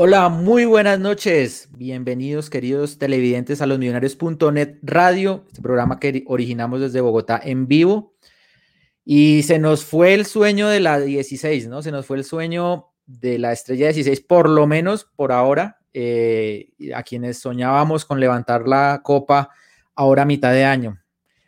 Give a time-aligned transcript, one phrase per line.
[0.00, 1.70] Hola, muy buenas noches.
[1.76, 8.14] Bienvenidos, queridos televidentes, a los millonarios.net radio, este programa que originamos desde Bogotá en vivo.
[9.04, 11.82] Y se nos fue el sueño de la 16, ¿no?
[11.82, 16.68] Se nos fue el sueño de la estrella 16, por lo menos por ahora, eh,
[16.94, 19.50] a quienes soñábamos con levantar la copa
[19.96, 21.02] ahora a mitad de año.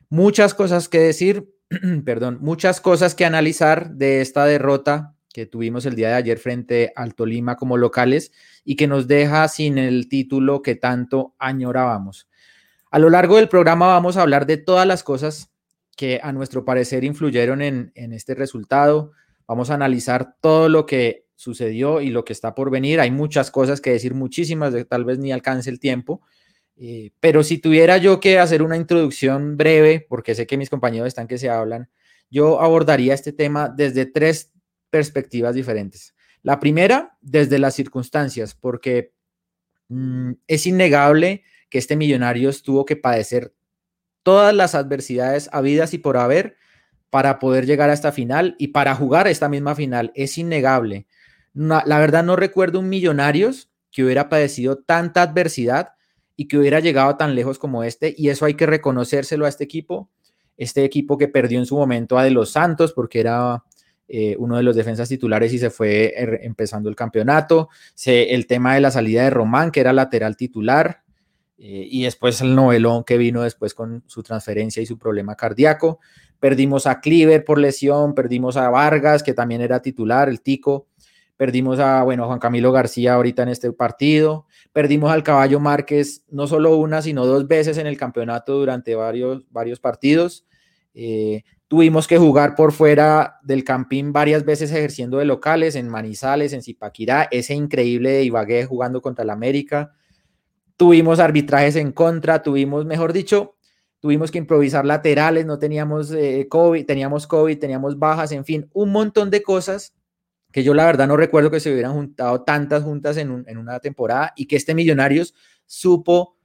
[0.09, 1.55] Muchas cosas que decir,
[2.05, 6.93] perdón, muchas cosas que analizar de esta derrota que tuvimos el día de ayer frente
[6.97, 8.33] al Tolima como locales
[8.65, 12.29] y que nos deja sin el título que tanto añorábamos.
[12.91, 15.51] A lo largo del programa vamos a hablar de todas las cosas
[15.97, 19.13] que a nuestro parecer influyeron en, este resultado.
[19.47, 23.01] Vamos a analizar todo lo que sucedió y lo que está por venir.
[23.01, 26.23] Hay muchas cosas que decir, muchísimas, de, tal vez ni alcance el tiempo.
[26.77, 31.09] Eh, pero si tuviera yo que hacer una introducción breve, porque sé que mis compañeros
[31.09, 31.91] están que se hablan,
[32.31, 34.53] yo abordaría este tema desde tres
[34.91, 36.15] perspectivas diferentes.
[36.43, 39.13] La primera, desde las circunstancias, porque
[39.89, 43.55] mm, es innegable que este millonario tuvo que padecer
[44.23, 46.57] todas las adversidades habidas y por haber
[47.11, 50.13] para poder llegar a esta final y para jugar esta misma final.
[50.15, 51.07] Es innegable.
[51.53, 55.95] la verdad no recuerdo un Millonarios que hubiera padecido tanta adversidad
[56.37, 59.65] y que hubiera llegado tan lejos como este, y eso hay que reconocérselo a este
[59.65, 60.09] equipo,
[60.57, 63.65] este equipo que perdió en su momento a De Los Santos porque era
[64.13, 67.69] eh, uno de los defensas titulares y se fue er, empezando el campeonato.
[68.05, 71.05] el tema de la salida de Román, que era lateral titular,
[71.63, 76.01] eh, y después el novelón que vino después con su transferencia y su problema cardíaco.
[76.41, 80.89] Perdimos a Cliver por lesión, perdimos a Vargas, que también era titular, el Tico.
[81.37, 84.47] Perdimos a, bueno, Juan Camilo García ahorita en este partido.
[84.73, 89.45] Perdimos al Caballo Márquez no solo una, sino dos veces en el campeonato durante varios,
[89.51, 90.47] varios partidos.
[90.95, 96.53] Eh, Tuvimos que jugar por fuera del campín varias veces ejerciendo de locales, en Manizales,
[96.53, 99.95] en Zipaquirá, ese increíble de Ibagué jugando contra el América.
[100.77, 103.55] Tuvimos arbitrajes en contra, tuvimos, mejor dicho,
[104.01, 108.91] tuvimos que improvisar laterales, no teníamos eh, COVID, teníamos COVID, teníamos bajas, en fin, un
[108.91, 109.95] montón de cosas
[110.51, 114.33] que yo la verdad no recuerdo que se hubieran juntado tantas juntas en, una temporada
[114.35, 115.35] y que este Millonarios
[115.67, 116.37] supo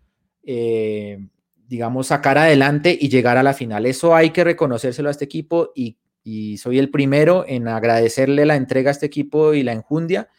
[0.44, 1.18] eh,
[1.68, 3.86] digamos, sacar adelante y llegar a la final.
[3.86, 5.98] Eso hay que reconocérselo a este equipo y,
[6.58, 10.30] soy el primero en agradecerle la entrega a este equipo y la enjundia,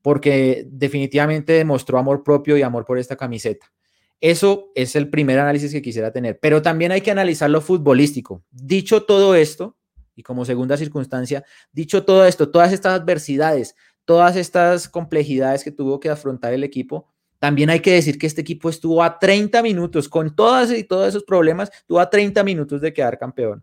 [0.00, 3.72] porque definitivamente demostró amor propio y amor por esta camiseta.
[4.20, 8.44] Eso es el primer análisis que quisiera tener, pero también hay que analizar lo futbolístico.
[8.52, 9.76] Dicho todo esto,
[10.14, 13.74] y como segunda circunstancia, dicho todo esto, todas estas adversidades,
[14.04, 17.13] todas estas complejidades que tuvo que afrontar el equipo,
[17.44, 21.08] también hay que decir que este equipo estuvo a 30 minutos, con todas y todos
[21.08, 23.62] esos problemas, estuvo a 30 minutos de quedar campeón.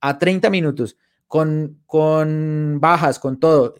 [0.00, 0.96] A 30 minutos,
[1.26, 3.74] con, con bajas, con todo.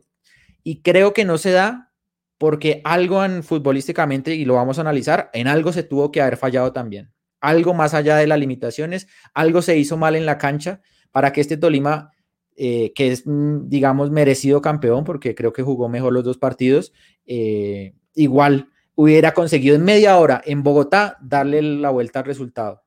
[0.62, 1.90] Y creo que no se da
[2.36, 6.36] porque algo en, futbolísticamente, y lo vamos a analizar, en algo se tuvo que haber
[6.36, 7.10] fallado también.
[7.40, 10.82] Algo más allá de las limitaciones, algo se hizo mal en la cancha
[11.12, 12.10] para que este Tolima,
[12.56, 16.92] eh, que es, mm, digamos, merecido campeón, porque creo que jugó mejor los dos partidos,
[17.24, 18.68] eh, igual
[19.00, 22.82] hubiera conseguido en media hora en Bogotá darle la vuelta al resultado.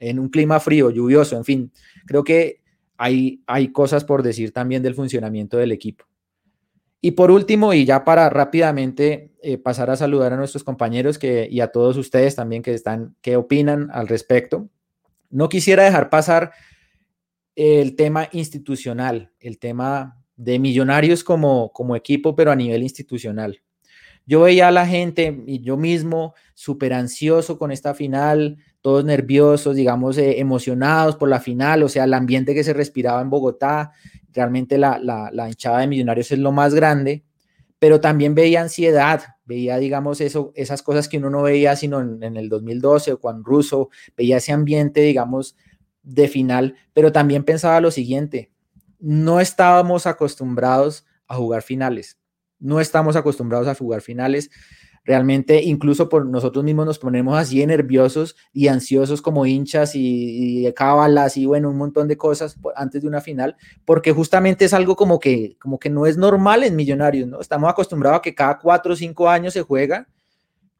[0.00, 1.72] en un clima frío, lluvioso, en fin.
[2.06, 2.62] Creo que
[2.96, 6.06] hay, hay cosas por decir también del funcionamiento del equipo.
[7.00, 11.48] Y por último, y ya para rápidamente eh, pasar a saludar a nuestros compañeros que,
[11.50, 14.68] y a todos ustedes también que están, que opinan al respecto,
[15.30, 16.52] no quisiera dejar pasar
[17.56, 23.60] el tema institucional, el tema de millonarios como, como equipo, pero a nivel institucional.
[24.28, 29.74] Yo veía a la gente y yo mismo súper ansioso con esta final, todos nerviosos,
[29.74, 33.92] digamos, eh, emocionados por la final, o sea, el ambiente que se respiraba en Bogotá,
[34.34, 37.24] realmente la, la, hinchada de Millonarios es lo más grande,
[37.78, 42.36] pero también veía ansiedad, veía, digamos, eso, esas cosas que uno no veía sino en,
[42.36, 45.56] el 2012 o cuando Russo, veía ese ambiente, digamos,
[46.02, 48.52] de final, pero también pensaba lo siguiente,
[48.98, 52.17] no estábamos acostumbrados a jugar finales,
[52.60, 54.50] no estamos acostumbrados a jugar finales,
[55.04, 60.72] realmente incluso por nosotros mismos nos ponemos así nerviosos y ansiosos como hinchas y, y
[60.74, 64.96] cábalas y bueno, un montón de cosas antes de una final, porque justamente es algo
[64.96, 67.40] como que, como que no es normal en Millonarios, ¿no?
[67.40, 70.06] Estamos acostumbrados a que cada cuatro o cinco años se juega,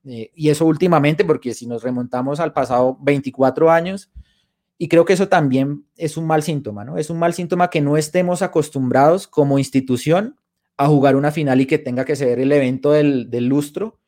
[0.04, 4.10] eh, y eso últimamente, porque si nos remontamos al pasado 24 años,
[4.76, 6.98] y creo que eso también es un mal síntoma, ¿no?
[6.98, 10.36] Es un mal síntoma que no estemos acostumbrados como institución
[10.78, 13.98] a jugar una final y que tenga que ser el evento del, del lustro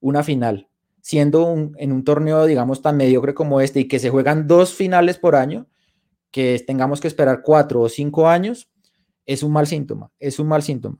[0.00, 0.68] una final,
[1.00, 5.18] siendo en un torneo, digamos, tan mediocre como este y que se juegan dos finales
[5.18, 5.66] por año,
[6.30, 8.68] que tengamos que esperar cuatro o cinco años,
[9.24, 10.98] es un mal síntoma, es un mal síntoma.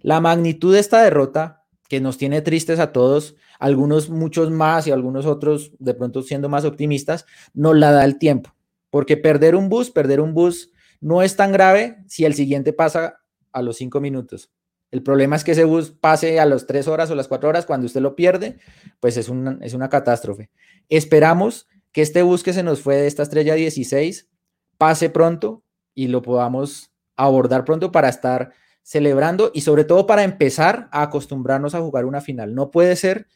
[0.00, 4.90] La magnitud de esta derrota, que nos tiene tristes a todos, algunos muchos más y
[4.90, 8.54] algunos otros de pronto siendo más optimistas, nos la da el tiempo,
[8.90, 10.70] porque perder un bus, perder un bus
[11.00, 13.20] no es tan grave si el siguiente pasa
[13.58, 14.50] a los cinco minutos.
[14.90, 17.66] El problema es que ese bus pase a las tres horas o las cuatro horas,
[17.66, 18.58] cuando usted lo pierde,
[19.00, 20.50] pues es una, es una catástrofe.
[20.88, 24.28] Esperamos que este bus que se nos fue de esta estrella 16
[24.78, 25.62] pase pronto
[25.94, 28.52] y lo podamos abordar pronto para estar
[28.82, 32.54] celebrando y sobre todo para empezar a acostumbrarnos a jugar una final.
[32.54, 33.26] No puede ser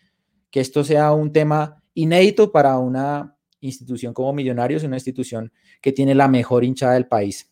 [0.50, 6.14] que esto sea un tema inédito para una institución como Millonarios, una institución que tiene
[6.14, 7.50] la mejor hinchada del país.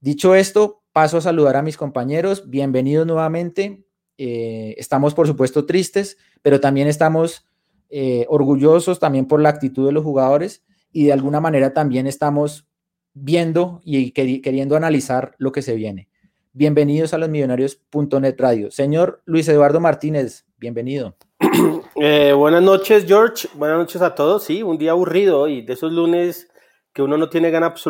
[0.00, 2.48] Dicho esto, Paso a saludar a mis compañeros.
[2.48, 3.84] Bienvenidos nuevamente.
[4.16, 7.46] Eh, estamos, por supuesto, tristes, pero también estamos
[7.90, 12.66] eh, orgullosos también por la actitud de los jugadores y de alguna manera también estamos
[13.12, 16.08] viendo y queriendo analizar lo que se viene.
[16.54, 18.70] Bienvenidos a los millonarios.net radio.
[18.70, 21.14] Señor Luis Eduardo Martínez, bienvenido.
[21.98, 23.48] Eh, buenas noches, George.
[23.54, 24.44] Buenas noches a todos.
[24.44, 26.48] Sí, un día aburrido y de esos lunes
[26.94, 27.82] que uno no tiene ganas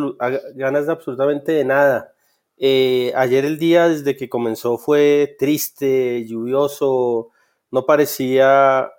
[0.86, 2.15] de absolutamente de nada.
[2.58, 7.30] Eh, ayer el día desde que comenzó fue triste, lluvioso,
[7.70, 8.90] no parecía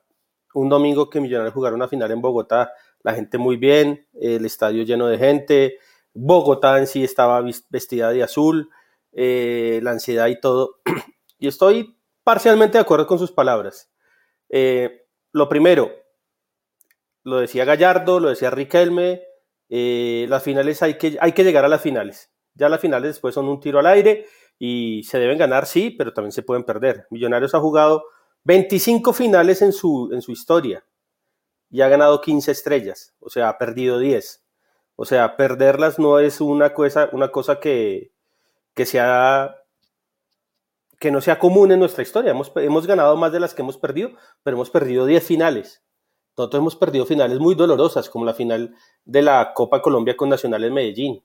[0.53, 2.71] un domingo que Millonarios jugara una final en Bogotá.
[3.03, 5.79] La gente muy bien, el estadio lleno de gente,
[6.13, 8.69] Bogotá en sí estaba vestida de azul,
[9.13, 10.79] eh, la ansiedad y todo.
[11.39, 13.91] Y estoy parcialmente de acuerdo con sus palabras.
[14.49, 15.91] Eh, lo primero,
[17.21, 19.21] lo decía Gallardo, lo decía Riquelme,
[19.69, 22.31] las finales hay que, hay que llegar a las finales.
[22.57, 24.25] Ya las finales después son un tiro al aire
[24.59, 27.07] y se deben ganar, sí, pero también se pueden perder.
[27.11, 28.05] Millonarios ha jugado
[28.43, 30.83] 25 finales en su, en su historia
[31.69, 34.43] y ha ganado 15 estrellas, o sea, ha perdido 10.
[34.95, 38.11] O sea, perderlas no es una cosa, una cosa que,
[38.73, 39.57] que, sea,
[40.99, 42.31] que no sea común en nuestra historia.
[42.31, 44.11] Hemos, hemos ganado más de las que hemos perdido,
[44.41, 45.83] pero hemos perdido 10 finales.
[46.35, 50.63] Nosotros hemos perdido finales muy dolorosas, como la final de la Copa Colombia con Nacional
[50.63, 51.23] en Medellín.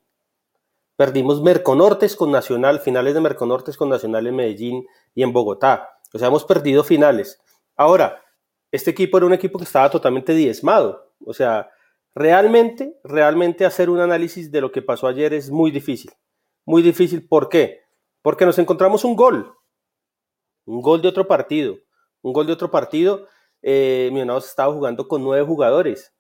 [0.96, 5.98] Perdimos Merconortes con Nacional, finales de Merconortes con Nacional en Medellín y en Bogotá.
[6.12, 7.40] O sea, hemos perdido finales.
[7.76, 8.22] Ahora,
[8.70, 11.12] este equipo era un equipo que estaba totalmente diezmado.
[11.24, 11.70] O sea,
[12.14, 16.12] realmente, realmente hacer un análisis de lo que pasó ayer es muy difícil.
[16.64, 17.80] Muy difícil, ¿por qué?
[18.20, 19.54] Porque nos encontramos un gol.
[20.64, 21.76] Un gol de otro partido.
[22.20, 23.26] Un gol de otro partido.
[23.62, 26.14] Eh, Millonarios estaba jugando con nueve jugadores.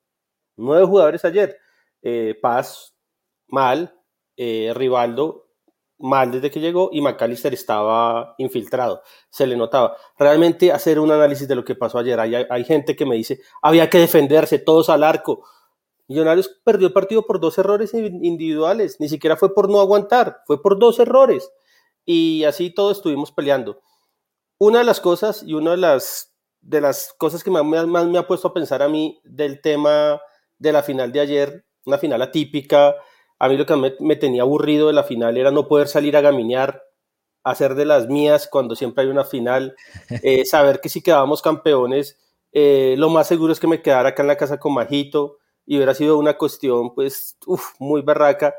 [0.56, 1.58] Nueve jugadores ayer.
[2.02, 2.96] Eh, Paz,
[3.46, 3.94] mal.
[4.36, 5.52] Eh, Rivaldo
[6.02, 9.96] mal desde que llegó y McAllister estaba infiltrado, se le notaba.
[10.18, 13.88] Realmente hacer un análisis de lo que pasó ayer, hay, gente que me dice, había
[13.88, 15.44] que defenderse, todos al arco.
[16.08, 20.60] Millonarios perdió el partido por dos errores individuales, ni siquiera fue por no aguantar, fue
[20.60, 21.50] por dos errores.
[22.04, 23.80] Y así todos estuvimos peleando.
[24.58, 28.26] Una de las cosas y una de las, de las cosas que más me ha
[28.26, 30.20] puesto a pensar a mí del tema
[30.58, 32.94] de la final de ayer, una final atípica,
[33.42, 36.20] a mí lo que me, tenía aburrido de la final era no poder salir a
[36.20, 36.84] gaminear,
[37.42, 39.74] hacer de las mías cuando siempre hay una final,
[40.22, 42.20] eh, saber que si quedábamos campeones,
[42.52, 45.74] eh, lo más seguro es que me quedara acá en la casa con Majito, y
[45.74, 48.54] hubiera sido una cuestión, pues, uf, muy barraca.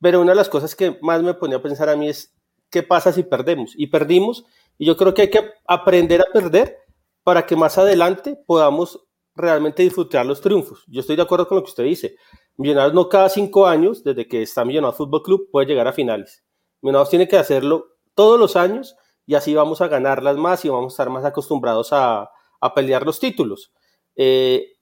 [0.00, 2.32] Pero una de las cosas que más me ponía a pensar a mí es,
[2.70, 3.72] ¿qué pasa si perdemos?
[3.76, 4.44] Y perdimos,
[4.78, 6.78] y yo creo que hay que aprender a perder
[7.24, 9.04] para que más adelante podamos
[9.34, 10.84] realmente disfrutar los triunfos.
[10.86, 12.14] Yo estoy de acuerdo con lo que usted dice.
[12.56, 16.44] Millonarios no cada cinco años, desde que está Millonarios Fútbol Club, puede llegar a finales.
[16.82, 18.96] Millonarios tiene que hacerlo todos los años
[19.26, 22.30] y así vamos a ganarlas más y vamos a estar más acostumbrados a,
[22.60, 23.72] a pelear los títulos.
[24.16, 24.72] Eh,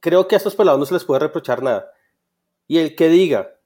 [0.00, 1.90] creo que a estos pelados no se les puede reprochar nada.
[2.66, 3.56] Y el que diga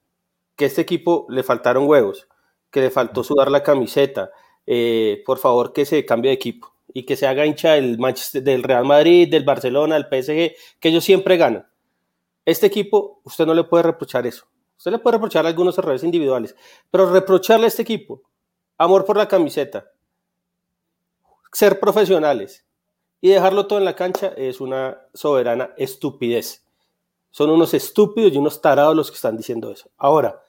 [0.56, 2.28] que a este equipo le faltaron huevos,
[2.70, 4.30] que le faltó sudar la camiseta,
[4.66, 8.42] eh, por favor que se cambie de equipo y que se haga hincha del, Manchester,
[8.42, 11.66] del Real Madrid, del Barcelona, del PSG, que ellos siempre ganan.
[12.44, 14.46] Este equipo, usted no le puede reprochar eso.
[14.76, 16.56] Usted le puede reprochar algunos errores individuales,
[16.90, 18.22] pero reprocharle a este equipo
[18.76, 19.86] amor por la camiseta,
[21.52, 22.64] ser profesionales
[23.20, 26.64] y dejarlo todo en la cancha es una soberana estupidez.
[27.30, 29.88] Son unos estúpidos y unos tarados los que están diciendo eso.
[29.96, 30.42] Ahora,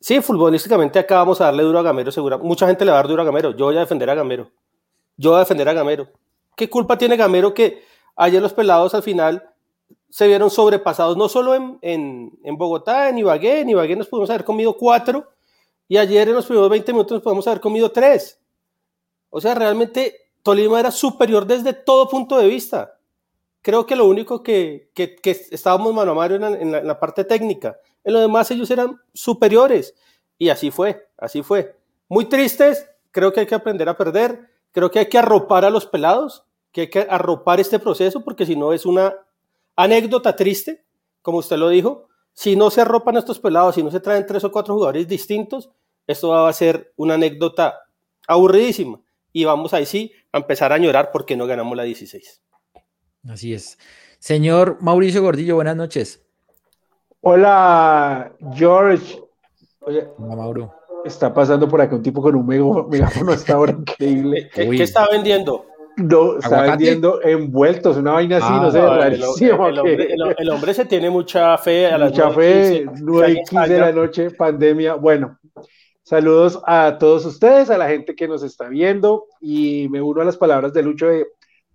[0.00, 2.38] sí, futbolísticamente acá vamos a darle duro a Gamero, segura.
[2.38, 3.54] Mucha gente le va a dar duro a Gamero.
[3.54, 4.50] Yo voy a defender a Gamero.
[5.16, 6.08] Yo voy a defender a Gamero.
[6.56, 7.84] ¿Qué culpa tiene Gamero que
[8.16, 9.49] ayer los pelados al final
[10.10, 14.44] se vieron sobrepasados, no solo en, en, Bogotá, en Ibagué, en Ibagué nos pudimos haber
[14.44, 15.28] comido cuatro,
[15.88, 18.40] y ayer en los primeros 20 minutos nos podemos haber comido tres.
[19.28, 22.98] O sea, realmente Tolima era superior desde todo punto de vista.
[23.62, 25.18] Creo que lo único que, que,
[25.50, 27.76] estábamos mano a mano en, en la parte técnica.
[28.04, 29.94] En lo demás ellos eran superiores.
[30.38, 31.76] Y así fue, así fue.
[32.08, 35.70] Muy tristes, creo que hay que aprender a perder, creo que hay que arropar a
[35.70, 39.14] los pelados, que hay que arropar este proceso, porque si no es una
[39.76, 40.84] Anécdota triste,
[41.22, 44.44] como usted lo dijo, si no se arropan estos pelados, si no se traen tres
[44.44, 45.70] o cuatro jugadores distintos,
[46.06, 47.80] esto va a ser una anécdota
[48.26, 49.00] aburridísima.
[49.32, 52.42] Y vamos ahí sí a empezar a llorar porque no ganamos la 16.
[53.28, 53.78] Así es.
[54.18, 56.24] Señor Mauricio Gordillo, buenas noches.
[57.20, 59.20] Hola, George.
[59.80, 60.74] Oye, Hola, Mauro.
[61.04, 64.50] Está pasando por acá un tipo con un megáfono hasta ahora increíble.
[64.52, 65.66] ¿Qué, ¿Qué, está vendiendo?
[66.00, 69.50] No, está vendiendo envueltos, una vaina así, no ah, sé,
[70.38, 73.92] El, hombre se tiene mucha fe a las Mucha fe, 9 y 15 de la
[73.92, 74.94] noche, pandemia.
[74.94, 75.38] Bueno,
[76.02, 80.24] saludos a todos ustedes, a la gente que nos está viendo y me uno a
[80.24, 81.26] las palabras de Lucho de,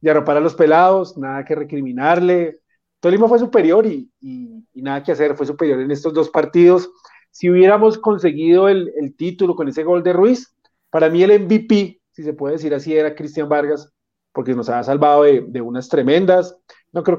[0.01, 2.59] de arropar a los pelados, nada que recriminarle.
[2.99, 4.09] Tolima fue superior y,
[4.73, 6.89] nada que hacer, fue superior en estos dos partidos.
[7.29, 10.55] Si hubiéramos conseguido el, el título con ese gol de Ruiz,
[10.89, 13.94] para mí el MVP, si se puede decir así, era Cristian Vargas
[14.35, 16.57] porque nos ha salvado de, unas tremendas.
[16.91, 17.17] No creo,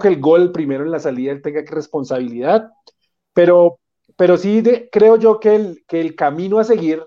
[0.00, 2.70] que el gol primero en la salida tenga que responsabilidad,
[3.34, 3.78] pero,
[4.38, 7.04] sí creo yo que el, camino a seguir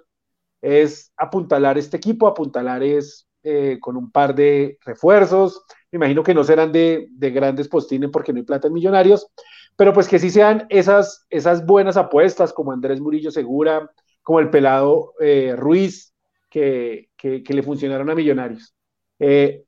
[0.61, 6.35] es apuntalar este equipo, apuntalar es eh, con un par de refuerzos, me imagino que
[6.35, 9.27] no serán de, grandes postines porque no hay plata en millonarios,
[9.75, 11.25] pero pues que sí sean esas,
[11.65, 13.89] buenas apuestas como Andrés Murillo Segura,
[14.21, 16.13] como el pelado eh, Ruiz,
[16.51, 18.75] que, le funcionaron a millonarios.
[19.19, 19.63] Eh,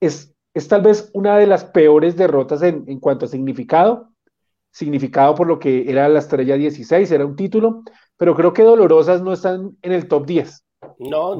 [0.00, 4.10] es, es, tal vez una de las peores derrotas en, en, cuanto a significado,
[4.70, 7.82] significado por lo que era la estrella 16, era un título,
[8.16, 10.64] pero creo que dolorosas no están en el top 10.
[10.98, 11.36] No,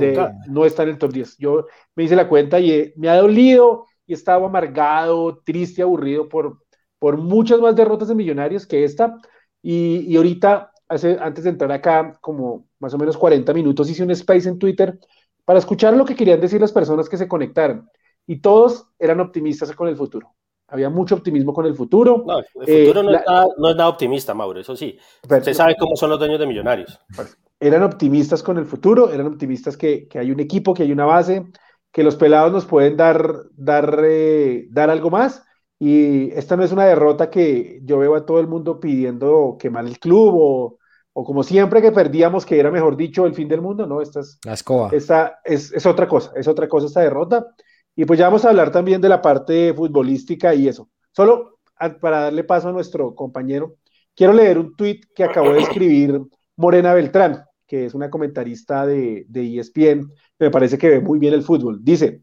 [0.48, 1.36] no están en el top 10.
[1.38, 6.58] Yo me hice la cuenta y me ha dolido y estaba amargado, triste, aburrido por,
[6.98, 9.16] por muchas más derrotas de Millonarios que esta.
[9.62, 14.02] Y, y ahorita, hace, antes de entrar acá, como más o menos 40 minutos, hice
[14.02, 14.98] un space en Twitter
[15.44, 17.88] para escuchar lo que querían decir las personas que se conectaron.
[18.26, 20.34] Y todos eran optimistas con el futuro.
[20.68, 22.24] Había mucho optimismo con el futuro.
[22.26, 23.20] No, el futuro eh,
[23.58, 24.98] no, es nada, optimista, Mauro, eso sí.
[25.22, 26.98] Usted sabe cómo son los dueños de millonarios.
[27.14, 30.92] Pues, eran optimistas con el futuro, eran optimistas que, que, hay un equipo, que hay
[30.92, 31.44] una base,
[31.92, 35.44] que los pelados nos pueden dar, dar, eh, dar algo más.
[35.78, 39.84] Y esta no es una derrota que yo veo a todo el mundo pidiendo quemar
[39.84, 40.78] el club o,
[41.12, 44.00] o como siempre que perdíamos, que era mejor dicho el fin del mundo, ¿no?
[44.00, 44.90] Esta es, La escoba.
[44.92, 47.54] Esta es, es, otra cosa, es otra cosa esta derrota.
[47.94, 50.88] Y pues ya vamos a hablar también de la parte futbolística y eso.
[51.10, 51.58] Solo
[52.00, 53.76] para darle paso a nuestro compañero,
[54.14, 56.20] quiero leer un tuit que acabó de escribir
[56.56, 61.34] Morena Beltrán, que es una comentarista de, de ESPN, me parece que ve muy bien
[61.34, 61.80] el fútbol.
[61.82, 62.22] Dice,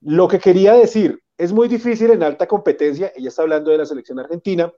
[0.00, 3.86] lo que quería decir, es muy difícil en alta competencia, ella está hablando de la
[3.86, 4.72] selección argentina,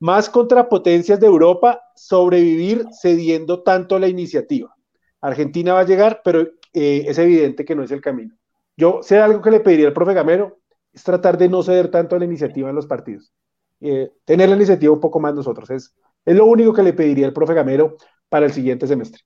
[0.00, 4.74] más contrapotencias de Europa sobrevivir cediendo tanto la iniciativa.
[5.20, 8.34] Argentina va a llegar, pero eh, es evidente que no es el camino.
[8.76, 10.58] Yo sé algo que le pediría al profe Gamero,
[10.92, 13.32] es tratar de no ceder tanto la iniciativa en los partidos.
[13.80, 15.68] Eh, tener la iniciativa un poco más nosotros.
[15.70, 17.96] Es, es lo único que le pediría al profe Gamero
[18.28, 19.22] para el siguiente semestre.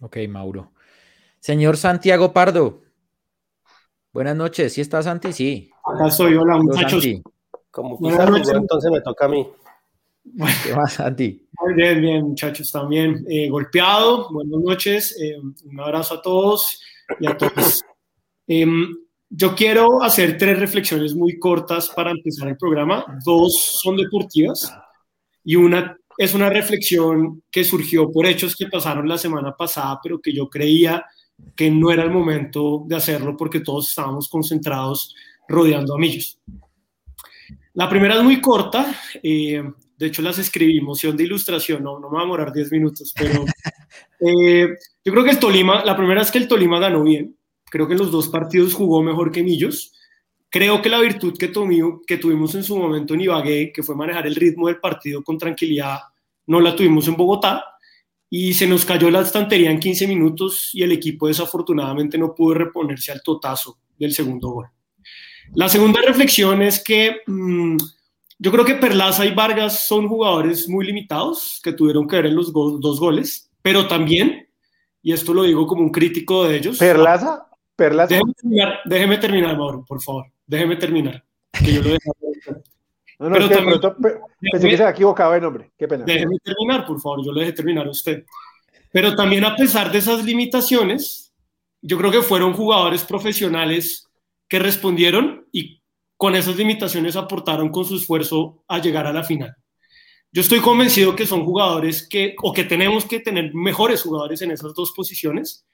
[0.00, 0.72] Ok, Mauro.
[1.38, 2.80] Señor Santiago Pardo.
[4.12, 4.72] Buenas noches.
[4.72, 5.32] ¿Sí está Santi?
[5.32, 5.70] Sí.
[5.84, 6.34] Acá soy.
[6.34, 7.04] Hola, muchachos.
[7.70, 9.46] Como Pizarro, entonces me toca a mí.
[10.64, 11.46] ¿Qué más, Santi?
[11.60, 14.28] Muy bien, bien, muchachos, también eh, golpeado.
[14.30, 16.80] Buenas noches, eh, un abrazo a todos
[17.18, 17.82] y a todos.
[18.52, 18.88] Em,
[19.28, 23.04] yo quiero hacer tres reflexiones muy cortas para empezar el programa.
[23.24, 24.76] Dos son deportivas
[25.44, 30.20] y una es una reflexión que surgió por hechos que pasaron la semana pasada, pero
[30.20, 31.02] que yo creía
[31.56, 35.14] que no era el momento de hacerlo porque todos estábamos concentrados
[35.48, 36.38] rodeando a Millos.
[37.74, 39.62] La primera es muy corta, eh,
[39.96, 43.14] de hecho las escribí, moción de ilustración, no, no me va a demorar 10 minutos,
[43.16, 43.44] pero
[44.20, 47.36] eh, yo creo que el Tolima, la primera es que el Tolima ganó bien,
[47.70, 49.92] creo que en los dos partidos jugó mejor que Millos,
[50.48, 51.52] creo que la virtud que,
[52.06, 55.38] que tuvimos en su momento en Ibagué, que fue manejar el ritmo del partido con
[55.38, 56.00] tranquilidad,
[56.46, 57.64] no la tuvimos en Bogotá,
[58.28, 62.54] y se nos cayó la estantería en 15 minutos y el equipo desafortunadamente no pudo
[62.54, 64.66] reponerse al totazo del segundo gol.
[65.54, 67.76] La segunda reflexión es que mm,
[68.38, 72.36] yo creo que Perlaza y Vargas son jugadores muy limitados que tuvieron que ver en
[72.36, 74.48] los dos goles, pero también,
[75.02, 76.78] y esto lo digo como un crítico de ellos.
[76.78, 77.46] ¿Perlaza?
[77.74, 78.14] ¿Perlaza?
[78.14, 80.26] Déjeme terminar, déjeme terminar Mauro, por favor.
[80.46, 81.24] Déjeme terminar.
[81.52, 81.90] Que yo lo
[83.20, 83.96] no, no, pero es que también, pronto,
[84.40, 85.70] pensé que se había equivocado de nombre.
[85.76, 86.04] Qué pena.
[86.06, 87.22] Déjeme terminar, por favor.
[87.22, 88.24] Yo lo dejé terminar a usted.
[88.90, 91.30] Pero también a pesar de esas limitaciones,
[91.82, 94.09] yo creo que fueron jugadores profesionales
[94.50, 95.80] que respondieron y
[96.16, 99.54] con esas limitaciones aportaron con su esfuerzo a llegar a la final.
[100.32, 104.50] Yo estoy convencido que son jugadores que, o que tenemos que tener mejores jugadores en
[104.50, 105.66] esas dos posiciones,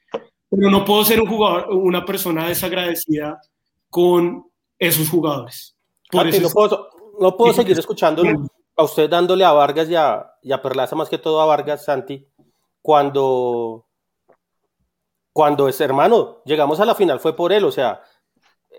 [0.49, 3.40] pero no puedo ser un jugador, una persona desagradecida
[3.90, 4.45] con
[4.78, 5.76] esos jugadores.
[6.11, 8.23] Por eso no, puedo, no puedo seguir escuchando
[8.76, 11.85] a usted dándole a Vargas y a, y a Perlaza, más que todo a Vargas,
[11.85, 12.26] Santi,
[12.83, 13.87] cuando,
[15.33, 18.02] cuando es hermano, llegamos a la final, fue por él, o sea,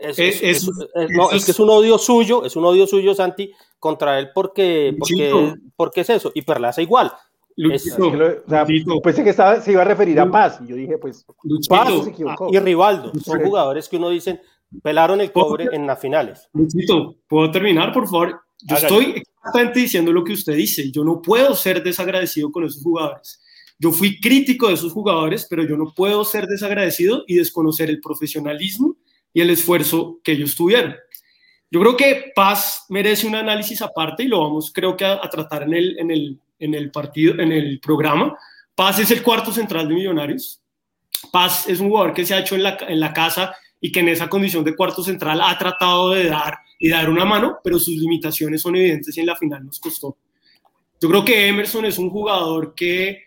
[0.02, 0.70] es, es, es,
[1.12, 4.96] no, es, que es un odio suyo, es un odio suyo, Santi, contra él porque,
[4.98, 7.12] porque, porque es eso, y Perlaza igual.
[7.56, 8.66] Luchito, o sea,
[9.04, 11.26] pensé que estaba, se iba a referir a Paz, y yo dije, pues,
[11.68, 12.50] Paz se equivocó.
[12.52, 14.42] Y Rivaldo, son jugadores que uno dice,
[14.84, 16.48] pelaron el cobre en las finales.
[16.54, 18.40] Luchito, ¿puedo terminar, por favor?
[18.62, 22.84] Yo estoy exactamente diciendo lo que usted dice, yo no puedo ser desagradecido con esos
[22.84, 23.42] jugadores.
[23.80, 28.02] Yo fui crítico de esos jugadores, pero yo no puedo ser desagradecido y desconocer el
[28.02, 28.96] profesionalismo
[29.34, 30.96] y el esfuerzo que ellos tuvieron.
[31.70, 35.64] Yo creo que Paz merece un análisis aparte y lo vamos, creo que, a, tratar
[35.64, 38.38] en el, en, el, en el partido, en el programa.
[38.74, 40.62] Paz es el cuarto central de Millonarios.
[41.32, 44.00] Paz es un jugador que se ha hecho en la, en la casa y que
[44.00, 47.80] en esa condición de cuarto central ha tratado de dar y dar una mano, pero
[47.80, 50.18] sus limitaciones son evidentes y en la final nos costó.
[51.00, 53.27] Yo creo que Emerson es un jugador que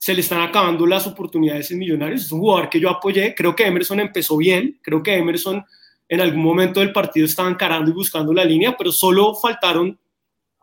[0.00, 2.22] se le están acabando las oportunidades en Millonarios.
[2.22, 3.34] Es un jugador que yo apoyé.
[3.34, 4.80] Creo que Emerson empezó bien.
[4.80, 5.62] Creo que Emerson
[6.08, 10.00] en algún momento del partido estaba encarando y buscando la línea, pero solo faltaron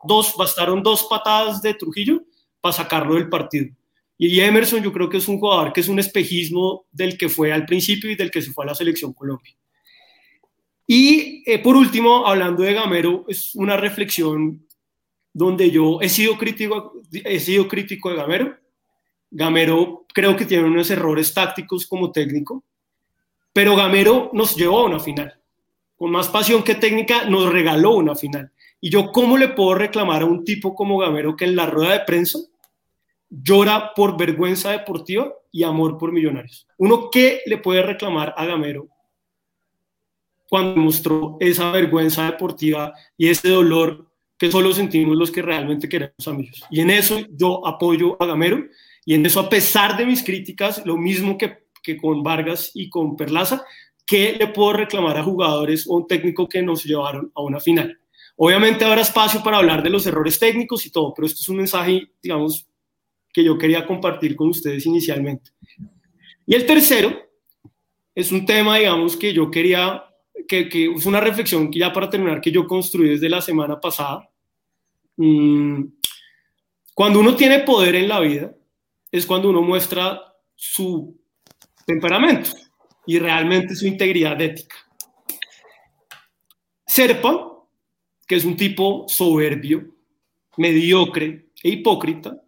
[0.03, 2.23] dos, bastaron dos patadas de Trujillo
[2.59, 3.67] para sacarlo del partido.
[4.17, 7.53] Y Emerson yo creo que es un jugador que es un espejismo del que fue
[7.53, 9.55] al principio y del que se fue a la selección Colombia.
[10.87, 14.65] Y eh, por último, hablando de Gamero, es una reflexión
[15.31, 18.66] donde yo he sido crítico, he sido crítico de Gamero
[19.29, 22.63] Gamero creo que tiene unos errores tácticos como técnico,
[23.53, 25.33] pero Gamero nos llevó a una final.
[25.95, 28.51] Con más pasión que técnica, nos regaló una final.
[28.79, 31.93] Y yo, ¿cómo le puedo reclamar a un tipo como Gamero que en la rueda
[31.93, 32.39] de prensa
[33.29, 36.67] llora por vergüenza deportiva y amor por millonarios?
[36.77, 38.87] ¿Uno qué le puede reclamar a Gamero
[40.47, 44.05] cuando mostró esa vergüenza deportiva y ese dolor
[44.37, 46.63] que solo sentimos los que realmente queremos amigos?
[46.69, 48.63] Y en eso yo apoyo a Gamero
[49.07, 52.89] y en eso, a pesar de mis críticas, lo mismo que, que con Vargas y
[52.89, 53.63] con Perlaza,
[54.05, 57.97] ¿qué le puedo reclamar a jugadores o un técnico que nos llevaron a una final?
[58.35, 61.55] Obviamente habrá espacio para hablar de los errores técnicos y todo, pero esto es un
[61.55, 62.67] mensaje, digamos,
[63.31, 65.51] que yo quería compartir con ustedes inicialmente.
[66.45, 67.17] Y el tercero
[68.13, 70.03] es un tema, digamos, que yo quería,
[70.49, 73.79] que, que es una reflexión que ya para terminar, que yo construí desde la semana
[73.79, 74.29] pasada.
[75.15, 75.85] Mm,
[76.93, 78.56] cuando uno tiene poder en la vida,
[79.11, 80.21] es cuando uno muestra
[80.55, 81.19] su
[81.85, 82.49] temperamento
[83.05, 84.75] y realmente su integridad ética.
[86.85, 87.63] Serpa,
[88.27, 89.95] que es un tipo soberbio,
[90.57, 92.41] mediocre e hipócrita,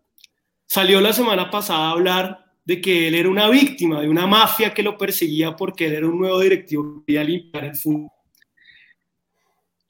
[0.65, 4.73] salió la semana pasada a hablar de que él era una víctima de una mafia
[4.73, 8.09] que lo perseguía porque él era un nuevo directivo que quería limpiar el fútbol.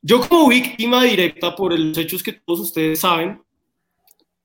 [0.01, 3.41] Yo como víctima directa por los hechos que todos ustedes saben,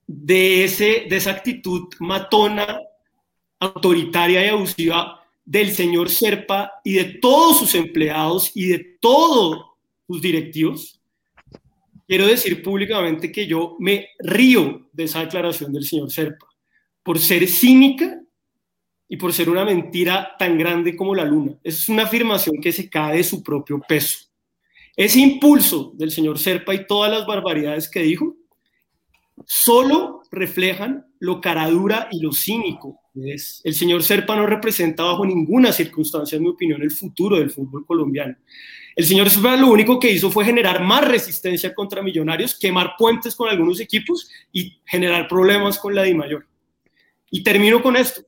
[0.07, 2.81] de, ese, de esa actitud matona,
[3.59, 9.67] autoritaria y abusiva del señor Serpa y de todos sus empleados y de todos
[10.07, 11.01] sus directivos,
[12.07, 16.47] quiero decir públicamente que yo me río de esa declaración del señor Serpa,
[17.03, 18.21] por ser cínica
[19.09, 21.59] y por ser una mentira tan grande como la luna.
[21.63, 24.19] Es una afirmación que se cae de su propio peso.
[24.97, 28.37] Ese impulso del señor Serpa y todas las barbaridades que dijo
[29.47, 33.61] solo reflejan lo caradura y lo cínico es.
[33.65, 37.87] El señor Serpa no representa bajo ninguna circunstancia, en mi opinión, el futuro del fútbol
[37.87, 38.37] colombiano.
[38.97, 43.35] El señor Serpa lo único que hizo fue generar más resistencia contra Millonarios, quemar puentes
[43.35, 46.47] con algunos equipos y generar problemas con la Di Mayor.
[47.31, 48.23] Y termino con esto.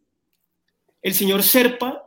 [1.03, 2.03] El señor Serpa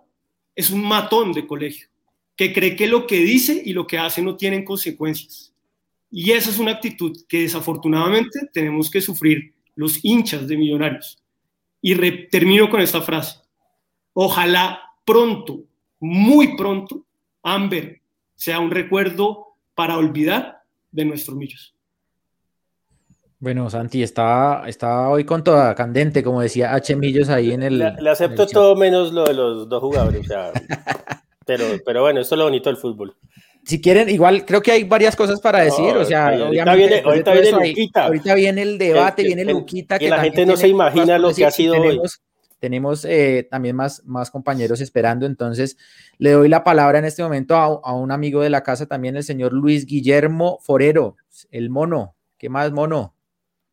[0.56, 1.88] es un matón de colegio
[2.36, 5.49] que cree que lo que dice y lo que hace no tienen consecuencias.
[6.12, 11.22] Y esa es una actitud que desafortunadamente tenemos que sufrir los hinchas de millonarios.
[11.82, 11.96] Y
[12.30, 13.40] termino con esta frase.
[14.14, 15.64] Ojalá pronto,
[16.00, 17.06] muy pronto,
[17.44, 18.02] Amber
[18.36, 21.76] sea un recuerdo para olvidar de nuestros millos.
[23.38, 26.96] Bueno, Santi, está, está hoy con toda candente, como decía H.
[26.98, 27.78] Millos ahí en el.
[27.80, 30.22] Le, acepto todo menos lo de los dos jugadores.
[30.22, 30.52] O sea,
[31.50, 33.16] Pero, pero bueno, eso es lo bonito del fútbol.
[33.70, 37.34] Si quieren, igual creo que hay varias cosas para decir, o sea, ahorita viene, ahorita
[37.34, 38.06] viene Luquita.
[38.06, 40.00] ahorita viene el debate, viene Luquita.
[40.00, 42.48] Que la gente no se imagina lo que ha sido tenemos, hoy.
[42.58, 45.78] Tenemos eh, también más, más compañeros esperando, entonces
[46.18, 49.16] le doy la palabra en este momento a, a, un amigo de la casa también,
[49.16, 51.18] el señor Luis Guillermo Forero,
[51.52, 52.16] el mono.
[52.40, 53.14] ¿Qué más, mono?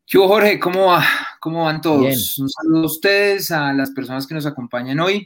[0.05, 1.03] Yo, Jorge, ¿cómo va?
[1.39, 2.01] ¿Cómo van todos?
[2.01, 2.19] Bien.
[2.37, 5.25] Un saludo a ustedes, a las personas que nos acompañan hoy.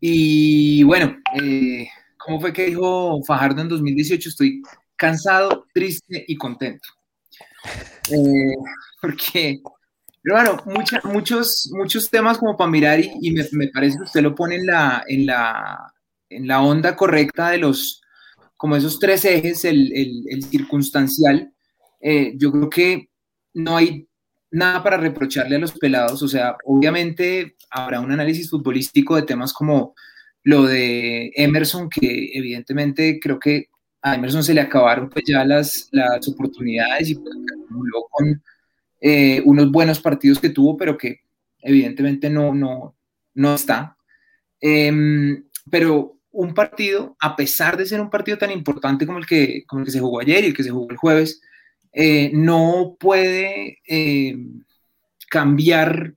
[0.00, 1.86] Y bueno, eh,
[2.24, 4.28] ¿cómo fue que dijo Fajardo en 2018?
[4.28, 4.62] Estoy
[4.96, 6.88] cansado, triste y contento.
[8.10, 8.54] Eh,
[9.00, 9.60] porque,
[10.22, 14.34] pero bueno, mucha, muchos, muchos temas como para mirar y, me, parece que usted lo
[14.34, 15.92] pone en la, en la,
[16.28, 18.00] en la onda correcta de los,
[18.56, 21.52] como esos tres ejes, el, el, el circunstancial.
[22.00, 23.08] Eh, yo creo que
[23.54, 24.08] no hay
[24.50, 29.52] nada para reprocharle a los pelados, o sea, obviamente habrá un análisis futbolístico de temas
[29.52, 29.94] como
[30.44, 33.68] lo de Emerson, que evidentemente creo que
[34.02, 38.42] a Emerson se le acabaron pues ya las, las oportunidades y pues, acumuló con
[39.00, 41.20] eh, unos buenos partidos que tuvo, pero que
[41.60, 42.96] evidentemente no, no,
[43.34, 43.96] no está.
[44.60, 44.92] Eh,
[45.70, 49.84] pero un partido, a pesar de ser un partido tan importante como el que, como
[49.84, 51.40] que se jugó ayer y el que se jugó el jueves,
[51.92, 54.36] eh, no puede eh,
[55.28, 56.14] cambiar,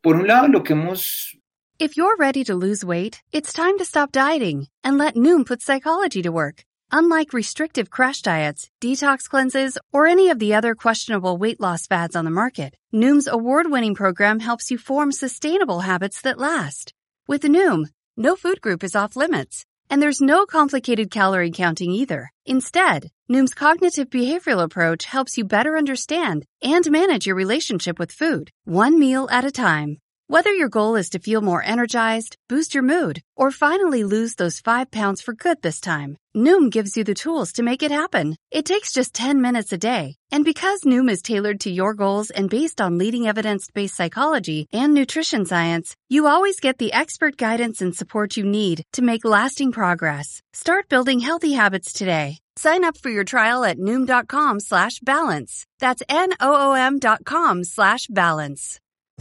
[0.00, 1.38] por un lado, lo que hemos...
[1.78, 5.62] If you're ready to lose weight, it's time to stop dieting and let Noom put
[5.62, 6.64] psychology to work.
[6.92, 12.14] Unlike restrictive crash diets, detox cleanses, or any of the other questionable weight loss fads
[12.14, 16.92] on the market, Noom's award-winning program helps you form sustainable habits that last.
[17.26, 22.30] With Noom, no food group is off limits, and there's no complicated calorie counting either.
[22.44, 28.50] Instead, Noom's cognitive behavioral approach helps you better understand and manage your relationship with food,
[28.64, 29.98] one meal at a time.
[30.32, 34.60] Whether your goal is to feel more energized, boost your mood, or finally lose those
[34.60, 38.36] five pounds for good this time, Noom gives you the tools to make it happen.
[38.50, 40.16] It takes just 10 minutes a day.
[40.30, 44.66] And because Noom is tailored to your goals and based on leading evidence based psychology
[44.72, 49.26] and nutrition science, you always get the expert guidance and support you need to make
[49.26, 50.40] lasting progress.
[50.54, 52.38] Start building healthy habits today.
[52.56, 55.66] Sign up for your trial at Noom.com slash balance.
[55.78, 58.78] That's N-O-O-M dot com slash balance.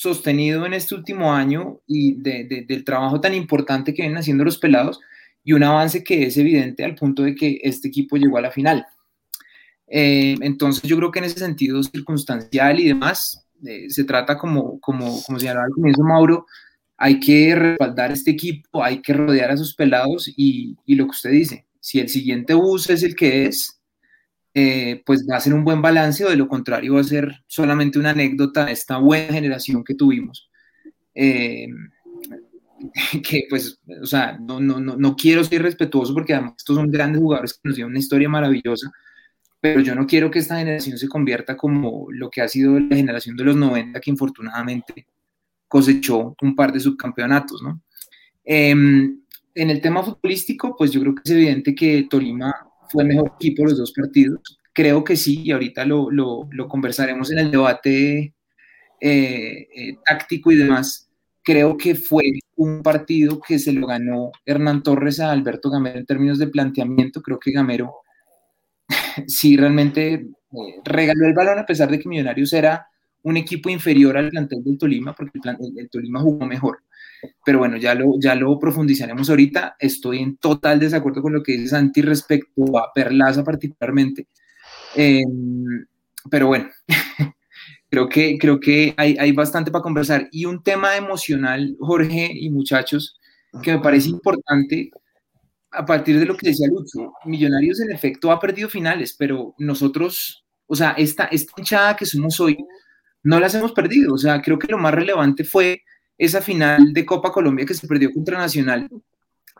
[0.00, 4.44] sostenido en este último año y de, de, del trabajo tan importante que vienen haciendo
[4.44, 4.98] los pelados
[5.44, 8.50] y un avance que es evidente al punto de que este equipo llegó a la
[8.50, 8.86] final.
[9.86, 14.80] Eh, entonces yo creo que en ese sentido circunstancial y demás, eh, se trata como,
[14.80, 16.46] como, como señalaba al comienzo Mauro,
[16.96, 21.10] hay que respaldar este equipo, hay que rodear a sus pelados y, y lo que
[21.10, 23.79] usted dice, si el siguiente bus es el que es,
[24.54, 27.42] eh, pues va a ser un buen balance o de lo contrario va a ser
[27.46, 30.50] solamente una anécdota de esta buena generación que tuvimos.
[31.14, 31.68] Eh,
[33.22, 37.20] que pues, o sea, no, no, no, quiero ser respetuoso porque además estos son grandes
[37.20, 38.90] jugadores que nos dieron una historia maravillosa,
[39.60, 42.96] pero yo no quiero que esta generación se convierta como lo que ha sido la
[42.96, 45.06] generación de los 90 que infortunadamente
[45.68, 47.82] cosechó un par de subcampeonatos, ¿no?
[48.44, 49.20] Em,
[49.54, 53.32] en el tema futbolístico, pues yo creo que es evidente que Tolima fue el mejor
[53.36, 54.58] equipo los dos partidos.
[54.72, 58.34] Creo que sí, y ahorita lo, lo, conversaremos en el debate
[59.00, 61.08] eh, eh, táctico y demás.
[61.42, 62.24] Creo que fue
[62.56, 67.22] un partido que se lo ganó Hernán Torres a Alberto Gamero en términos de planteamiento.
[67.22, 67.94] Creo que Gamero
[69.26, 70.26] sí realmente eh,
[70.84, 72.86] regaló el balón a pesar de que Millonarios era
[73.22, 75.38] un equipo inferior al plantel del Tolima, porque
[75.76, 76.82] el, Tolima jugó mejor.
[77.44, 79.76] Pero bueno, ya lo, ya lo profundizaremos ahorita.
[79.78, 84.26] Estoy en total desacuerdo con lo que dice Santi respecto a Perlaza particularmente.
[84.94, 85.86] Em,
[86.30, 86.68] pero bueno,
[87.90, 90.28] creo que, creo que hay, hay bastante para conversar.
[90.32, 93.18] Y un tema emocional, Jorge y muchachos,
[93.62, 94.90] que me parece importante
[95.72, 100.44] a partir de lo que decía Lucho, Millonarios en efecto ha perdido finales, pero nosotros,
[100.66, 102.58] o sea, esta, esta hinchada que somos hoy,
[103.22, 104.14] no las hemos perdido.
[104.14, 105.82] O sea, creo que lo más relevante fue
[106.20, 108.90] esa final de Copa Colombia que se perdió contra Nacional,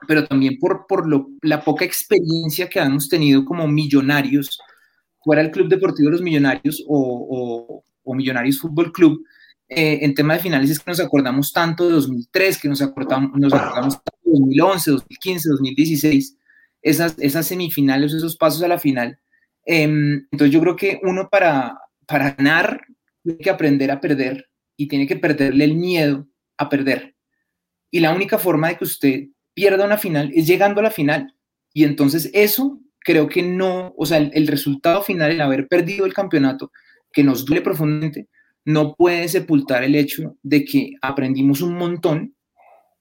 [0.07, 4.61] pero también por, por lo, la poca experiencia que hemos tenido como millonarios,
[5.25, 9.25] fuera el Club Deportivo de los Millonarios o, o, Millonarios Fútbol Club,
[9.68, 13.31] eh, en tema de finales es que nos acordamos tanto de 2003, que nos acordamos,
[13.38, 16.37] nos acordamos tanto de 2011, 2015, 2016,
[16.83, 19.18] esas, esas semifinales, esos pasos a la final.
[19.64, 22.83] Em, entonces yo creo que uno para, para ganar
[23.23, 26.27] tiene que aprender a perder y tiene que perderle el miedo
[26.61, 27.16] a perder.
[27.90, 31.35] Y la única forma de que usted pierda una final es llegando a la final.
[31.73, 36.12] Y entonces eso creo que no, o sea, el, resultado final, el haber perdido el
[36.12, 36.70] campeonato,
[37.12, 38.29] que nos duele profundamente,
[38.64, 42.35] no puede sepultar el hecho de que aprendimos un montón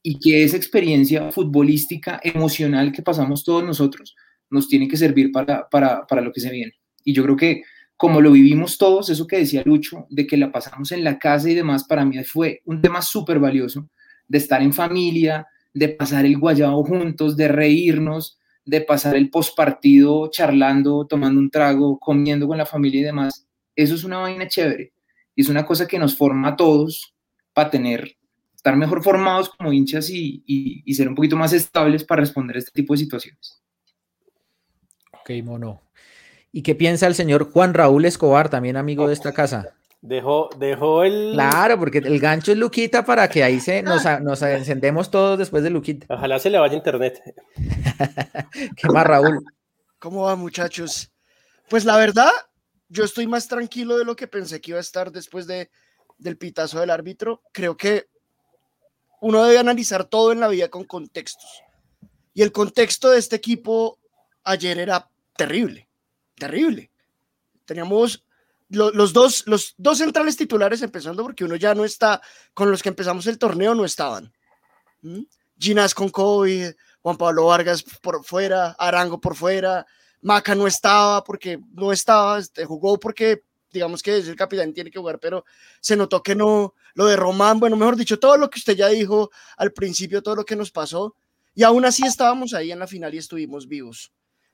[0.02, 4.16] y que esa experiencia futbolística, emocional que pasamos todos nosotros,
[4.50, 6.74] nos tiene que servir para, para, para lo que se viene.
[7.04, 7.64] Y yo creo que
[8.00, 11.50] como lo vivimos todos, eso que decía Lucho, de que la pasamos en la casa
[11.50, 13.90] y demás, para mí fue un tema súper valioso,
[14.26, 20.32] de estar en familia, de pasar el guayabo juntos, de reírnos, de pasar el postpartido
[20.32, 23.46] charlando, tomando un trago, comiendo con la familia y demás.
[23.76, 24.94] Eso es una vaina chévere
[25.36, 27.14] y es una cosa que nos forma a todos
[27.52, 28.16] para tener,
[28.56, 32.60] estar mejor formados como hinchas y, y ser un poquito más estables para responder a
[32.60, 33.62] este tipo de situaciones.
[35.12, 35.82] Ok, mono.
[36.52, 39.76] ¿Y qué piensa el señor Juan Raúl Escobar, también amigo de esta casa?
[40.02, 41.32] Dejó, dejó el.
[41.34, 45.62] Claro, porque el gancho es Luquita para que ahí se nos, nos encendemos todos después
[45.62, 46.08] de Luquita.
[46.10, 47.22] Ojalá se le vaya internet.
[48.76, 49.46] ¿Qué más, Raúl?
[50.00, 51.12] ¿Cómo va, muchachos?
[51.70, 52.32] Pues la verdad,
[52.88, 55.70] yo estoy más tranquilo de lo que pensé que iba a estar después de,
[56.18, 57.44] del pitazo del árbitro.
[57.52, 58.08] Creo que
[59.22, 61.62] uno debe analizar todo en la vida con contextos.
[62.34, 64.00] Y el contexto de este equipo
[64.46, 65.89] ayer era terrible
[66.40, 66.92] terrible.
[67.66, 68.26] Teníamos
[68.70, 72.22] los, dos, los dos centrales titulares empezando porque uno ya no está,
[72.54, 74.34] con los que empezamos el torneo no estaban.
[75.02, 75.22] ¿Mm?
[75.60, 76.72] Ginás con COVID,
[77.02, 79.86] Juan Pablo Vargas por fuera, Arango por fuera,
[80.22, 84.90] Maca no estaba porque no estaba, este, jugó porque digamos que es el capitán, tiene
[84.90, 85.46] que jugar, pero
[85.80, 88.88] se notó que no, lo de Román, bueno, mejor dicho, todo lo que usted ya
[88.88, 91.16] dijo al principio, todo lo que nos pasó,
[91.54, 94.12] y aún así estábamos ahí en la final y estuvimos vivos.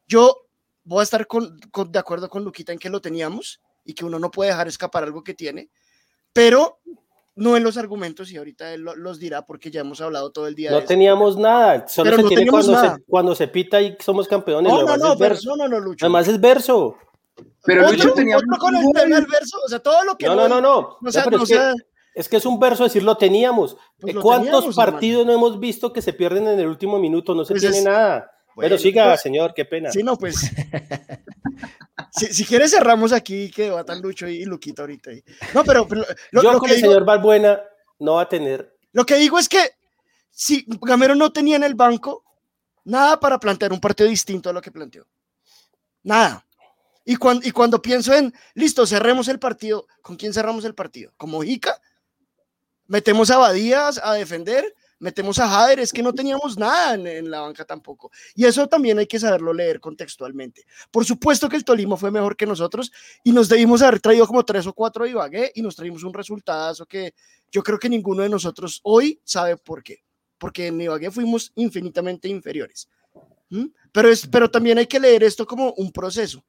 [0.08, 0.48] Yo
[0.86, 4.20] voy a estar con, de acuerdo con Luquita en que lo teníamos y que uno
[4.20, 5.70] no puede dejar escapar algo que tiene,
[6.32, 6.80] pero
[7.36, 10.56] no en los argumentos y ahorita él los dirá porque ya hemos hablado todo el
[10.56, 10.72] día.
[10.72, 14.72] No teníamos nada, solo se tiene cuando, Se, cuando se pita y somos campeones.
[14.72, 15.56] No, no, no, verso.
[15.58, 16.06] no, no, Lucho.
[16.06, 16.96] Además es verso.
[17.64, 20.28] Pero Lucho tenía otro con el verso, o sea, todo lo que...
[20.28, 20.98] No, no, no, no.
[21.02, 21.74] no, sea, no es, que,
[22.14, 23.76] es, que, es un verso decir lo teníamos.
[24.00, 27.34] Pues ¿Cuántos partidos no hemos visto que se pierden en el último minuto?
[27.34, 28.32] No se pues tiene nada.
[28.56, 29.92] Bueno, siga, pues, señor, qué pena.
[29.92, 30.36] Sí, no, pues.
[32.12, 35.12] si, si quieres, cerramos aquí que va tan Lucho y Luquito ahorita.
[35.54, 35.86] No, pero.
[36.32, 37.62] lo, Yo con el señor Balbuena
[38.00, 38.74] no va a tener.
[38.94, 39.72] Lo que digo es que
[40.32, 42.24] si Gamero no tenía en el banco
[42.86, 45.06] nada para plantear un partido distinto a lo que planteó.
[46.04, 46.46] Nada.
[47.04, 51.12] Y cuando, y cuando pienso en, listo, cerremos el partido, ¿con quién cerramos el partido?
[51.18, 51.80] ¿Como Jica?
[52.88, 54.74] ¿Metemos a Badías a defender?
[55.06, 58.12] Metemos a Jader, es que no teníamos nada en, la banca tampoco.
[58.34, 60.66] Y eso también hay que saberlo leer contextualmente.
[60.90, 62.92] Por supuesto que el Tolima fue mejor que nosotros
[63.24, 66.14] y nos debimos haber traído como tres o cuatro de Ibagué y nos traímos un
[66.14, 67.14] resultado que
[67.52, 70.04] yo creo que ninguno de nosotros hoy sabe por qué.
[70.40, 72.90] Porque en Ibagué fuimos infinitamente inferiores.
[73.52, 73.68] ¿Mm?
[73.92, 76.44] Pero, es, pero también hay que leer esto como un proceso.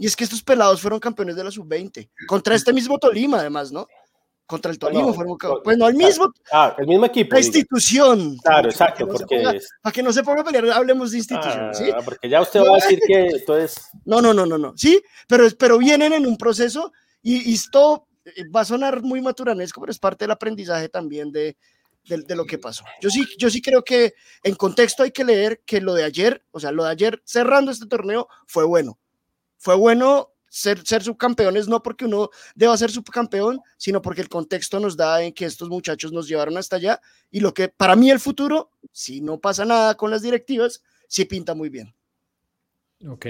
[0.00, 3.70] Y es que estos pelados fueron campeones de la sub-20, contra este mismo Tolima, además,
[3.70, 3.86] ¿no?
[4.46, 6.30] Contra el Tolima fueron Pues no, el mismo.
[6.52, 7.34] Ah, el mismo equipo.
[7.34, 8.36] La institución.
[8.38, 9.60] Claro, exacto, porque.
[9.82, 11.90] Para que no se ponga a pelear, hablemos de institución, ¿sí?
[11.94, 13.88] Ah, porque ya usted va a decir que entonces.
[14.04, 14.74] No, no, no, no, no.
[14.76, 19.20] Sí, pero, pero vienen en un proceso y, y esto eh, va a sonar muy
[19.20, 21.56] maturanesco, pero es parte del aprendizaje también de,
[22.06, 22.84] de, lo que pasó.
[23.00, 26.44] Yo sí, yo sí creo que en contexto hay que leer que lo de ayer,
[26.50, 28.98] o sea, lo de ayer cerrando este torneo fue bueno.
[29.58, 34.78] Fue bueno ser, ser subcampeones, no porque uno deba ser subcampeón, sino porque el contexto
[34.78, 37.00] nos da en que estos muchachos nos llevaron hasta allá.
[37.32, 41.24] Y lo que para mí el futuro, si no pasa nada con las directivas, sí
[41.24, 41.92] pinta muy bien.
[43.08, 43.26] Ok.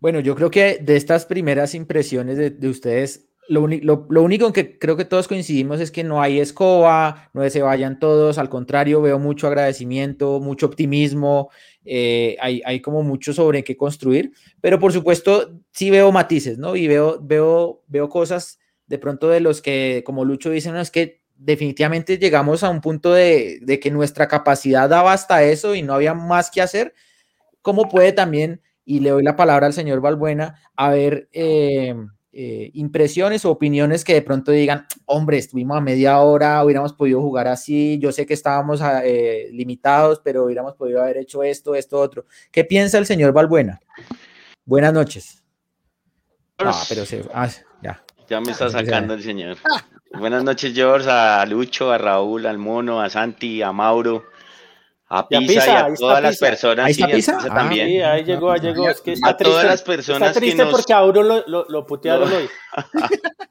[0.00, 4.78] Bueno, yo creo que de estas primeras impresiones de, de ustedes, lo, único en que
[4.78, 9.00] creo que todos coincidimos es que no hay escoba, no se vayan todos, al contrario,
[9.00, 11.50] veo mucho agradecimiento, mucho optimismo,
[11.84, 16.76] eh, hay, hay, como mucho sobre qué construir, pero por supuesto sí veo matices, ¿no?
[16.76, 20.90] Y veo, veo, veo cosas de pronto de los que, como Lucho dice, no es
[20.90, 25.82] que definitivamente llegamos a un punto de, de que nuestra capacidad daba hasta eso y
[25.82, 26.92] no había más que hacer,
[27.62, 31.30] ¿cómo puede también, y le doy la palabra al señor Balbuena, haber...
[31.32, 31.94] Eh,
[32.32, 37.20] eh, impresiones o opiniones que de pronto digan, hombre, estuvimos a media hora, hubiéramos podido
[37.22, 41.74] jugar así, yo sé que estábamos ah, eh, limitados, pero hubiéramos podido haber hecho esto,
[41.74, 42.26] esto, otro.
[42.50, 43.80] ¿Qué piensa el señor Balbuena?
[44.64, 45.42] Buenas noches.
[46.58, 47.48] Ah, pero se, ah,
[47.82, 48.04] ya.
[48.28, 49.56] Ya me está sacando el señor.
[50.18, 54.24] Buenas noches, George, a Lucho, a Raúl, al Mono, a Santi, a Mauro,
[55.08, 56.86] a Pisa y, a todas las personas.
[56.86, 57.38] ¿Ahí está Pisa?
[57.40, 57.88] Ah, también.
[57.88, 58.88] Sí, ahí llegó, ahí llegó.
[58.88, 62.30] Es que a todas las personas está triste porque a uno lo, lo, lo putearon
[62.32, 62.48] hoy.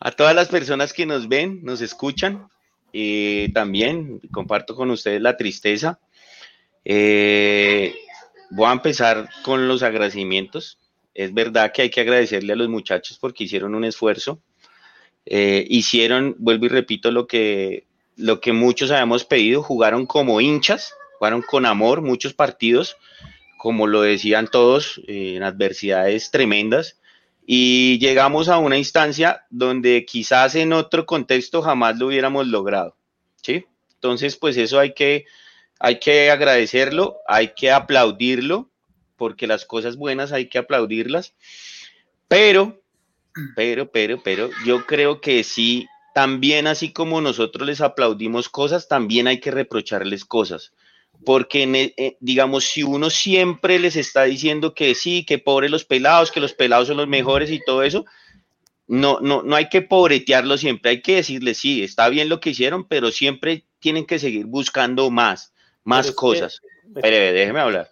[0.00, 2.48] a todas las personas que nos ven, nos escuchan,
[2.92, 5.98] eh, también comparto con ustedes la tristeza.
[6.84, 7.94] Eh,
[8.50, 10.78] voy a empezar con los agradecimientos.
[11.14, 14.42] Es verdad que hay que agradecerle a los muchachos porque hicieron un esfuerzo.
[15.26, 20.94] Eh, hicieron, vuelvo y repito, lo que lo que muchos habíamos pedido, jugaron como hinchas,
[21.18, 22.96] jugaron con amor muchos partidos,
[23.58, 27.00] como lo decían todos, eh, en adversidades tremendas,
[27.46, 32.96] y llegamos a una instancia donde quizás en otro contexto jamás lo hubiéramos logrado,
[33.42, 33.66] ¿sí?
[33.94, 35.26] Entonces, pues eso hay que,
[35.78, 38.70] hay que agradecerlo, hay que aplaudirlo,
[39.16, 41.34] porque las cosas buenas hay que aplaudirlas,
[42.28, 42.82] pero,
[43.56, 49.26] pero, pero, pero, yo creo que sí también así como nosotros les aplaudimos cosas, también
[49.26, 50.72] hay que reprocharles cosas.
[51.24, 55.84] Porque, e, eh, digamos, si uno siempre les está diciendo que sí, que pobre los
[55.84, 58.04] pelados, que los pelados son los mejores y todo eso,
[58.86, 62.50] no, no, no hay que pobretearlo siempre, hay que decirles, sí, está bien lo que
[62.50, 66.60] hicieron, pero siempre tienen que seguir buscando más, más cosas.
[66.94, 67.90] Pero déjeme hablar.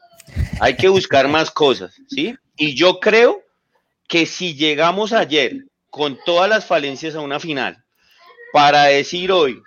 [0.61, 2.37] Hay que buscar más cosas, ¿sí?
[2.57, 3.43] Y yo creo
[4.07, 7.82] que si llegamos ayer con todas las falencias a una final,
[8.53, 9.63] para decir hoy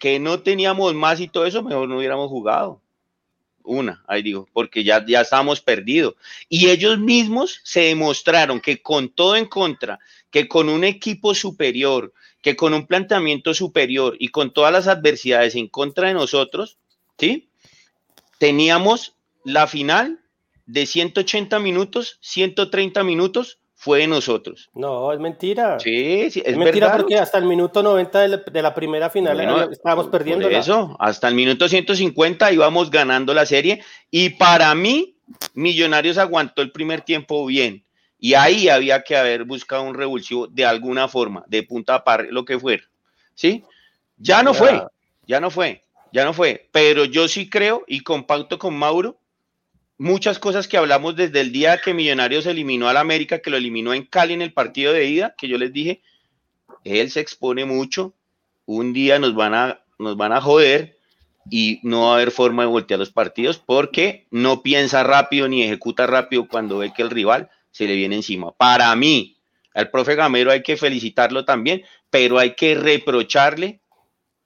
[0.00, 2.80] que no teníamos más y todo eso, mejor no hubiéramos jugado.
[3.62, 6.14] Una, ahí digo, porque ya, ya estábamos perdidos.
[6.48, 9.98] Y ellos mismos se demostraron que con todo en contra,
[10.30, 15.54] que con un equipo superior, que con un planteamiento superior y con todas las adversidades
[15.54, 16.78] en contra de nosotros,
[17.18, 17.50] ¿sí?
[18.38, 20.20] Teníamos la final
[20.64, 24.68] de 180 minutos, 130 minutos fue de nosotros.
[24.74, 25.80] No, es mentira.
[25.80, 29.40] Sí, sí es, mentira porque hasta el minuto 90 de la, primera final
[29.72, 30.50] estábamos perdiendo.
[30.50, 35.16] eso, hasta el minuto 150 íbamos ganando la serie y para mí
[35.54, 37.82] Millonarios aguantó el primer tiempo bien
[38.18, 42.26] y ahí había que haber buscado un revulsivo de alguna forma, de punta a par,
[42.28, 42.84] lo que fuera.
[43.34, 43.64] ¿Sí?
[44.18, 44.84] Ya no fue,
[45.26, 49.16] ya no fue, ya no fue, pero yo sí creo y compacto con Mauro
[50.00, 53.92] muchas cosas que hablamos desde el día que Millonarios eliminó al América, que lo eliminó
[53.92, 56.00] en Cali en el partido de ida, que yo les dije,
[56.84, 58.14] él se expone mucho,
[58.64, 60.96] un día nos van a, nos van a joder
[61.50, 65.62] y no va a haber forma de voltear los partidos porque no piensa rápido ni
[65.64, 68.52] ejecuta rápido cuando ve que el rival se le viene encima.
[68.52, 69.36] Para mí,
[69.74, 73.82] al profe Gamero hay que felicitarlo también, pero hay que reprocharle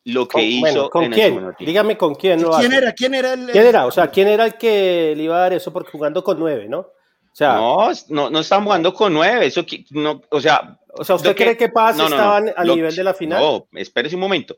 [0.04, 1.54] lo que hizo ¿con quién?
[1.58, 2.92] Dígame con quién ¿Quién era?
[2.92, 3.86] ¿Quién era el, ¿Quién era?
[3.86, 6.66] O sea, ¿quién era el que le iba a dar eso porque jugando con nueve,
[6.68, 6.80] no?
[6.80, 11.16] O sea, no, no, no están jugando con nueve, eso no, o sea, o sea,
[11.16, 13.40] ¿usted cree que, Paz estaban al nivel de la final?
[13.40, 14.56] No, espérese un momento.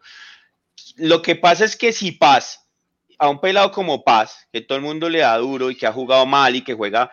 [0.97, 2.69] Lo que pasa es que si Paz,
[3.19, 5.93] a un pelado como Paz, que todo el mundo le da duro y que ha
[5.93, 7.11] jugado mal y que juega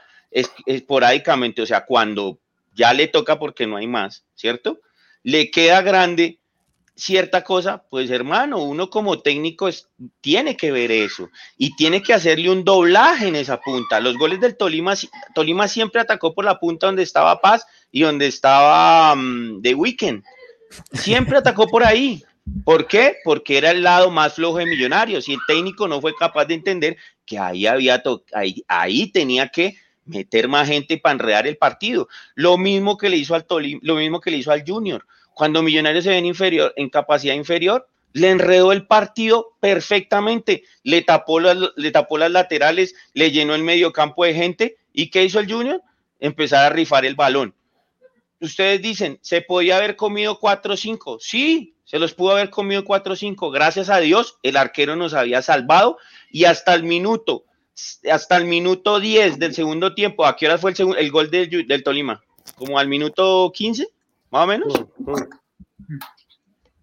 [0.66, 2.40] esporádicamente, o sea, cuando
[2.74, 4.82] ya le toca porque no hay más, ¿cierto?
[5.22, 6.40] Le queda grande
[6.96, 9.90] cierta cosa, pues hermano, uno como técnico es,
[10.22, 14.00] tiene que ver eso y tiene que hacerle un doblaje en esa punta.
[14.00, 14.94] Los goles del Tolima,
[15.34, 19.16] Tolima siempre atacó por la punta donde estaba Paz y donde estaba
[19.62, 20.24] The Weekend.
[20.94, 22.24] Siempre atacó por ahí.
[22.66, 23.18] ¿Por qué?
[23.24, 26.56] Porque era el lado más flojo de Millonarios y el técnico no fue capaz de
[26.56, 32.10] entender que ahí había ahí, ahí tenía que meter más gente para enredar el partido.
[32.36, 35.06] Lo mismo que le hizo al Tolima, lo mismo que le hizo al Junior.
[35.34, 41.40] Cuando Millonarios se ven inferior, en capacidad inferior, le enredó el partido perfectamente, le tapó,
[41.40, 44.78] las, le tapó las laterales, le llenó el medio campo de gente.
[44.94, 45.82] ¿Y qué hizo el Junior?
[46.20, 47.56] Empezar a rifar el balón.
[48.40, 51.18] Ustedes dicen, ¿se podía haber comido 4-5?
[51.20, 53.52] Sí, se los pudo haber comido 4-5.
[53.52, 55.98] Gracias a Dios, el arquero nos había salvado
[56.30, 57.46] y hasta el minuto,
[58.12, 61.84] hasta el minuto 10 del segundo tiempo, ¿a qué hora fue el, el gol del,
[61.84, 62.24] Tolima?
[62.56, 63.88] ¿Como al minuto 15?
[64.34, 64.74] Más o menos.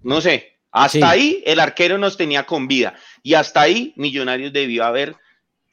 [0.02, 2.94] No sé, hasta ahí el arquero nos tenía con vida.
[3.24, 5.16] Y hasta ahí Millonarios debió haber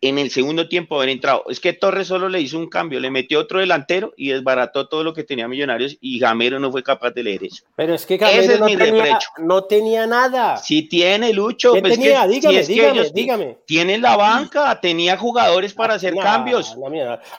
[0.01, 1.43] en el segundo tiempo haber entrado.
[1.49, 5.03] Es que Torres solo le hizo un cambio, le metió otro delantero y desbarató todo
[5.03, 7.63] lo que tenía Millonarios y Gamero no fue capaz de leer eso.
[7.75, 10.57] Pero es que Gamero no, tenía, no, tenía, nada.
[10.57, 11.73] Si tiene, Lucho.
[11.73, 12.27] ¿Qué pues tenía?
[12.27, 13.57] dígame, dígame, dígame.
[13.65, 16.75] Tienen la banca, tenía jugadores para hacer cambios.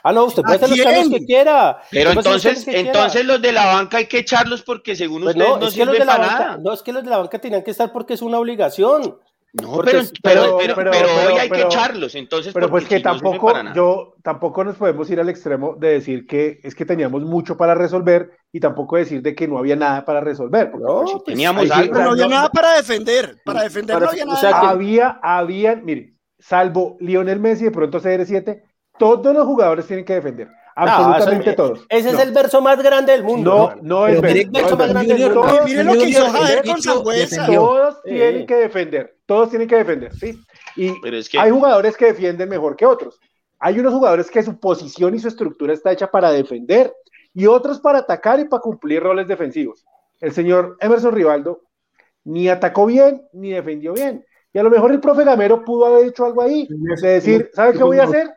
[0.03, 1.81] ah, no, usted puede hacer los cambios que quiera.
[1.91, 5.67] Pero entonces, entonces los de la banca hay que echarlos porque según pues ustedes no,
[5.67, 7.71] es que los de la banca, No, es que los de la banca tenían que
[7.71, 9.17] estar porque es una obligación.
[9.53, 12.53] No, pero, pero, pero, hoy hay que echarlos, entonces.
[12.53, 16.75] Pero pues que tampoco, yo, tampoco nos podemos ir al extremo de decir que es
[16.75, 20.71] que teníamos mucho para resolver y tampoco decir de que no había nada para resolver.
[20.75, 21.99] No, pues, teníamos algo.
[21.99, 24.69] no había nada para defender, para defender no había nada.
[24.69, 28.61] había, había, mire, salvo Lionel Messi de pronto CR7,
[28.99, 30.47] todos los jugadores tienen que defender.
[30.75, 31.85] Absolutamente todos.
[31.89, 33.73] Ese es el verso más grande del mundo.
[33.81, 35.59] No, no es el verso más grande del mundo.
[35.65, 37.45] Miren lo que hizo Javier con Sangüesa.
[37.47, 39.18] Todos tienen que defender.
[39.29, 40.43] Todos tienen que defender, ¿sí?
[40.75, 40.91] Y
[41.37, 43.19] hay jugadores que defienden mejor que otros.
[43.59, 46.91] Hay unos jugadores que su posición y su estructura está hecha para defender
[47.35, 49.85] y otros para atacar y para cumplir roles defensivos.
[50.19, 51.61] El señor Emerson Rivaldo
[52.23, 54.25] ni atacó bien ni defendió bien.
[54.51, 57.73] Y a lo mejor el profe Gamero pudo haber hecho algo ahí, de decir, ¿sabe
[57.73, 58.31] qué voy a hacer?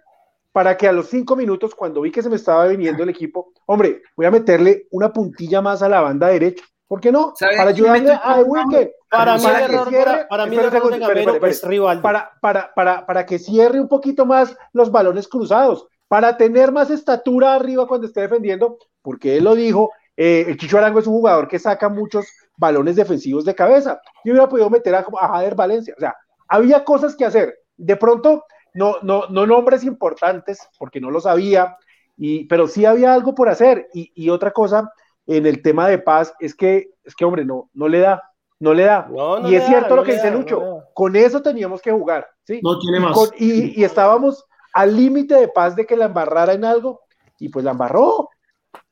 [0.53, 3.55] para que a los cinco minutos, cuando vi que se me estaba viniendo el equipo,
[3.65, 6.63] hombre, voy a meterle una puntilla más a la banda derecha.
[6.87, 7.33] ¿Por qué no?
[7.41, 8.91] Para ayudarle a Wicked.
[9.13, 12.01] Para, mí, el error, cierre, para, mí, el error de es rival.
[12.01, 16.91] Para, para, para, para que cierre un poquito más los balones cruzados, para tener más
[16.91, 21.15] estatura arriba cuando esté defendiendo, porque él lo dijo, eh, el Chicho Arango es un
[21.15, 24.01] jugador que saca muchos balones defensivos de cabeza.
[24.25, 25.95] Yo hubiera podido meter a, a Jader Valencia.
[25.97, 26.17] O sea,
[26.49, 27.55] había cosas que hacer.
[27.77, 28.45] De pronto,
[28.75, 31.77] no, no, no nombres importantes, porque no lo sabía,
[32.17, 33.89] y, pero sí había algo por hacer.
[33.93, 34.93] Y, otra cosa
[35.27, 38.23] en el tema de paz es que, es que hombre, no, no le da,
[38.63, 39.09] no le da.
[39.45, 42.61] y es cierto lo que dice Lucho, con eso teníamos que jugar, ¿sí?
[42.63, 43.19] No tiene más.
[43.37, 47.01] y, y, estábamos al límite de paz de que la embarrara en algo,
[47.41, 48.31] y pues la embarró.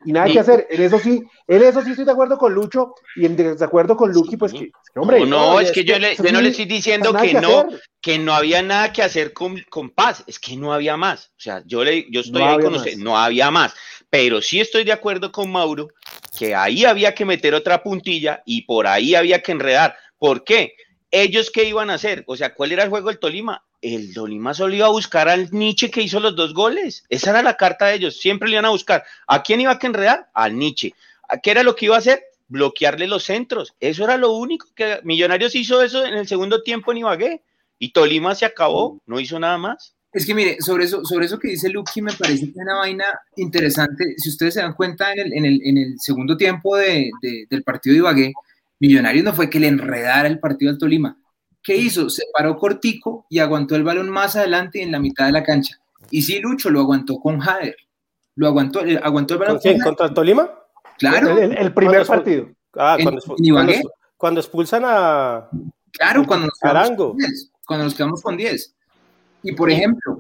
[0.05, 0.67] Y nada que hacer.
[0.71, 4.13] En eso sí, en eso sí estoy de acuerdo con Lucho y en desacuerdo con
[4.13, 5.25] Lucky, pues que, hombre.
[5.25, 7.69] No, es que yo, le, yo no le estoy diciendo que, no,
[8.01, 11.27] que no había nada que hacer con, con, paz, es que no había más.
[11.37, 13.73] O sea, yo le, yo estoy ahí con usted, no había más.
[14.11, 15.89] Pero sí estoy de acuerdo con Mauro
[16.37, 19.97] que ahí había que meter otra puntilla y por ahí había que enredar.
[20.19, 20.75] ¿Por qué?
[21.11, 22.25] ¿Ellos qué iban a hacer?
[22.27, 23.65] O sea, ¿cuál era el juego del Tolima?
[23.83, 27.05] el Tolima solo iba a buscar al Nietzsche que hizo los dos goles.
[27.09, 28.19] Esa era la carta de ellos.
[28.19, 29.05] Siempre le iban a buscar.
[29.27, 30.29] ¿A quién iba a que enredar?
[30.35, 30.93] Al Nietzsche.
[31.43, 32.23] ¿Qué era lo que iba a hacer?
[32.49, 33.75] Bloquearle los centros.
[33.81, 37.43] Eso era lo único que Millonarios hizo eso en el segundo tiempo en Ibagué.
[37.79, 39.95] Y Tolima se acabó, no hizo nada más.
[40.13, 42.79] Es que mire, sobre eso, sobre eso que dice Lucky me parece que es una
[42.79, 43.05] vaina
[43.37, 44.15] interesante.
[44.17, 47.11] Si ustedes se dan cuenta en el, en el, en el segundo tiempo de,
[47.49, 48.33] del partido de Ibagué,
[48.81, 51.17] Millonarios no fue que le enredara el partido al Tolima
[51.63, 52.09] ¿Qué hizo?
[52.09, 55.43] Se paró cortico y aguantó el balón más adelante y en la mitad de la
[55.43, 55.79] cancha.
[56.11, 57.77] Y sí, Lucho lo aguantó con Jader.
[58.37, 59.57] Lo aguantó, eh, aguantó el balón.
[59.57, 59.81] ¿Con quién?
[59.81, 60.51] ¿Contra el Tolima?
[60.99, 61.39] Claro.
[61.39, 62.49] El, primer partido.
[62.75, 63.21] Ah, cuando,
[64.17, 65.49] cuando, expulsan a.
[65.93, 68.75] Claro, cuando nos, quedamos con 10, cuando nos quedamos con 10.
[69.43, 70.19] Y por ejemplo,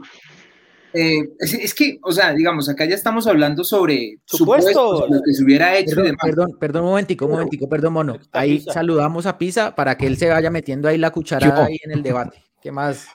[0.92, 5.44] eh, es, que, o sea, digamos, acá ya estamos hablando sobre supuestos, lo que se
[5.44, 5.96] hubiera hecho.
[5.96, 8.18] Perdón, perdón, perdón, un momentico, un momentico, perdón, mono.
[8.32, 11.92] Ahí saludamos a Pisa para que él se vaya metiendo ahí la cucharada ahí en
[11.92, 12.44] el debate.
[12.60, 13.06] ¿Qué más?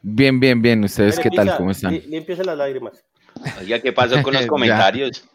[0.00, 0.82] Bien, bien, bien.
[0.84, 1.56] ¿Ustedes qué tal?
[1.56, 2.00] ¿Cómo están?
[2.08, 3.04] Límpiese las lágrimas.
[3.60, 5.28] Oiga, ¿qué pasó con los comentarios?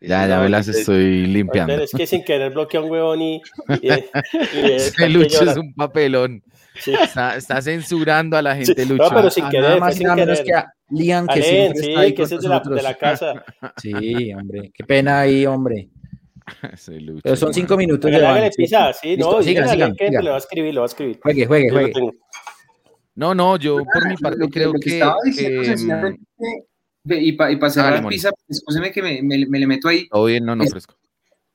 [0.00, 1.74] Ya, ya me las estoy limpiando.
[1.74, 3.42] Es que sin querer bloquea un huevón y.
[3.82, 6.42] y, Lucho es un papelón.
[6.74, 9.04] Está, está, censurando a la gente, Lucho.
[9.04, 9.62] No, pero sin querer.
[9.62, 12.60] Nada más y nada menos que a Lian, que Alén, sí, que es de la,
[12.60, 13.44] de la, casa.
[13.80, 14.72] Sí, hombre.
[14.74, 15.88] Qué pena ahí, hombre.
[17.22, 18.50] Pero son cinco minutos de hágale.
[18.54, 20.24] Pisa, sí, Listo, no, sigan, sigan, que sigan.
[20.24, 21.18] le va a escribir, le va a escribir.
[21.22, 22.10] Juegue, juegue, lo juegue.
[23.14, 25.00] No, no, yo por mi parte Lo que- creo lo que
[25.36, 26.16] que,
[27.04, 28.16] y para pa cerrar Hágale, Moni.
[28.16, 30.08] Pisa, escúcheme que me, me- me le meto ahí.
[30.08, 30.96] todo bien, no, no, Es- fresco.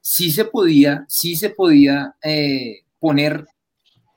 [0.02, 3.46] sí se podía, sí se podía eh, poner,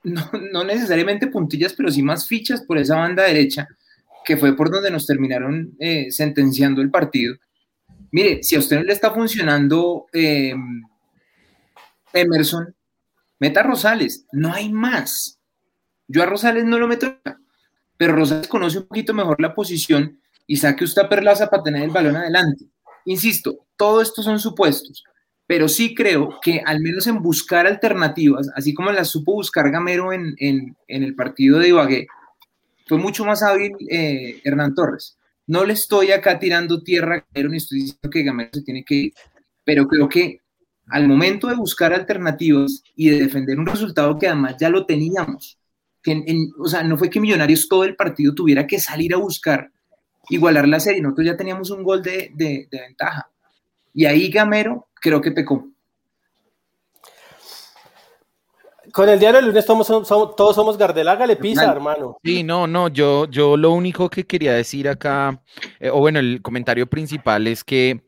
[0.04, 3.66] no, no necesariamente puntillas, pero sí más fichas por esa banda derecha,
[4.24, 7.34] que fue por donde nos terminaron eh, sentenciando el partido.
[8.10, 10.54] Mire, si a usted no le está funcionando eh,
[12.12, 12.74] Emerson,
[13.38, 15.38] meta a Rosales, no hay más.
[16.08, 17.16] Yo a Rosales no lo meto,
[17.96, 21.82] pero Rosales conoce un poquito mejor la posición y saque usted a Perlaza para tener
[21.82, 22.66] el balón adelante.
[23.04, 25.02] Insisto, todo esto son supuestos,
[25.46, 30.12] pero sí creo que al menos en buscar alternativas, así como las supo buscar Gamero
[30.12, 32.06] en, en- en el partido de Ibagué,
[32.86, 35.16] fue mucho más hábil eh, Hernán Torres.
[35.46, 38.84] No le estoy acá tirando tierra a Gamero ni estoy diciendo que Gamero se tiene
[38.84, 39.12] que ir,
[39.64, 40.38] pero creo que
[40.88, 45.58] al momento de buscar alternativas y de defender un resultado que además ya lo teníamos,
[46.02, 49.14] que en- en- o sea, no fue que Millonarios todo el partido tuviera que salir
[49.14, 49.70] a buscar
[50.28, 53.28] igualar la serie, nosotros ya teníamos un gol de, de- de ventaja.
[53.94, 55.68] Y ahí Gamero creo que pecó.
[58.92, 62.18] Con el diario del lunes todos somos, somos- todos somos Gardel, hágale pisa, hermano.
[62.22, 65.40] Sí, no, no, yo, yo lo único que quería decir acá,
[65.78, 68.02] eh, o bueno, el comentario principal es que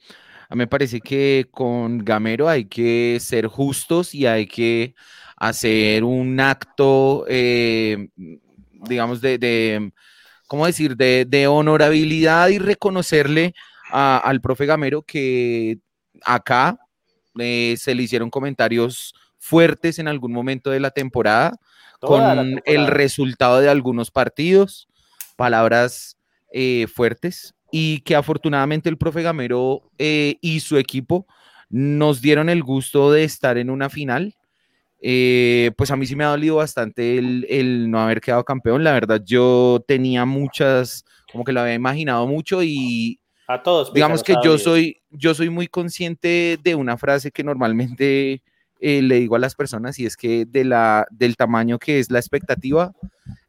[0.48, 4.94] a mí me parece que con Gamero hay que ser justos y hay que
[5.36, 8.08] hacer un acto, eh,
[8.72, 9.92] digamos, de, de,
[10.54, 13.54] ¿cómo decir?, de, de honorabilidad y reconocerle
[13.90, 15.78] a- al profe Gamero que
[16.24, 16.78] acá
[17.36, 21.56] eh, se le hicieron comentarios fuertes en algún momento de la temporada
[22.00, 24.86] Toda la con el resultado de algunos partidos,
[25.34, 26.16] palabras
[26.52, 31.26] eh, fuertes, y que afortunadamente el profe Gamero eh, y su equipo
[31.68, 34.36] nos dieron el gusto de estar en una final.
[35.06, 38.82] Eh, pues a mí sí me ha dolido bastante el, el no haber quedado campeón.
[38.82, 43.92] La verdad, yo tenía muchas, como que lo había imaginado mucho y A todos.
[43.92, 48.42] Digamos que yo soy, yo soy muy consciente de una frase que normalmente
[48.80, 52.10] eh, le digo a las personas y es que de la, del tamaño que es
[52.10, 52.92] la expectativa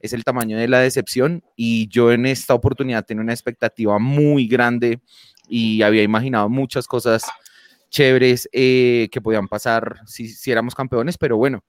[0.02, 4.46] es el tamaño de la decepción y yo en esta oportunidad tenía una expectativa muy
[4.48, 5.00] grande
[5.48, 7.24] y había imaginado muchas cosas
[7.96, 11.64] chéveres eh, que podían pasar si, si éramos campeones, pero bueno,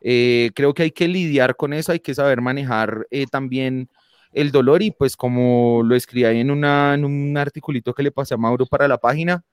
[0.00, 3.88] eh, creo que hay que lidiar con eso, hay que saber manejar eh, también
[4.32, 8.10] el dolor y pues como lo escribí ahí en, una, en un articulito que le
[8.10, 9.44] pasé a Mauro para la página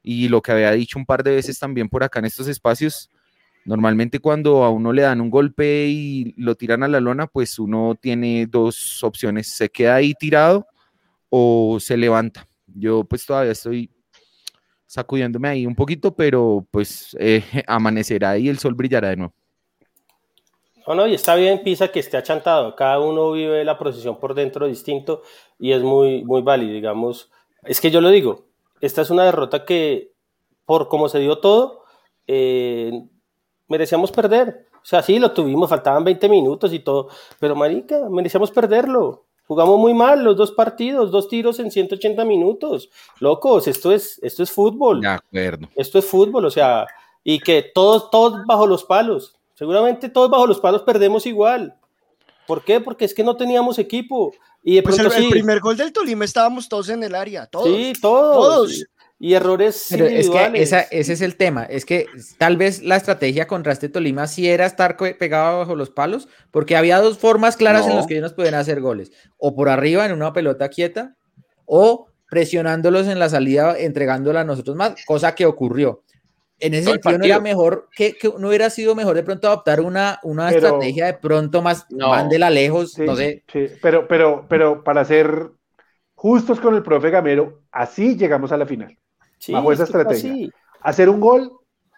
[0.00, 3.10] y lo que había dicho un par de veces también por acá en estos espacios,
[3.64, 7.58] normalmente cuando a uno le dan un golpe y lo tiran a la lona, pues
[7.58, 10.68] uno tiene dos opciones, se queda ahí tirado
[11.30, 12.46] o se levanta.
[12.68, 13.90] Yo pues todavía estoy
[14.88, 19.34] sacudiéndome ahí un poquito, pero pues eh, amanecerá y el sol brillará de nuevo.
[20.86, 22.74] No, no, y está bien, Pisa, que esté achantado.
[22.74, 25.22] Cada uno vive la procesión por dentro distinto
[25.58, 27.30] y es muy, muy válido, digamos.
[27.64, 28.46] Es que yo lo digo,
[28.80, 30.12] esta es una derrota que,
[30.64, 31.84] por como se dio todo,
[32.26, 32.90] eh,
[33.68, 34.66] merecíamos perder.
[34.76, 39.26] O sea, sí, lo tuvimos, faltaban 20 minutos y todo, pero marica, merecíamos perderlo.
[39.48, 42.90] Jugamos muy mal los dos partidos, dos tiros en 180 minutos.
[43.18, 45.00] Locos, esto es, esto es fútbol.
[45.00, 45.68] De acuerdo.
[45.74, 46.86] Esto es fútbol, o sea,
[47.24, 49.36] y que todos, todos bajo los palos.
[49.54, 51.74] Seguramente todos bajo los palos perdemos igual.
[52.46, 52.78] ¿Por qué?
[52.78, 54.34] Porque es que no teníamos equipo.
[54.62, 57.14] Y de Pues el, pronto el sí, primer gol del Tolima estábamos todos en el
[57.14, 57.66] área, todos.
[57.66, 58.36] sí, todos.
[58.36, 58.84] todos.
[59.20, 60.62] Y errores Pero es que individuales.
[60.62, 62.06] esa- ese es el tema, es que
[62.38, 66.76] tal vez la estrategia contra este Tolima sí era estar pegado bajo los palos, porque
[66.76, 70.06] había dos formas claras en las que ellos nos podían hacer goles, o por arriba
[70.06, 71.16] en una pelota quieta,
[71.66, 76.04] o presionándolos en la salida, entregándola a nosotros más, cosa que ocurrió.
[76.60, 79.48] En ese Todo sentido no era mejor, que, que no hubiera sido mejor de pronto
[79.48, 82.08] adoptar una, una Pero- estrategia de pronto más, No.
[82.10, 85.50] más de la lejos, Sí, no sé, sí, pero, pero, pero para ser
[86.14, 88.96] justos con el profe Gamero, así llegamos a la final.
[89.38, 90.32] Sí, bajo esa es estrategia.
[90.32, 90.50] así.
[90.80, 91.52] Hacer un gol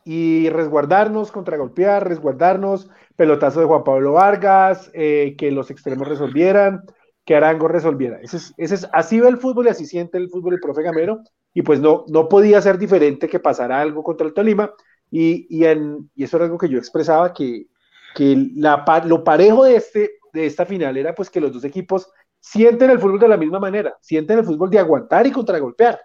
[0.05, 6.83] y resguardarnos, contragolpear, resguardarnos, pelotazo de Juan Pablo Vargas, eh, que los extremos resolvieran,
[7.25, 8.19] que Arango resolviera.
[8.23, 10.83] Ese es, ese es, así ve el fútbol y así siente el fútbol el profe
[10.83, 11.21] Gamero,
[11.53, 14.73] y pues no, no podía ser diferente que pasara algo contra el Tolima,
[15.11, 17.67] y, y, en, y eso era algo que yo expresaba, que,
[18.15, 22.11] que la, lo parejo de, este, de esta final era pues que los dos equipos
[22.39, 26.01] sienten el fútbol de la misma manera, sienten el fútbol de aguantar y contragolpear.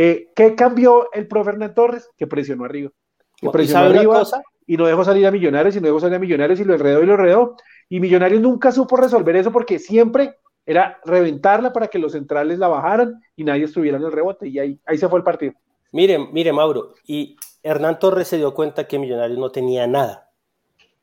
[0.00, 2.08] Eh, ¿Qué cambió el profe Hernán Torres?
[2.16, 2.92] Que presionó arriba.
[3.36, 4.40] Que ¿Y presionó una arriba cosa?
[4.64, 7.02] y no dejó salir a Millonarios y no dejó salir a Millonarios y lo enredó
[7.02, 7.56] y lo enredó.
[7.88, 12.68] Y Millonarios nunca supo resolver eso porque siempre era reventarla para que los centrales la
[12.68, 14.46] bajaran y nadie estuviera en el rebote.
[14.46, 15.54] Y ahí, ahí se fue el partido.
[15.90, 20.30] Mire, mire, Mauro, y Hernán Torres se dio cuenta que Millonarios no tenía nada.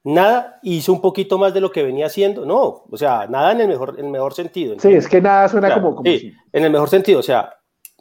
[0.06, 2.46] Nada, hizo un poquito más de lo que venía haciendo.
[2.46, 4.80] No, o sea, nada en el mejor, en el mejor sentido.
[4.80, 7.52] Sí, es que nada suena como, como sí, en el mejor sentido, o sea,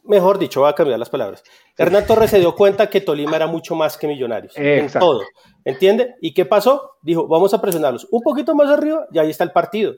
[0.04, 1.42] mejor dicho, voy a cambiar las palabras.
[1.76, 5.22] Hernán Torres se dio cuenta que Tolima era mucho más que Millonarios, en todo,
[5.64, 6.14] ¿entiende?
[6.20, 6.92] ¿Y qué pasó?
[7.02, 9.94] Dijo, vamos a presionarlos un poquito más arriba y ahí está el partido.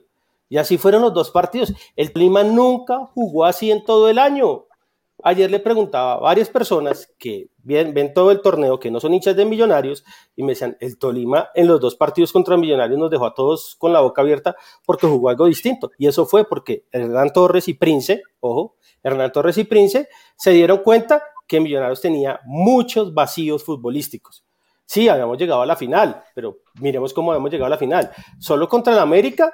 [0.49, 1.73] Y así fueron los dos partidos.
[1.95, 4.65] El Tolima nunca jugó así en todo el año.
[5.23, 9.15] Ayer le preguntaba a varias personas que ven, ven, todo el torneo, que no son
[9.15, 10.05] hinchas de Millonarios,
[10.35, 13.75] y me decían, el Tolima en los dos partidos contra Millonarios nos dejó a todos
[13.79, 14.55] con la boca abierta
[14.85, 15.91] porque jugó algo distinto.
[15.97, 20.79] Y eso fue porque Hernán Torres y Prince, ojo, Hernán Torres y Prince se dieron
[20.79, 24.45] cuenta que Millonarios tenía muchos vacíos futbolísticos.
[24.85, 28.11] Sí, habíamos llegado a la final, pero miremos cómo habíamos llegado a la final.
[28.39, 29.53] Solo contra el América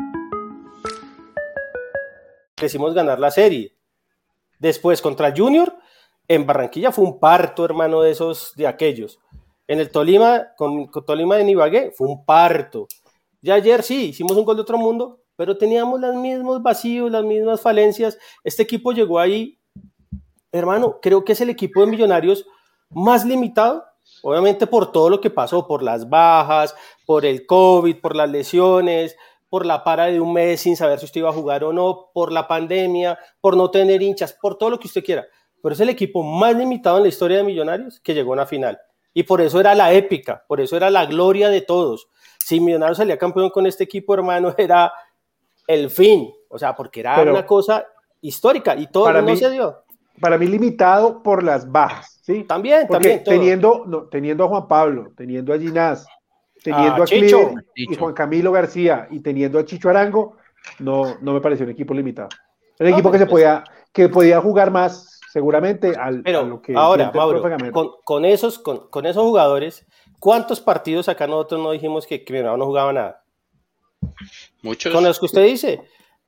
[2.65, 3.75] decimos ganar la serie.
[4.59, 5.75] Después contra Junior,
[6.27, 9.19] en Barranquilla fue un parto, hermano, de esos, de aquellos.
[9.67, 12.87] En el Tolima, con, Tolima de Nibagué, fue un parto.
[13.41, 17.23] Ya ayer sí, hicimos un gol de otro mundo, pero teníamos los mismos vacíos, las
[17.23, 18.17] mismas falencias.
[18.43, 19.59] Este equipo llegó ahí,
[20.51, 22.45] hermano, creo que es el equipo de Millonarios
[22.89, 23.83] más limitado,
[24.21, 29.15] obviamente por todo lo que pasó, por las bajas, por el COVID, por las lesiones,
[29.51, 32.09] por la para de un mes sin saber si usted iba a jugar o no,
[32.13, 35.27] por la pandemia, por no tener hinchas, por todo lo que usted quiera.
[35.61, 38.45] Pero es el equipo más limitado en la historia de Millonarios que llegó a una
[38.45, 38.79] final.
[39.13, 42.07] Y por eso era la épica, por eso era la gloria de todos.
[42.39, 44.93] Si Millonarios salía campeón con este equipo, hermano, era
[45.67, 46.31] el fin.
[46.47, 47.85] O sea, porque era una cosa
[48.21, 49.83] histórica y todo no mí, se dio.
[50.21, 52.45] Para mí limitado por las bajas, ¿sí?
[52.45, 53.23] También, Porque también.
[53.25, 53.35] todo.
[53.35, 56.07] teniendo, no, teniendo a Juan Pablo, teniendo a Ginás,
[56.63, 57.47] teniendo Ah, a Chicho.
[57.47, 60.37] Cliver y Juan Camilo García y teniendo a Chicho Arango,
[60.79, 62.29] no, no me pareció un equipo limitado.
[62.77, 66.43] Era un No, equipo que se podía, que podía jugar más, seguramente, al, Pero a
[66.43, 67.41] lo que ahora, Mauro,
[67.71, 69.85] con, con esos, con, con esos jugadores,
[70.19, 73.23] ¿cuántos partidos acá nosotros no dijimos que, que no jugaba nada?
[74.61, 74.93] Muchos.
[74.93, 75.81] Con los que usted dice.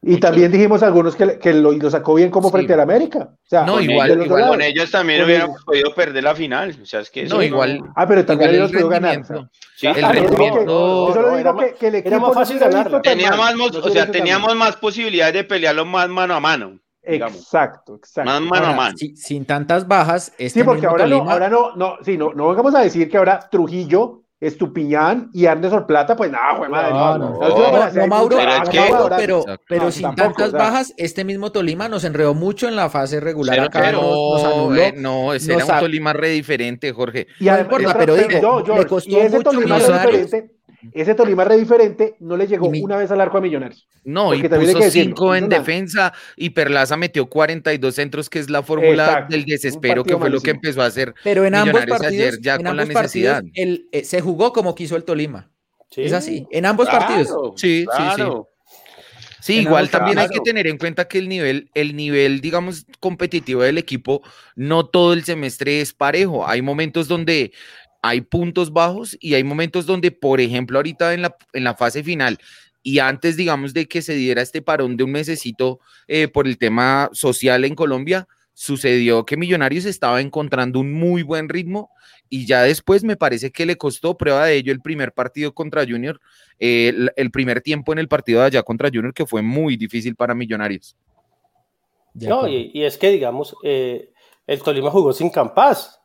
[0.06, 2.54] Y también dijimos algunos que, que lo, lo sacó bien como Sí.
[2.54, 3.30] frente al América.
[3.32, 5.66] O sea, No, igual- ellos, con ellos también Con hubiéramos ellos.
[5.66, 6.78] podido perder la final.
[6.82, 7.80] O sea, es que eso No, igual.
[7.96, 9.20] Ah, pero también ellos el podido ganar.
[9.20, 9.36] o sea.
[9.38, 9.52] rendimiento.
[9.78, 10.66] Sí, el Ah, no, rendimiento-
[11.08, 14.12] Yo solo No, digo era que, que el era más fácil tan Teníamos, o sea,
[14.12, 16.80] teníamos más posibilidades de pelearlo más mano a mano.
[17.06, 17.38] digamos.
[17.38, 18.30] Exacto, exacto.
[18.32, 18.98] Más mano a Ahora, mano.
[18.98, 22.54] si- sin tantas bajas, este Sí, porque ahora no, ahora no, no, sí, no, no
[22.56, 27.18] vamos a decir que ahora Trujillo, Estupiñán y Anderson Plata, pues nada, jue madre, No,
[27.18, 29.66] no, no, no, Mauro, Pero es no, que- Mauro, ahora- pero, Exacto.
[29.70, 33.20] pero No, sin tampoco, tantas bajas, este mismo Tolima nos enredó mucho en la fase
[33.20, 37.28] regular acá, eh, no, ese nos era un Tolima re diferente, Jorge.
[37.40, 39.52] Y No importa, pero digo, no, le George, costó y ese mucho
[40.92, 43.88] Ese Tolima re diferente no le llegó mi- una vez al arco a Millonarios.
[44.04, 45.60] No, y puso que cinco en nada.
[45.60, 50.30] defensa y Perlaza metió 42 centros, que es la fórmula Exacto, del desespero, que fue
[50.30, 52.84] lo que empezó a hacer Pero en ambos Millonarios partidos, ayer ya en con la
[52.86, 53.44] partidos, necesidad.
[53.56, 55.50] el- eh, se jugó como quiso el Tolima.
[55.90, 56.02] Sí.
[56.04, 57.28] Es así, en ambos partidos.
[57.28, 58.24] Claro, Sí, sí, sí.
[59.42, 62.86] Sí, En igual también hay que tener en cuenta que el nivel, el nivel, digamos,
[63.02, 64.22] competitivo del equipo,
[64.56, 66.48] no todo el semestre es parejo.
[66.48, 67.52] Hay momentos donde
[68.04, 72.04] hay puntos bajos y hay momentos donde, por ejemplo, ahorita en la, en la fase
[72.04, 72.38] final
[72.84, 76.58] y antes, digamos, de que se diera este parón de un mesecito eh, por el
[76.58, 81.90] tema social en Colombia, sucedió que Millonarios estaba encontrando un muy buen ritmo
[82.30, 85.86] y ya después me parece que le costó prueba de ello el primer partido contra
[85.86, 86.20] Junior,
[86.60, 90.16] eh, el, primer tiempo en el partido de allá contra Junior que fue muy difícil
[90.16, 90.98] para Millonarios.
[92.16, 94.12] No, y, y es que, digamos, eh,
[94.46, 96.03] el Tolima jugó sin Campas,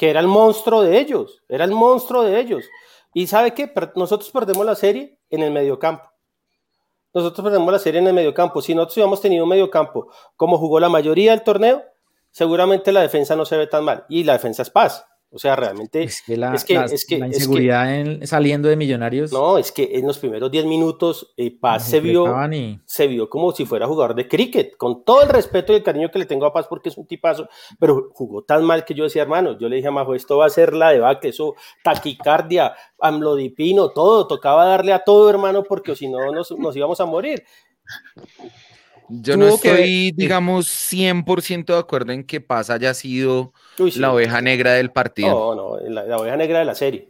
[0.00, 2.64] que era el monstruo de ellos, era el monstruo de ellos.
[3.12, 6.10] Y sabe qué, Per- nosotros perdemos la serie en el mediocampo.
[7.12, 8.62] Nosotros perdemos la serie en el mediocampo.
[8.62, 11.82] Si nosotros hubiéramos tenido un mediocampo como jugó la mayoría del torneo,
[12.30, 14.06] seguramente la defensa no se ve tan mal.
[14.08, 15.04] Y la defensa es paz.
[15.32, 17.94] O sea, realmente Es que la, es que- las- es que- la es que- inseguridad
[17.94, 19.32] en- saliendo de Millonarios.
[19.32, 23.30] No, es que en los primeros 10 minutos eh, Paz se vio, y- se vio
[23.30, 26.26] como si fuera jugador de cricket, con todo el respeto y el cariño que le
[26.26, 29.56] tengo a Paz porque es un tipazo, pero jugó tan mal que yo decía, hermano,
[29.56, 31.54] yo le dije a Majo, esto va a ser la debacle, eso,
[31.84, 37.04] taquicardia, amlodipino, todo, tocaba darle a todo, hermano, porque si no nos, nos íbamos a
[37.06, 37.44] morir.
[39.08, 43.90] Yo no Tuvo que estoy, digamos, 100% de acuerdo en que Paz haya sido Uy,
[43.90, 43.98] sí.
[43.98, 45.30] la oveja negra del partido.
[45.30, 47.08] No, no, la, la oveja negra de la serie.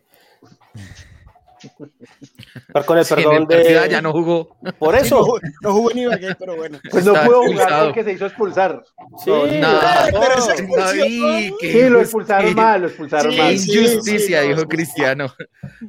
[2.72, 3.88] Pero con el Sí, perdón el de...
[3.90, 4.56] ya no jugó.
[4.78, 5.20] Por eso.
[5.20, 6.78] No, no jugó ni Ibagué, pero bueno.
[6.90, 8.82] Pues no Está pudo jugar porque se hizo expulsar.
[9.22, 13.36] Sí, No, pero esa no, expulsión, David, qué Sí, lo expulsaron mal, lo expulsaron Sí,
[13.36, 13.52] Qué mal.
[13.54, 14.68] injusticia, sí, dijo.
[14.68, 15.34] Cristiano.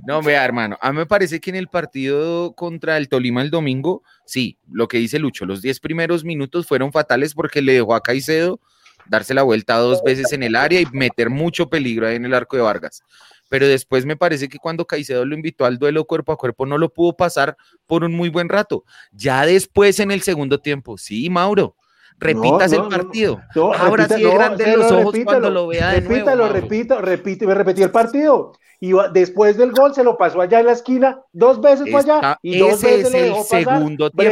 [0.05, 3.49] No, vea, hermano, a mí me parece que en el partido contra el Tolima el
[3.51, 7.95] domingo, sí, lo que dice Lucho, los 10 primeros minutos fueron fatales porque le dejó
[7.95, 8.59] a Caicedo
[9.11, 12.33] darse la vuelta dos veces en el área y meter mucho peligro ahí en el
[12.33, 13.03] arco de Vargas.
[13.49, 16.77] Pero después me parece que cuando Caicedo lo invitó al duelo cuerpo a cuerpo no
[16.77, 18.85] lo pudo pasar por un muy buen rato.
[19.11, 21.75] Ya después en el segundo tiempo, sí, Mauro,
[22.17, 23.41] repitas no, el partido.
[23.53, 26.13] No, Ahora repita- sí no, grande los ojos repítalo, cuando lo vea de nuevo.
[26.13, 26.47] Repítalo,
[27.01, 28.53] repito, me repitió el partido.
[28.79, 32.57] Y después del gol se lo pasó allá en la esquina, dos veces allá y
[32.57, 33.63] dos ese veces es el pasar.
[33.63, 34.23] segundo tiempo,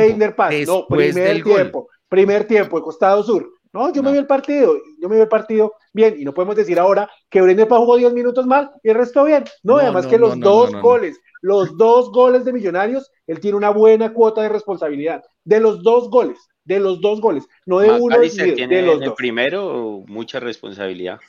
[0.49, 1.53] después primer del gol.
[1.53, 3.59] tiempo, primer tiempo, de costado sur.
[3.72, 6.55] No, yo me vi el partido, yo me vi el partido bien, y no podemos
[6.55, 9.43] decir ahora que Breiner Paz jugó 10 minutos mal y el resto bien.
[9.63, 10.84] No, No, además no, que los no, dos no, no, no.
[10.84, 15.24] goles, los dos goles de Millonarios, él tiene una buena cuota de responsabilidad.
[15.43, 18.82] De los dos goles, de los dos goles, no de uno McAllister de, tiene de
[18.82, 19.15] los en el dos.
[19.15, 21.20] primero mucha responsabilidad.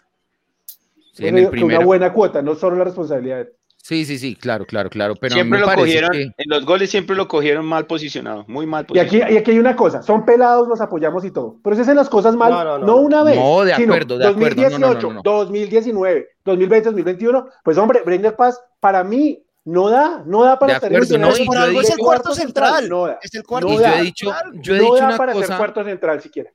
[1.12, 3.48] Sí, en el Una buena cuota, no solo la responsabilidad.
[3.82, 5.14] Sí, sí, sí, claro, claro, claro.
[5.16, 8.66] Pero siempre me lo cogieron, que- en los goles siempre lo cogieron mal posicionado, muy
[8.66, 9.34] mal Y aquí, posicionado.
[9.34, 12.08] y aquí hay una cosa, son pelados, los apoyamos y todo, pero si hacen las
[12.08, 14.68] cosas mal, No, no, no, no, una vez, No, de sino acuerdo, de acuerdo, no,
[14.70, 15.22] no, no, 2018, no, no.
[15.24, 20.90] 2019, 2020, 2021, pues hombre, Breiner Paz, para mí, no da, no da para estar
[20.92, 22.88] acuerdo, en no, por algo es el cuarto central.
[22.88, 25.06] no da, Es el cuarto no yo da, he dicho, yo he no dicho da
[25.08, 26.50] una para ser cosa, cuarto central siquiera.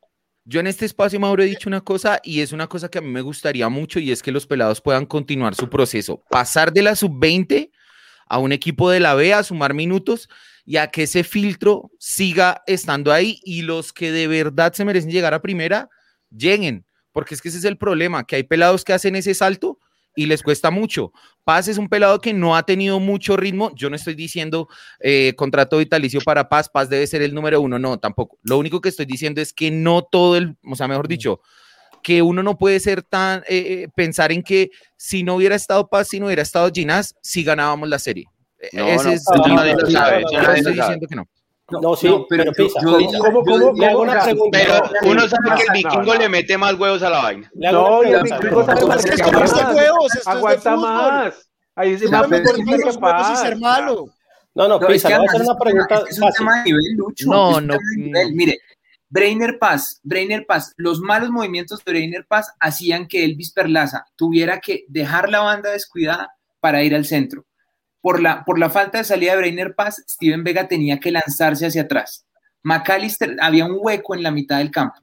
[0.47, 3.01] Yo en este espacio, Mauro, he dicho una cosa y es una cosa que a
[3.01, 6.83] mí me gustaría mucho y es que los pelados puedan continuar su proceso, pasar de
[6.83, 7.71] la sub-20
[8.27, 10.29] a un equipo de la B a sumar minutos
[10.63, 15.09] y a que ese filtro siga estando ahí y los que de verdad se merecen
[15.09, 15.89] llegar a primera
[16.29, 19.74] lleguen, porque es que ese es el problema, que hay pelados que hacen ese salto
[20.15, 21.11] y les cuesta mucho.
[21.43, 23.71] Paz es un pelado que no ha tenido mucho ritmo.
[23.75, 24.67] Yo no estoy diciendo
[24.99, 28.37] eh, contrato vitalicio para Paz, Paz debe ser el número uno, no, tampoco.
[28.43, 31.41] Lo único que estoy diciendo es que no todo el, o sea, mejor dicho,
[32.01, 35.87] que uno no puede ser tan, eh, eh, pensar en que si no hubiera estado
[35.87, 38.25] Paz, si no hubiera estado Ginás, si ganábamos la serie.
[38.59, 41.07] Eh, No, Ese no, es eso el- nadie lo sabe, eso yo nadie estoy diciendo
[41.07, 41.27] que no.
[41.69, 44.57] No, sí, No, pero pero, yo- Pisa, yo ¿cómo- ¿Cómo, yo- cómo, una pregunta.
[44.59, 46.19] Pero No, uno no, sabe que el vikingo no.
[46.19, 47.51] le mete más huevos a la vaina.
[47.55, 50.17] No, y el vikingo sabe más es que que esto no es de huevos, esto
[50.19, 50.81] es de aguanta fútbol.
[50.91, 51.49] más.
[51.75, 54.05] Ahí es más decir que los juegos y ser malo.
[54.53, 56.93] No, no, No, es Pisa, que a hacer una pregunta es un tema de nivel,
[56.97, 57.25] Lucho.
[57.29, 57.77] No, no.
[58.31, 58.59] Mire,
[59.09, 64.59] Brainer Paz, Brainer Paz, los malos movimientos de Brainer Paz hacían que Elvis Perlaza tuviera
[64.59, 67.43] que dejar la banda descuidada para ir al centro.
[68.05, 71.65] Por la, por la falta de salida de Brainer Paz, Steven Vega tenía que lanzarse
[71.65, 72.27] hacia atrás.
[72.61, 75.01] McAllister, había un hueco en la mitad del campo.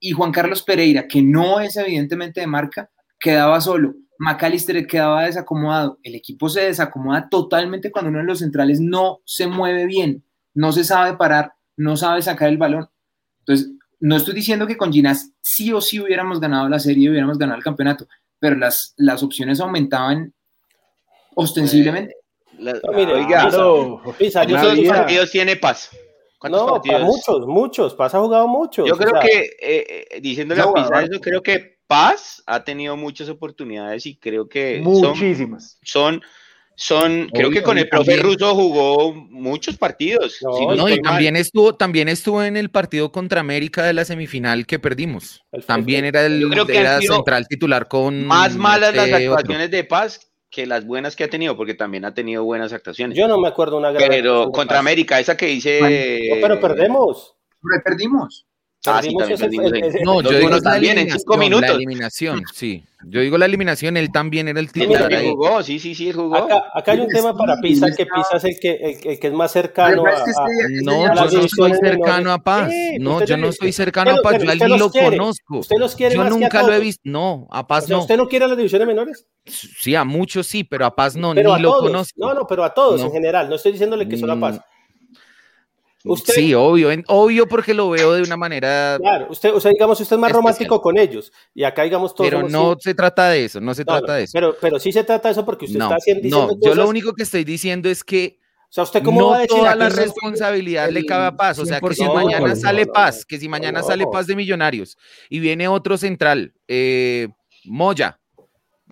[0.00, 3.94] Y Juan Carlos Pereira, que no es evidentemente de marca, quedaba solo.
[4.18, 6.00] McAllister quedaba desacomodado.
[6.02, 10.24] El equipo se desacomoda totalmente cuando uno de los centrales no se mueve bien,
[10.54, 12.88] no se sabe parar, no sabe sacar el balón.
[13.42, 13.70] Entonces,
[14.00, 17.58] no estoy diciendo que con Ginás sí o sí hubiéramos ganado la serie, hubiéramos ganado
[17.58, 18.08] el campeonato,
[18.40, 20.34] pero las, las opciones aumentaban
[21.36, 22.23] ostensiblemente.
[22.58, 24.02] La- No, mire, oiga, Claro.
[24.18, 25.90] Pisa, yo Una ¿cuántos partidos tiene Paz?
[26.38, 26.94] ¿Cuántos No, partidos?
[27.00, 27.94] para muchos, muchos.
[27.94, 28.86] Paz ha jugado muchos.
[28.88, 32.64] Yo creo sea, que, eh, eh, diciéndole No, a Pisa eso, creo que Paz ha
[32.64, 35.78] tenido muchas oportunidades y creo que son, Muchísimas.
[35.82, 36.22] son,
[36.76, 40.38] son creo Obvio, que con el profe también- Russo jugó muchos partidos.
[40.42, 41.02] No, si no No, y mal.
[41.02, 45.42] también estuvo, también estuvo en el partido contra América de la semifinal que perdimos.
[45.52, 48.94] El- También era el Yo creo que era han sido central titular con más malas
[48.94, 49.38] las este otro.
[49.38, 50.20] actuaciones de Paz
[50.54, 53.18] que las buenas que ha tenido, porque también ha tenido buenas actuaciones.
[53.18, 54.78] Yo no me acuerdo una gran pero contra.
[54.78, 55.80] América, esa que dice...
[55.80, 57.34] No, pero perdemos.
[57.60, 58.46] Pero perdimos.
[58.86, 59.82] Ah, sí, también perdimos ahí.
[60.04, 61.68] No, Los yo digo también en cinco eliminación, minutos.
[61.70, 62.84] La eliminación, sí.
[63.06, 65.30] Yo digo la eliminación, él también era el titular él ahí.
[65.30, 66.36] jugó, sí, sí, sí, jugó.
[66.36, 69.26] Acá, acá hay un tema para Pisa, que Pisa es el que, el, el que
[69.26, 71.36] es más cercano a, Pero es que este a- día- No, a yo no estoy
[71.40, 72.38] divisiones cercano a.
[72.38, 72.70] Paz.
[72.70, 74.32] Sí, No, yo no estoy usted cercano a lo- Paz.
[74.38, 75.16] pero Yo a lo quiere.
[75.18, 75.58] conozco.
[75.58, 77.02] Usted los quiere Yo más que a nunca lo he visto.
[77.04, 78.02] No, a O Paz sea, no.
[78.02, 79.26] ¿Usted no quiere a las divisiones menores?
[79.46, 81.82] Sí, a muchos sí, pero a Paz no, pero ni a lo todos.
[81.82, 82.14] conozco.
[82.26, 83.06] No, no, pero a todos No.
[83.06, 83.48] en general.
[83.50, 84.60] No estoy diciéndole que solo a Paz.
[86.06, 89.70] Usted, Sí, obvio, en- obvio porque lo veo de una manera, claro, usted, o sea,
[89.70, 90.42] digamos, usted es más Especial.
[90.44, 91.32] romántico con ellos.
[91.54, 94.12] Y acá, digamos, todos pero no se trata de eso, no se No, trata no,
[94.12, 94.32] de eso.
[94.34, 96.74] Pero, pero sí se trata de eso porque usted No, está haciendo, diciendo no, yo
[96.74, 98.38] lo cosas- único que estoy diciendo es que
[98.68, 101.58] O sea, ¿usted cómo no va a decir toda la responsabilidad le cabe a Paz.
[101.58, 104.98] O sea, que si 100% mañana sale Paz, que si mañana sale Paz de Millonarios
[105.30, 107.28] y viene otro central, eh,
[107.64, 108.20] Moya,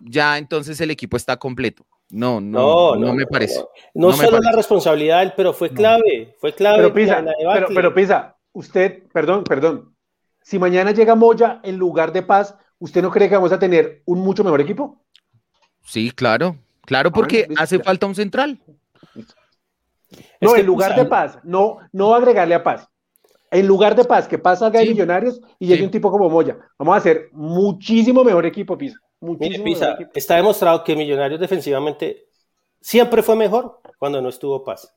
[0.01, 1.85] ya entonces el equipo está completo.
[2.13, 3.59] No, no, no, me parece.
[3.95, 4.57] No, No me solo la parece.
[4.57, 6.37] responsabilidad de él, pero fue clave.
[6.41, 6.77] Fue clave.
[6.77, 7.25] Pero Pisa,
[7.75, 9.95] pero, Pisa, usted, perdón, perdón.
[10.43, 14.03] Si mañana llega Moya en lugar de Paz, ¿usted no cree que vamos a tener
[14.05, 15.03] un mucho mejor equipo?
[15.85, 18.61] Sí, claro, claro, porque listo, hace falta un central.
[20.41, 22.89] No, Es que en lugar Pisa- de Paz, no, no agregarle a Paz.
[23.51, 24.93] En lugar de Paz, que Paz salga de Sí.
[24.93, 25.85] Millonarios y llegue Sí.
[25.85, 26.59] un tipo como Moya.
[26.79, 28.99] Vamos a hacer muchísimo mejor equipo, Pisa.
[29.23, 30.11] Mire, Muchísimo Pisa, mejor equipo.
[30.19, 32.27] está demostrado que Millonarios defensivamente
[32.81, 34.93] siempre fue mejor cuando no estuvo Paz.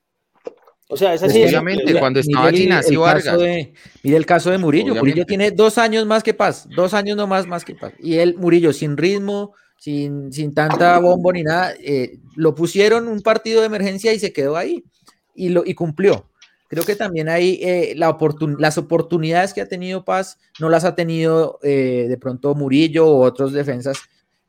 [0.87, 1.43] O sea, es así.
[1.43, 3.39] Obviamente, cuando estaba Mire Ginasio el caso Vargas.
[3.39, 3.73] de-
[4.03, 4.93] mire el caso de Murillo.
[4.95, 7.93] Murillo tiene dos años más que Paz, dos años nomás más que Paz.
[7.99, 13.21] Y él, Murillo, sin ritmo, sin, sin tanta bombo ni nada, eh, lo pusieron un
[13.21, 14.83] partido de emergencia y se quedó ahí.
[15.33, 16.29] Y, lo, y cumplió.
[16.67, 20.83] Creo que también hay eh, la oportun- las oportunidades que ha tenido Paz, no las
[20.83, 23.97] ha tenido eh, de pronto Murillo u otros defensas.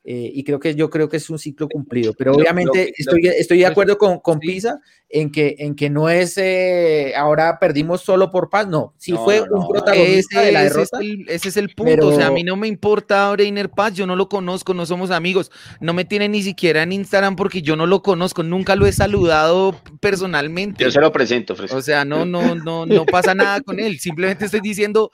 [0.08, 2.14] Eh, y creo que yo creo que es un ciclo cumplido.
[2.16, 4.46] Pero obviamente lo estoy, lo- estoy de acuerdo con, con sí.
[4.46, 9.12] Pisa en que, en que no es eh, ahora perdimos solo por paz, no, sí
[9.12, 10.98] No, fue no, un protagonista Ese, de la ese es derrota.
[11.00, 12.06] el, ese es el punto.
[12.08, 15.10] O sea, a mí no me importa Breiner Paz, yo no lo conozco, no somos
[15.10, 15.50] amigos.
[15.80, 18.92] No me tiene ni siquiera en Instagram porque yo no lo conozco, nunca lo he
[18.92, 20.84] saludado personalmente.
[20.84, 21.76] Yo se lo presento, Fresco.
[21.76, 23.98] O sea, no, no, no, no pasa nada con él.
[23.98, 25.10] Simplemente estoy diciendo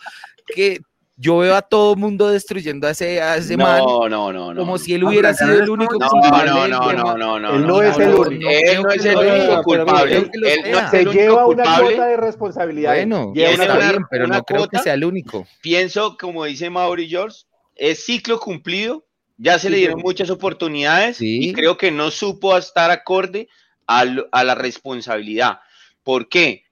[0.55, 0.81] que
[1.17, 4.79] yo veo a todo mundo destruyendo a ese, a ese man No, no, no, como
[4.79, 7.55] si él No, hubiera sido no el único No, culpable no, no, no, no, no.
[7.55, 8.51] Él no es el único.
[8.51, 10.17] Él no es el único culpable.
[10.17, 10.31] Él
[10.73, 12.95] no Se el único lleva una cuota de responsabilidad.
[12.95, 14.83] Bueno, Lleva una- bien, pero una no creo que cuota.
[14.83, 15.47] sea el único.
[15.61, 17.43] Pienso, como dice Mauri George,
[17.77, 19.05] es ciclo cumplido.
[19.37, 20.05] Ya se le dieron sí.
[20.05, 21.41] muchas oportunidades Sí.
[21.49, 23.49] y creo que no supo estar acorde
[23.87, 25.59] al- a la responsabilidad.
[26.05, 26.65] ¿Por qué?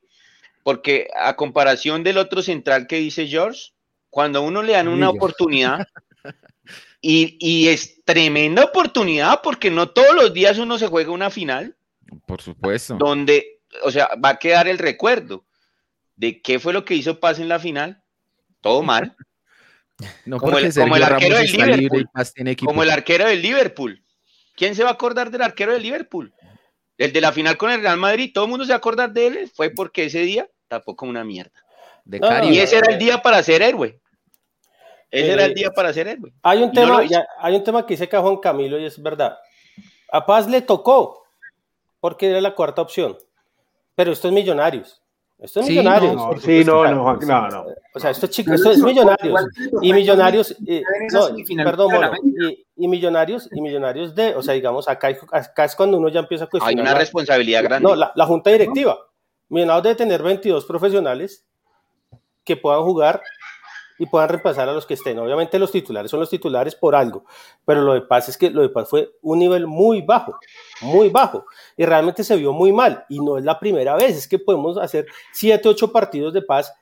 [0.62, 3.72] Porque a comparación del otro central que dice George,
[4.10, 5.86] cuando a uno le dan una oportunidad
[7.00, 11.76] y, y es tremenda oportunidad porque no todos los días uno se juega una final
[12.26, 12.96] Por supuesto.
[12.96, 15.46] donde, o sea, va a quedar el recuerdo
[16.16, 18.02] de qué fue lo que hizo Paz en la final.
[18.60, 19.16] Todo mal.
[20.24, 22.08] No como el- como el arquero del Liverpool.
[22.64, 24.02] Como el arquero del Liverpool.
[24.56, 26.34] ¿Quién se va a acordar del arquero del Liverpool?
[26.98, 29.10] El de la final con el Real Madrid, todo el mundo se va a acordar
[29.12, 31.52] de él, fue porque ese día tapó como una mierda.
[32.04, 32.44] De No, no.
[32.44, 34.00] Y ese era el día para ser héroe.
[35.10, 36.32] Ese era el Eh, día para ser héroe.
[36.42, 37.12] Hay un no tema, hizo.
[37.12, 39.36] ya- hay un tema que dice Juan Camilo y es verdad.
[40.12, 41.22] A Paz le tocó
[42.00, 43.18] porque era la cuarta opción.
[43.94, 45.02] Pero esto es Millonarios.
[45.38, 46.14] Esto es Sí, Millonarios.
[46.14, 47.64] No, sí, no, no, Juan, no, no.
[47.94, 49.40] O sea, esto es chico, esto es Millonarios.
[49.82, 50.82] Y Millonarios, eh,
[51.12, 51.28] no,
[51.64, 55.74] perdón, bueno, y, y Millonarios, y Millonarios de, o sea, digamos, acá, hay- acá es
[55.74, 56.82] cuando uno ya empieza a Hay cuestionar.
[56.84, 57.88] una la- responsabilidad grande.
[57.88, 58.98] No, la, la junta directiva.
[59.48, 61.46] Millonarios debe tener 22 profesionales
[62.44, 63.22] que puedan jugar
[64.00, 65.18] y puedan reemplazar a los que estén.
[65.18, 67.26] Obviamente los titulares son los titulares por algo,
[67.66, 70.38] pero lo de Paz es que lo de Paz fue un nivel muy bajo,
[70.80, 71.44] muy bajo,
[71.76, 74.78] y realmente se vio muy mal, y no es la primera vez, es que podemos
[74.78, 76.72] hacer 7, 8 partidos de Paz,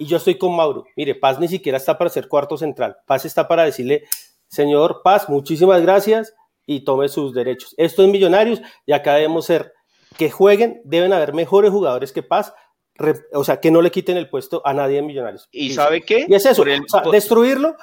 [0.00, 0.84] y yo estoy con Mauro.
[0.96, 4.02] Mire, Paz ni siquiera está para ser cuarto central, Paz está para decirle,
[4.48, 6.34] señor Paz, muchísimas gracias,
[6.66, 7.72] y tome sus derechos.
[7.76, 9.74] Esto es Millonarios, y acá debemos ser
[10.16, 12.52] que jueguen, deben haber mejores jugadores que Paz,
[13.32, 15.48] o sea, que no le quiten el puesto a nadie en Millonarios.
[15.52, 16.26] ¿Y sabe qué?
[16.28, 17.76] Y es eso, el- o sea, destruirlo,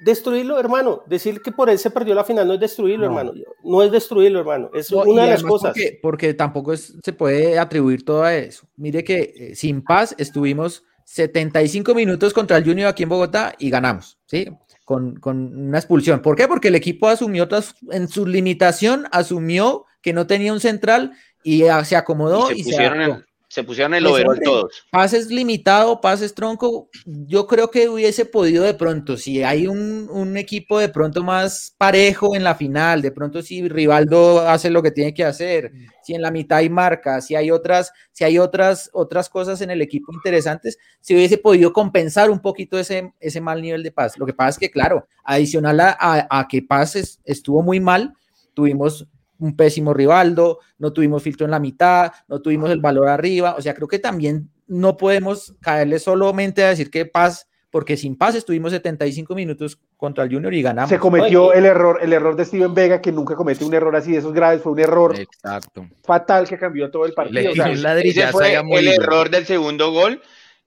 [0.00, 1.02] destruirlo, hermano.
[1.06, 3.18] Decir que por él se perdió la final no es destruirlo, No.
[3.18, 3.32] hermano.
[3.64, 4.70] No es destruirlo, hermano.
[4.74, 5.70] Es No, una de las cosas.
[5.74, 8.66] Porque, porque tampoco es- se puede atribuir todo a eso.
[8.76, 13.70] Mire que eh, sin paz estuvimos 75 minutos contra el Junior aquí en Bogotá y
[13.70, 14.46] ganamos, ¿sí?
[14.84, 16.20] Con, con una expulsión.
[16.20, 16.46] ¿Por qué?
[16.48, 21.64] Porque el equipo asumió otras, en su limitación, asumió que no tenía un central y
[21.64, 24.84] ah, se acomodó Y se pusieron en- Se pusieron el Pues, overall todos.
[24.90, 26.90] Pases limitado, pases tronco.
[27.06, 31.74] Yo creo que hubiese podido de pronto, si hay un, un equipo de pronto más
[31.78, 35.72] parejo en la final, de pronto si Rivaldo hace lo que tiene que hacer,
[36.02, 39.70] si en la mitad hay marca, si hay otras, si hay otras, otras cosas en
[39.70, 44.18] el equipo interesantes, si hubiese podido compensar un poquito ese, ese mal nivel de paz.
[44.18, 48.12] Lo que pasa es que, claro, adicional a, a, a que pases estuvo muy mal,
[48.52, 49.06] tuvimos
[49.38, 53.62] un pésimo Rivaldo, no tuvimos filtro en la mitad, no tuvimos el valor arriba, o
[53.62, 58.34] sea, creo que también no podemos caerle solamente a decir que Paz, porque sin Paz
[58.34, 60.90] estuvimos 75 minutos contra el Junior y ganamos.
[60.90, 64.12] Se cometió el error, el error de Steven Vega, que nunca comete un error así
[64.12, 65.86] de esos graves, fue un error Exacto.
[66.04, 67.52] fatal que cambió todo el partido.
[67.52, 70.20] o sea, Ese fue el error del segundo gol.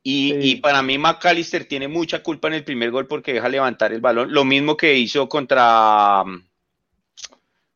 [0.04, 3.94] Y, y para mí McAllister tiene mucha culpa en el primer gol porque deja levantar
[3.94, 4.34] el balón.
[4.34, 6.24] Lo mismo que hizo contra,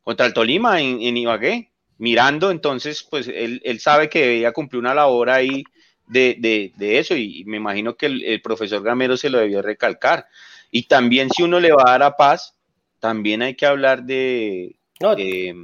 [0.06, 2.52] contra el Tolima en, en Ibagué, mirando.
[2.52, 5.64] Entonces, pues él, él sabe que debía cumplir una labor ahí
[6.06, 7.16] de, de, de eso.
[7.16, 10.26] Y, me imagino que el, el profesor Gamero se lo debió recalcar.
[10.70, 12.54] Y también si uno le va a dar a paz,
[13.00, 14.76] también hay que hablar de,
[15.16, 15.54] de,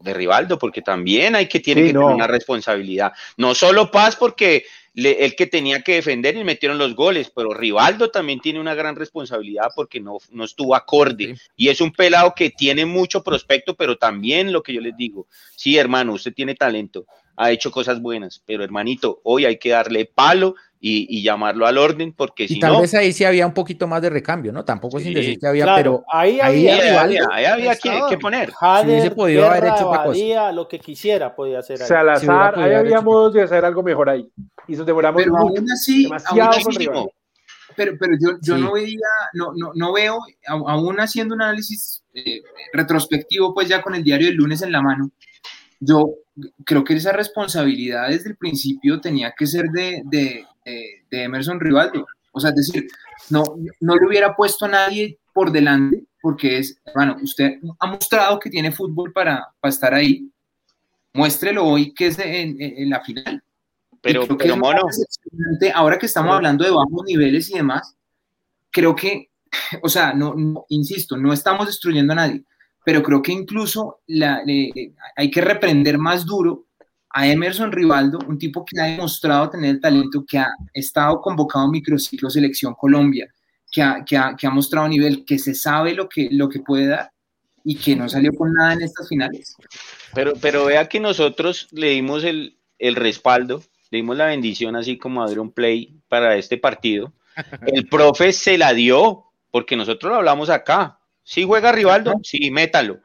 [0.00, 2.00] de Rivaldo, porque también hay que tiene Sí, que no.
[2.00, 3.12] tener una responsabilidad.
[3.36, 4.64] No solo paz porque
[4.94, 8.74] le- el que tenía que defender y metieron los goles, pero Rivaldo también tiene una
[8.74, 11.36] gran responsabilidad porque no, no estuvo acorde.
[11.56, 15.26] Y es un pelado que tiene mucho prospecto, pero también lo que yo les digo,
[15.56, 20.04] sí, hermano, usted tiene talento, ha hecho cosas buenas, pero hermanito, hoy hay que darle
[20.04, 22.80] palo y, y llamarlo al orden, porque Y si tal no...
[22.80, 24.64] vez ahí sí había un poquito más de recambio, ¿no?
[24.64, 28.50] Tampoco sin decir que había, claro, pero ahí Ahí había- ahí había que, poner.
[28.50, 30.50] Jader, hubiese podido haber hecho otra cosa.
[30.52, 31.82] Lo que quisiera podía hacer ahí.
[31.82, 34.28] Si Salazar, podido ahí había modos de hacer algo mejor ahí.
[34.66, 36.50] Y nos demoramos Pero mucho, aún así, demasiado
[36.96, 37.08] aún
[37.76, 38.60] pero, pero yo, yo Sí.
[38.62, 38.98] no veía,
[39.34, 44.26] no, no, no veo, aún haciendo un análisis eh, retrospectivo, pues ya con el diario
[44.26, 45.10] del lunes en la mano,
[45.80, 46.10] yo
[46.64, 51.60] creo que esa responsabilidad desde el principio tenía que ser de, de, de- de Emerson
[51.60, 52.06] Rivaldo.
[52.32, 52.88] O sea, es decir,
[53.30, 53.42] no,
[53.80, 58.48] no le hubiera puesto a nadie por delante, porque es, bueno, usted ha mostrado que
[58.50, 60.30] tiene fútbol para, para estar ahí,
[61.12, 63.42] muéstrelo hoy que es en, en- en la final.
[64.00, 64.82] Pero, pero mono,
[65.74, 67.94] ahora que estamos hablando de bajos niveles y demás,
[68.70, 69.28] creo que,
[69.82, 72.42] o sea, no, no- insisto, no estamos destruyendo a nadie,
[72.84, 74.72] pero creo que incluso la- le-
[75.16, 76.64] hay que reprender más duro
[77.12, 81.66] a Emerson Rivaldo, un tipo que ha demostrado tener el talento, que ha estado convocado
[81.66, 83.28] en microciclo Selección Colombia,
[83.70, 86.60] que ha, que ha, que ha mostrado nivel, que se sabe lo que, lo que
[86.60, 87.12] puede dar
[87.64, 89.54] y que no salió con nada en estas finales.
[90.14, 94.96] Pero, pero vea que nosotros le dimos el, el respaldo, le dimos la bendición así
[94.98, 97.12] como a un Play para este partido.
[97.66, 100.98] El profe se la dio, porque nosotros lo hablamos acá.
[101.22, 103.00] Si juega Rivaldo, sí, métalo.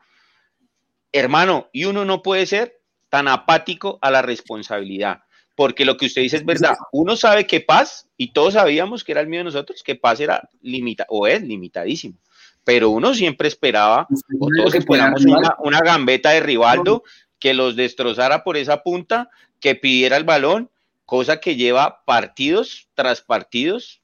[1.12, 2.76] Hermano, y uno no puede ser
[3.10, 5.22] tan apático a la responsabilidad,
[5.55, 6.76] porque lo que usted dice es verdad.
[6.91, 10.20] Uno sabe que Paz, y todos sabíamos que era el mío de nosotros, que Paz
[10.20, 12.18] era limitado, o es limitadísimo.
[12.64, 14.08] Pero uno siempre esperaba,
[14.39, 15.24] o todos esperamos
[15.60, 17.03] una gambeta de Rivaldo
[17.39, 19.30] que los destrozara por esa punta,
[19.60, 20.70] que pidiera el balón,
[21.05, 24.01] cosa que lleva partidos tras partidos.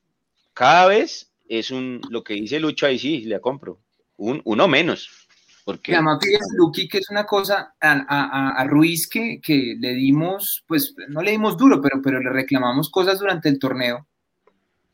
[0.53, 3.79] Cada vez es un, lo que dice Lucho ahí sí, le compro,
[4.17, 5.22] un, uno menos.
[5.65, 9.75] Porque además, fíjese, Luqui, que es una cosa a, a- a- a Ruiz que, que
[9.79, 14.05] le dimos, pues no le dimos duro, pero, pero le reclamamos cosas durante el torneo.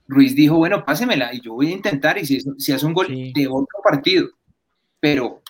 [0.07, 3.07] Ruiz dijo, bueno, pásemela y yo voy a intentar y si, si hace un gol
[3.07, 4.27] de otro partido,
[4.99, 5.41] pero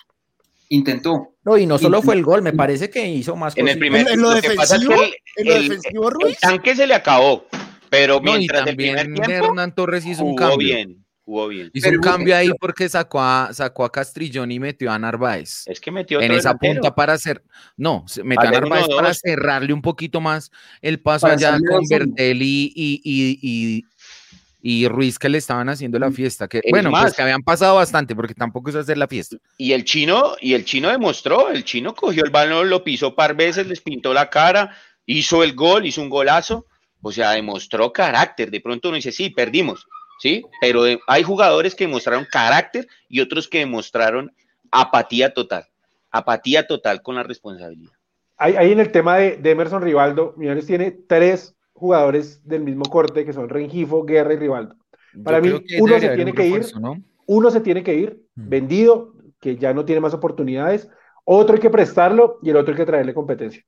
[0.68, 1.34] intentó.
[1.44, 3.78] No, y no solo fue el gol, me parece que hizo más en el cositas.
[3.80, 5.02] primer ¿En lo lo que pasa es que defensivo?
[5.02, 6.40] el- ¿En lo el- defensivo, el Ruiz?
[6.40, 7.46] tanque se le acabó,
[7.88, 10.58] pero No, y mientras el también primer tiempo Hernán Torres hizo un cambio.
[10.58, 10.99] bien,
[11.30, 11.70] jugó bien.
[11.72, 15.62] Hizo Pero- un cambio ahí porque sacó a, sacó a Castrillón y metió a Narváez.
[15.66, 16.74] Es que metió en esa delantero.
[16.74, 17.42] punta para hacer,
[17.76, 20.50] no, se- metió a uno, Narváez para cerrarle un poquito más
[20.82, 21.84] el paso Para allá con.
[21.88, 23.84] Bertel y, y, y,
[24.62, 26.48] y- Ruiz que le estaban haciendo la fiesta.
[26.48, 29.36] Que, Es bueno, pues que habían pasado bastante porque tampoco es hacer la fiesta.
[29.56, 33.34] Y el chino, y el chino demostró, el chino cogió el balón, lo pisó par
[33.36, 34.76] veces, les pintó la cara,
[35.06, 36.66] hizo el gol, hizo un golazo,
[37.00, 38.50] o sea, demostró carácter.
[38.50, 39.86] De pronto uno dice, sí, perdimos,
[40.20, 44.32] sí, pero hay jugadores que demostraron carácter y otros que demostraron
[44.70, 45.66] apatía total,
[46.10, 47.92] apatía total con la responsabilidad.
[48.36, 52.84] Ahí, ahí en el tema de, de Emerson Rivaldo, Millonarios tiene tres jugadores del mismo
[52.84, 54.76] corte que son Rengifo, Guerra y Rivaldo.
[55.24, 56.66] Para Yo mí, uno se tiene un que ir,
[57.26, 60.88] uno se tiene que ir vendido, que ya no tiene más oportunidades,
[61.24, 63.64] otro hay que prestarlo y el otro hay que traerle competencia.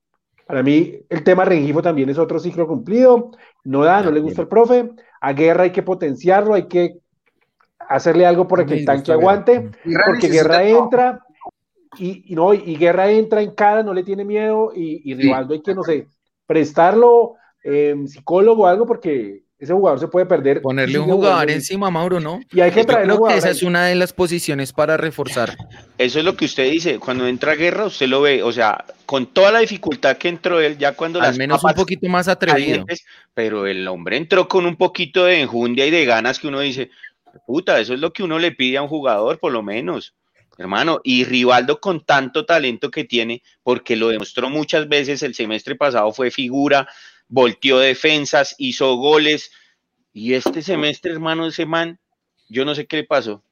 [0.47, 3.31] Para mí, el tema Rengifo también es otro ciclo cumplido,
[3.65, 4.91] no da, no le gusta el profe,
[5.23, 6.99] a Guerra hay que potenciarlo, hay que
[7.79, 9.71] hacerle algo para que el tanque aguante,
[10.05, 11.25] porque Guerra entra
[11.97, 15.55] y, y no, y Guerra entra en cara, no le tiene miedo y, y Rivaldo
[15.55, 16.09] hay que, no sé,
[16.45, 20.61] prestarlo, em, psicólogo o algo, porque ese jugador se puede perder.
[20.61, 22.41] Ponerle un jugador encima, Mauro, ¿no?
[22.53, 25.57] Y hay que traer creo que esa es una de las posiciones para reforzar.
[25.99, 29.27] Eso es lo que usted dice, cuando entra Guerra usted lo ve, o sea, con
[29.27, 32.85] toda la dificultad que entró él, ya cuando Al menos un poquito más atrevido.
[33.35, 36.91] pero el hombre entró con un poquito de enjundia y de ganas que uno dice,
[37.47, 40.13] puta, eso es lo que uno le pide a un jugador, por lo menos.
[40.59, 45.77] Hermano, y Rivaldo con tanto talento que tiene, porque lo demostró muchas veces, el semestre
[45.77, 46.89] pasado fue figura,
[47.33, 49.51] volteó defensas, hizo goles,
[50.13, 51.99] y este semestre, hermano, ese man,
[52.51, 53.43] yo no sé qué le pasó,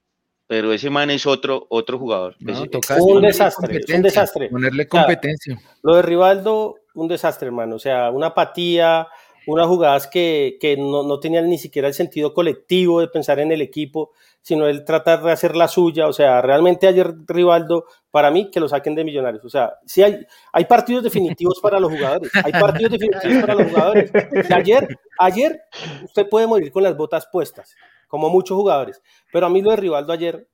[0.47, 2.37] pero ese man es otro, otro jugador.
[2.41, 4.51] un desastre, un desastre.
[4.51, 5.59] Ponerle competencia.
[5.83, 7.77] lo de Rivaldo, un desastre, hermano.
[7.77, 9.09] O sea, una apatía,
[9.47, 13.51] unas jugadas que, que no, no, tenían ni siquiera el sentido colectivo de pensar en
[13.51, 14.13] el equipo,
[14.43, 16.07] sino el tratar de hacer la suya.
[16.09, 19.45] O sea, realmente ayer Rivaldo, para mí, que lo saquen de Millonarios.
[19.45, 22.31] O sea, sí hay, hay partidos definitivos para los jugadores.
[22.45, 24.13] Hay partidos definitivos para los jugadores.
[24.53, 25.61] ayer, ayer
[26.05, 27.75] usted puede morir con las botas puestas,
[28.09, 29.03] como muchos jugadores.
[29.33, 30.49] Pero a mí lo de Rivaldo ayer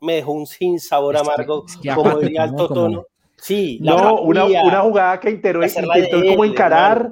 [0.00, 1.64] me dejó un sin sabor amargo,
[1.94, 3.06] como diría alto tono.
[3.36, 7.10] Sí, no, una, una, jugada que intentó, intentó como encarar.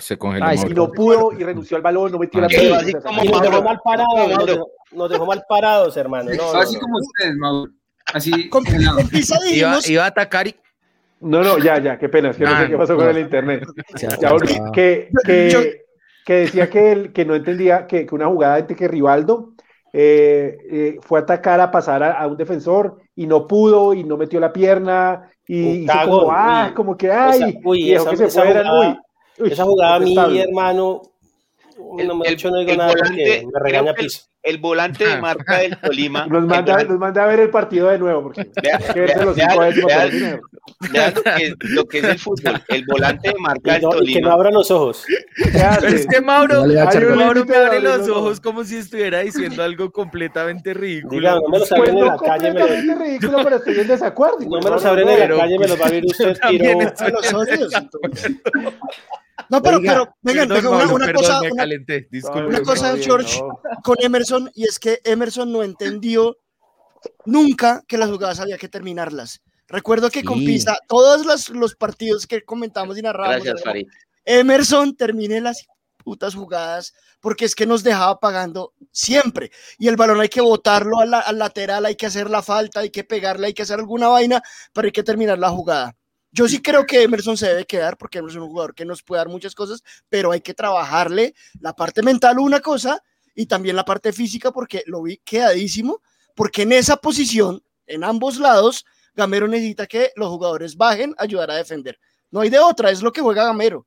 [0.00, 0.44] Se congeló.
[0.44, 2.78] Ay, y no pudo y renunció al balón, no metió la pelota.
[2.80, 6.30] Así como nos dejó mal parados, nos dejó, nos dejó mal parados, hermano.
[6.34, 7.72] No, así no, como ustedes, Mauro.
[8.12, 8.48] Así.
[8.48, 8.74] Con, con
[9.52, 10.56] iba, iba, a atacar y.
[11.20, 13.64] No, no, ya, ya, qué pena, es que no, sé qué pasó con el internet.
[13.96, 14.08] Ya,
[14.72, 15.82] que, que,
[16.24, 19.54] que, decía que, él, que no entendía que, que una jugada entre que Rivaldo
[19.92, 24.04] eh, eh, fue a atacar, a pasar a, a, un defensor y no pudo y
[24.04, 28.16] no metió la pierna y hizo como, ah, como que, ay, uy, y esa, que
[28.16, 28.98] se fueran, jugada, uy.
[29.38, 31.02] Uy, esa jugada a mí, hermano,
[31.98, 34.22] el, no me, el, hecho, no digo el nada volante, me regaña piso.
[34.42, 36.26] El, volante de marca del Tolima.
[36.26, 39.26] Nos manda, volante, nos manda a ver el partido de nuevo, porque vea, que los
[39.26, 39.42] lo, que,
[41.62, 42.62] lo que es el fútbol.
[42.68, 44.28] El volante de marca del no, y que Tolima.
[44.28, 45.04] no abran los ojos.
[45.88, 46.64] Es que Mauro,
[47.16, 51.18] Mauro me abre los ojos como si estuviera diciendo algo completamente ridículo.
[51.20, 53.56] Diga, no me los Pues abren en no la calle, me los, completamente ridículo, pero
[53.56, 54.38] estoy en desacuerdo.
[54.40, 56.80] no me los abren en la calle, me los va a abrir usted tiro.
[56.80, 57.72] a los.
[59.48, 62.08] No, pero, Oiga, pero, vengan, Perdón, vengan, una, Mauro, una perdón, cosa, me una, calenté,
[62.10, 62.46] disculpe.
[62.48, 63.60] una cosa, George, no.
[63.82, 66.36] con Emerson, y es que Emerson no entendió
[67.24, 69.42] nunca que las jugadas había que terminarlas.
[69.68, 70.46] Recuerdo que con Sí.
[70.46, 73.86] Pisa, todos los, los partidos que comentamos y narramos, Gracias, Farid.
[74.24, 75.66] Emerson termine las
[75.98, 79.50] putas jugadas porque es que nos dejaba pagando siempre.
[79.78, 82.90] Y el balón hay que botarlo al, al lateral, hay que hacer la falta, hay
[82.90, 85.94] que pegarle, hay que hacer alguna vaina, pero hay que terminar la jugada.
[86.30, 89.02] Yo sí creo que Emerson se debe quedar porque Emerson es un jugador que nos
[89.02, 93.02] puede dar muchas cosas, pero hay que trabajarle la parte mental una cosa
[93.38, 96.02] y también la parte física porque lo vi quedadísimo,
[96.34, 98.84] porque en esa posición, en ambos lados,
[99.14, 102.00] Gamero necesita que los jugadores bajen, ayudar a defender.
[102.32, 103.86] No hay de otra, es lo que juega Gamero.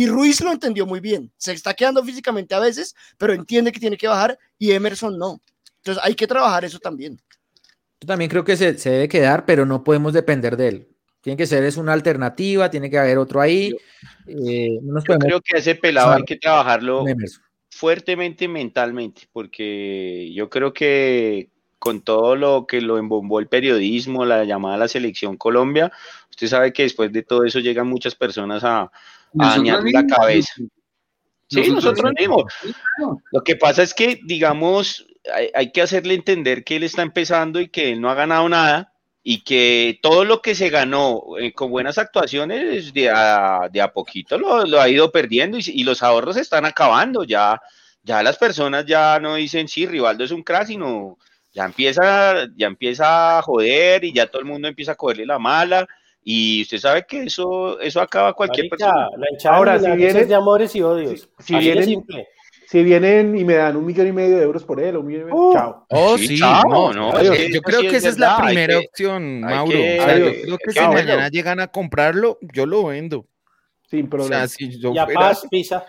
[0.00, 1.30] Y Ruiz lo entendió muy bien.
[1.36, 5.42] Se está quedando físicamente a veces, pero entiende que tiene que bajar y Emerson no.
[5.76, 7.20] Entonces hay que trabajar eso también.
[8.00, 10.88] Yo también creo que se, se debe quedar, pero no podemos depender de él.
[11.20, 13.76] Tiene que ser es una alternativa, tiene que haber otro ahí.
[14.26, 17.04] Eh, no nos Yo podemos creo que ese pelado hay que trabajarlo
[17.68, 24.44] fuertemente mentalmente, porque yo creo que con todo lo que lo embombó el periodismo, la
[24.44, 25.92] llamada a la selección Colombia,
[26.30, 28.90] usted sabe que después de todo eso llegan muchas personas a,
[29.38, 30.52] a dañar la cabeza.
[31.48, 32.44] Sí, nosotros, mismos.
[33.32, 37.60] Lo que pasa es que, digamos, hay, hay, que hacerle entender que él está empezando
[37.60, 38.92] y que él no ha ganado nada
[39.22, 43.92] y que todo lo que se ganó eh, con buenas actuaciones de a, de a
[43.92, 47.24] poquito lo, lo, ha ido perdiendo y, y, los ahorros están acabando.
[47.24, 47.60] Ya,
[48.02, 51.18] ya las personas ya no dicen, sí, Rivaldo es un crack, sino
[51.52, 55.38] ya empieza, ya empieza a joder y ya todo el mundo empieza a cogerle la
[55.38, 55.86] mala.
[56.22, 59.08] Y usted sabe que eso, eso acaba cualquier Marica, persona.
[59.16, 61.28] La Ahora, si vienen de amores y odios.
[61.38, 62.04] Si, si vienen,
[62.66, 65.22] si vienen y me dan un millón y medio de euros por él, un millón
[65.22, 65.86] y medio, uh, chao.
[65.88, 66.62] Oh, sí, chao.
[66.68, 67.12] no, no.
[67.12, 67.38] Adiós.
[67.52, 69.72] Yo creo que esa es la primera que, opción, Mauro.
[69.72, 73.26] Que, o sea, yo creo que si mañana llegan a comprarlo, yo lo vendo.
[73.88, 74.36] Sin problema.
[74.36, 75.20] O sea, si yo y a fuera...
[75.20, 75.84] Paz, pizza.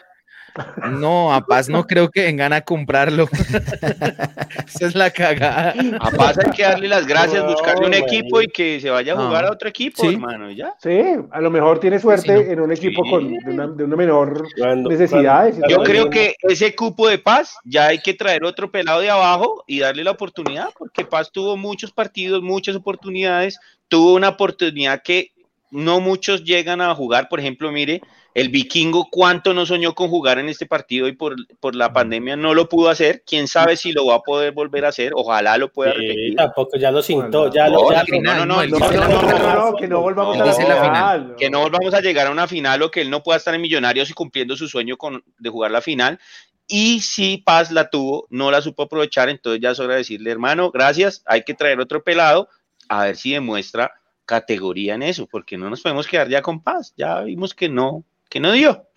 [0.92, 3.28] No, a Paz no creo que vengan a comprarlo.
[4.68, 5.74] Esa es la cagada.
[6.00, 9.14] A Paz hay que darle las gracias, no, buscarle un equipo y que se vaya
[9.14, 9.50] a jugar no.
[9.50, 10.14] a otro equipo, ¿Sí?
[10.14, 10.52] hermano.
[10.52, 10.74] ¿ya?
[10.80, 11.02] Sí,
[11.32, 12.52] a lo mejor tiene suerte sí, no.
[12.52, 13.10] en un equipo sí.
[13.10, 15.50] con de una, de una menor cuando, necesidad.
[15.50, 19.10] Cuando, yo creo que ese cupo de Paz ya hay que traer otro pelado de
[19.10, 25.02] abajo y darle la oportunidad, porque Paz tuvo muchos partidos, muchas oportunidades, tuvo una oportunidad
[25.02, 25.32] que
[25.72, 28.02] no muchos llegan a jugar, por ejemplo, mire,
[28.34, 32.36] el vikingo cuánto no soñó con jugar en este partido y por, por la pandemia
[32.36, 33.24] no lo pudo hacer.
[33.26, 35.12] Quién sabe si lo va a poder volver a hacer.
[35.16, 36.36] Ojalá lo pueda sí, repetir.
[36.36, 37.52] Tampoco ya lo sintó.
[37.52, 41.36] Ya lo, no, ya final, no, no, no, no, que no volvamos a la final.
[41.38, 43.62] Que no volvamos a llegar a una final o que él no pueda estar en
[43.62, 46.20] Millonarios y cumpliendo su sueño con, de jugar la final.
[46.68, 50.32] Y si Paz la tuvo, no la supo aprovechar, entonces ya es hora de decirle,
[50.32, 52.48] hermano, gracias, hay que traer otro pelado
[52.88, 53.92] a ver si demuestra
[54.26, 56.94] categoría en eso, porque no nos podemos quedar ya con Paz.
[56.96, 58.88] Ya vimos que no, que no dio.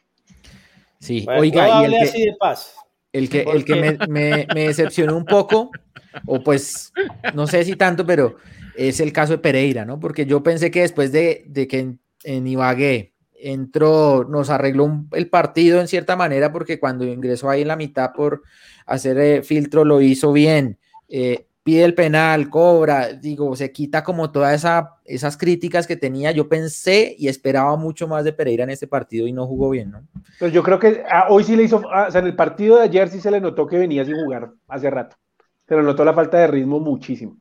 [1.01, 2.77] Sí, Bueno, oiga, no y el así que, de paz.
[3.13, 5.71] el que, el que me, me- me decepcionó un poco,
[6.25, 6.93] o pues
[7.35, 8.37] no sé si tanto, pero
[8.77, 10.01] es el caso de Pereira, ¿no?
[10.01, 15.09] Porque yo pensé que después de, de que en, en Ibagué entró, nos arregló un-
[15.13, 18.43] el partido en cierta manera, porque cuando ingresó ahí en la mitad por
[18.87, 20.79] hacer eh, filtro lo hizo bien.
[21.09, 26.31] eh, pide el penal, cobra, digo, se quita como todas esa, esas críticas que tenía.
[26.31, 29.91] Yo pensé y esperaba mucho más de Pereira en este partido y no jugó bien,
[29.91, 30.07] ¿no?
[30.39, 32.77] Pues yo creo que ah, hoy sí le hizo, ah, o sea, en el partido
[32.77, 35.17] de ayer sí se le notó que venía sin jugar hace rato.
[35.67, 37.39] Se le notó la falta de ritmo muchísimo.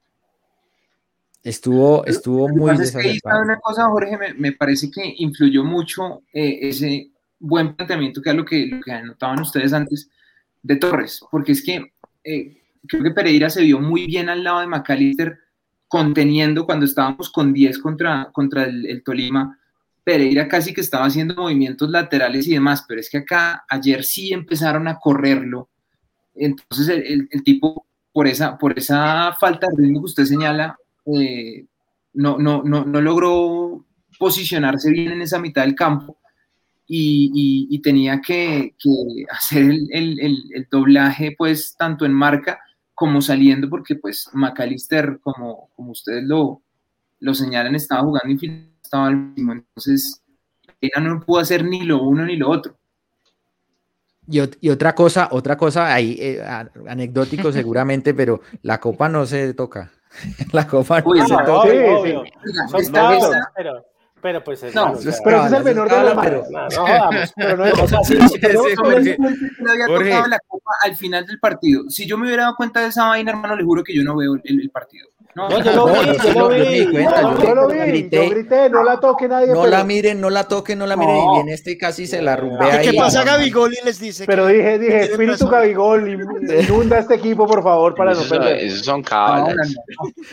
[1.43, 6.69] Estuvo, estuvo muy es que una cosa, Jorge, me, me parece que influyó mucho eh,
[6.69, 10.09] ese buen planteamiento que es lo que, lo que anotaban ustedes antes
[10.61, 11.91] de Torres, porque es que
[12.23, 15.39] eh, creo que Pereira se vio muy bien al lado de McAllister
[15.87, 19.59] conteniendo cuando estábamos con 10 contra, contra el, el Tolima.
[20.03, 24.33] Pereira casi que estaba haciendo movimientos laterales y demás, pero es que acá ayer sí
[24.33, 25.69] empezaron a correrlo.
[26.35, 31.65] Entonces el, tipo, por esa, por esa falta de ritmo que usted señala, eh,
[32.13, 33.85] no, no, no, no logró
[34.19, 36.17] posicionarse bien en esa mitad del campo
[36.85, 38.75] y, tenía que,
[39.29, 42.59] hacer el doblaje pues tanto en marca
[43.03, 46.61] como saliendo porque pues McAllister como, como ustedes lo,
[47.19, 50.23] lo señalan estaba jugando infinito, estaba al último, entonces
[50.79, 52.77] ella no pudo hacer ni lo uno ni lo otro.
[54.25, 56.41] Y, ot- y otra cosa, otra cosa ahí, eh,
[56.87, 59.91] anecdótico seguramente, pero la copa no se toca.
[60.53, 61.53] La copa no Uy, se no, toca.
[61.53, 61.73] obvio,
[62.03, 62.23] sí, obvio.
[62.77, 63.92] Esta
[64.23, 65.95] pero, pues es No, malo, o eso es sea, Pero ese es el menor de
[66.01, 66.49] los cabra, males.
[66.49, 67.33] no, no jodamos.
[67.35, 69.17] Pero no es, O sea, sí, sí, no, Jorge.
[69.19, 70.09] le había Jorge.
[70.09, 71.83] tocado la copa al final del partido.
[71.89, 74.15] Si yo me hubiera dado cuenta de esa vaina, hermano, le juro que yo no
[74.15, 75.09] veo el, el partido.
[75.35, 76.93] No, No, yo lo No, vi, yo lo vi.
[77.43, 78.15] yo lo vi, grité.
[78.17, 79.47] yo grité, no la toque nadie.
[79.47, 81.15] No pero, la miren, no la toquen, no la miren.
[81.17, 82.91] Y viene este y casi se la rumbea ¿Qué, ahí.
[82.91, 83.73] qué pasa, No, Gabigol?
[83.73, 85.47] Y les dice pero que- dije, dije, espíritu.
[85.47, 88.57] Gabigol, inunda este equipo, por favor, para no Esos son, perder.
[88.63, 89.75] esos son no, cábalas.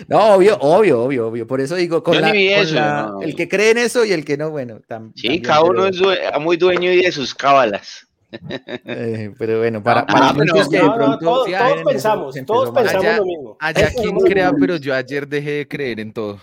[0.06, 1.46] No, obvio, obvio, obvio, obvio.
[1.46, 3.22] Por eso digo, con Yo la, ni vi con eso, la- no.
[3.22, 4.80] el que cree en eso y el que no, bueno.
[4.88, 8.06] tam- Sí, también, cada uno pero- es due- muy dueño de sus cábalas.
[8.84, 12.70] Eh, pero bueno, para, para no, muchos que de No, no, todos, ah, pensamos, todos
[12.70, 13.56] pensamos Allá- lo mismo.
[13.60, 16.38] Allá Eso quien crea, pero yo ayer dejé de creer en todo.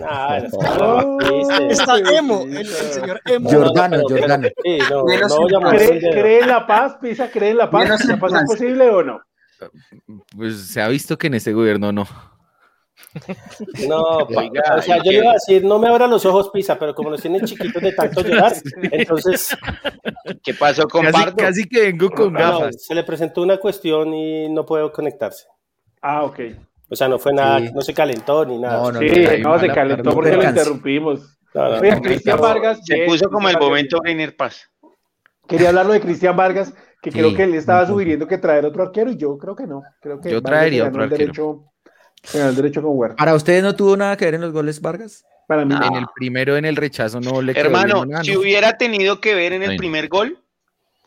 [0.00, 1.68] Nah, no, triste.
[1.70, 3.50] Está emo, el, el señor emo.
[3.50, 4.48] No, no, no, Jordano, Jordano.
[4.64, 7.30] sí, no, no ¿Cree, en la paz, Pisa?
[7.30, 8.04] ¿Cree en la paz?
[8.06, 9.20] ¿La paz es posible o no?
[10.36, 12.06] Pues se ha visto que en este gobierno no.
[13.88, 16.24] No, pa- Oiga, o sea, ¿y yo le iba a decir, no me abra los
[16.26, 18.52] ojos, Pisa, pero como los tienen chiquitos de tanto llorar,
[18.90, 19.56] entonces
[20.42, 21.36] ¿Qué pasó con Casi, Pardo?
[21.36, 22.84] casi que vengo con no, no, gafas.
[22.84, 25.46] se le presentó una cuestión y no pudo conectarse.
[26.02, 26.40] Ah, ok.
[26.90, 27.70] O sea, no fue nada, Sí.
[27.74, 28.76] no se calentó ni nada.
[28.76, 29.06] No, no, Sí,
[29.40, 31.38] no, se calentó porque lo interrumpimos.
[31.54, 32.40] No, no, Oiga, no, Cristian.
[32.40, 32.80] Vargas.
[32.84, 34.04] Se puso como el momento Vargas.
[34.06, 34.70] Reiner Paz.
[35.46, 38.82] Quería hablarlo de Cristian Vargas, que Sí, creo que él estaba sugiriendo que traer otro
[38.82, 39.82] arquero y yo creo que no.
[40.00, 41.18] Creo que Yo traería otro arquero.
[41.18, 41.64] derecho
[42.32, 43.16] el derecho con Huerta.
[43.16, 45.24] ¿Para ustedes no tuvo nada que ver en los goles Vargas?
[45.46, 48.24] Para mí, En el primero, en el rechazo, no le quedó Hermano, bien, ¿no?
[48.24, 49.78] si hubiera tenido que ver en el Bueno.
[49.78, 50.38] primer gol,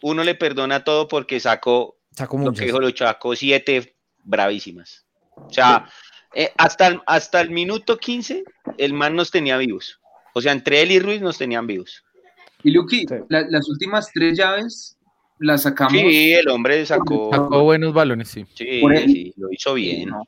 [0.03, 5.05] uno le perdona todo porque sacó, Sacó lo que dijo Lucho, sacó siete bravísimas.
[5.35, 5.89] O sea,
[6.35, 8.43] eh, hasta, el- hasta el minuto 15,
[8.77, 9.99] el man nos tenía vivos.
[10.33, 12.03] O sea, entre él y Ruiz nos tenían vivos.
[12.63, 13.15] Y Luqui, Sí.
[13.29, 14.97] la- las últimas tres llaves
[15.39, 15.93] las sacamos.
[15.93, 17.29] Sí, el hombre sacó.
[17.31, 18.45] Sacó buenos balones, sí.
[18.55, 20.09] Sí, sí, lo hizo bien.
[20.09, 20.23] No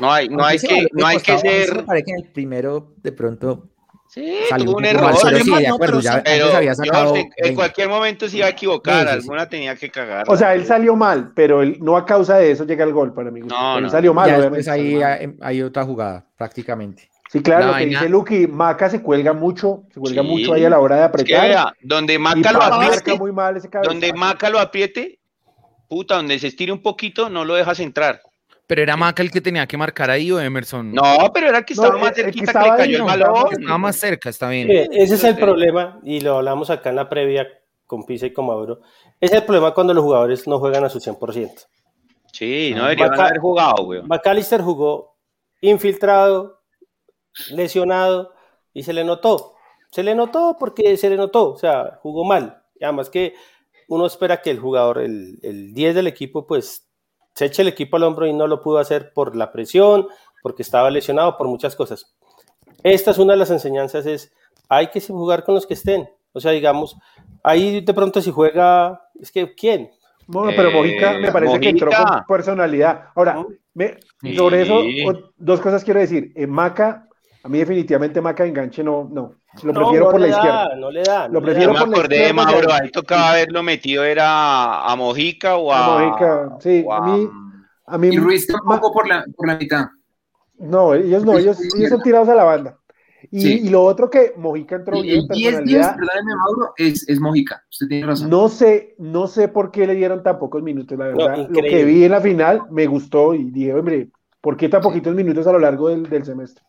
[0.00, 1.84] hay, no hay que, no hay que ser.
[1.84, 3.68] parece que en el primero, de pronto
[4.10, 5.12] Sí, tuvo un error.
[5.22, 7.42] pero sí, mal, de no, acuerdo, pero ya sa- antes Pero había sacado George, en
[7.42, 7.54] 20.
[7.56, 9.18] cualquier momento se iba a equivocar, Sí, sí, sí.
[9.20, 10.24] alguna tenía que cagar.
[10.28, 13.12] O sea, él salió mal, pero él, no a causa de eso llega el gol
[13.12, 13.40] para mí.
[13.40, 13.90] No, él no.
[13.90, 14.58] salió mal, ya obviamente.
[14.64, 17.10] después ahí hay, hay otra jugada, prácticamente.
[17.30, 20.28] Sí, claro, La lo que dice Lucky, Maca se cuelga mucho, se cuelga Sí.
[20.28, 21.48] mucho ahí a la hora de Es que apretar.
[21.48, 23.92] vea, donde Maca lo apriete, marca muy mal ese cabezazo.
[23.92, 25.18] donde Maca lo apriete,
[25.86, 28.22] puta, donde se estire un poquito, no lo dejas entrar.
[28.68, 30.92] Pero era Maca el que tenía que marcar ahí o Emerson.
[30.92, 31.02] No,
[31.34, 32.98] pero era el que No, estaba más que cerquita que estaba le ahí, cayó el
[33.00, 33.52] no, balón.
[33.52, 34.70] Estaba más cerca, está bien.
[34.70, 35.40] Ese es el Sí.
[35.40, 37.48] problema, y lo hablamos acá en la previa
[37.86, 38.80] con Pisa y con Mauro.
[39.20, 41.66] Ese es el problema cuando los jugadores no juegan a su 100%.
[42.32, 44.02] Sí, no deberían Maca- haber jugado, güey.
[44.02, 45.16] McAllister jugó
[45.62, 46.60] infiltrado,
[47.50, 48.32] lesionado,
[48.74, 49.54] y se le notó.
[49.90, 52.62] Se le notó porque se le notó, o sea, jugó mal.
[52.78, 53.34] Y además que
[53.88, 56.87] uno espera que el jugador, el, el 10 del equipo, pues
[57.38, 60.08] se eche el equipo al hombro y no lo pudo hacer por la presión,
[60.42, 62.14] porque estaba lesionado, por muchas cosas.
[62.82, 64.32] Esta es una de las enseñanzas, es
[64.68, 66.08] hay que jugar con los que estén.
[66.32, 66.96] O sea, digamos,
[67.44, 69.90] ahí de pronto si juega, es que ¿quién?
[70.26, 73.04] Bueno, pero Eh, Mojica me parece que entró con personalidad.
[73.14, 74.36] Ahora, me- Sí.
[74.36, 74.82] sobre eso,
[75.36, 76.32] dos cosas quiero decir.
[76.34, 77.08] En Maca,
[77.44, 79.34] a mí definitivamente Maca enganche no, no.
[79.62, 80.76] Lo prefiero no por la da, izquierda.
[80.76, 81.26] No le da.
[81.28, 81.86] Lo no le prefiero Yo da.
[81.86, 85.72] me por la acordé de izquierda, Mauro, ahí tocaba haberlo metido, era a Mojica o
[85.72, 85.84] a.
[85.86, 87.28] A Mojica, sí, o a mí-
[87.90, 89.86] A mí, Y Ruiz tampoco por la, por la mitad.
[90.58, 92.76] no, ellos no, ellos, ellos son tirados a la banda.
[93.30, 93.60] Y, Sí.
[93.64, 95.96] y lo otro que Mojica entró bien, el 10 10, personalidad.
[95.96, 97.62] perdóneme Mauro, es, es Mojica.
[97.70, 98.28] Usted tiene razón.
[98.30, 101.48] No sé, no sé por qué le dieron tan pocos minutos, la verdad.
[101.48, 104.10] lo que vi en la final me gustó y dije, hombre,
[104.42, 106.62] ¿por qué tan poquitos minutos a lo largo del, del semestre?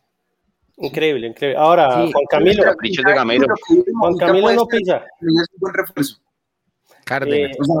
[0.80, 1.58] Increíble, increíble.
[1.60, 2.12] Ahora, Sí.
[2.12, 3.46] Juan Camilo, Caprichos de Gamero.
[3.46, 4.96] Lo que dice Juan Camilo no pisa.
[4.96, 5.02] es
[5.52, 6.16] un buen refuerzo.
[7.04, 7.50] Cárdenas.
[7.50, 7.74] Eh, O sea,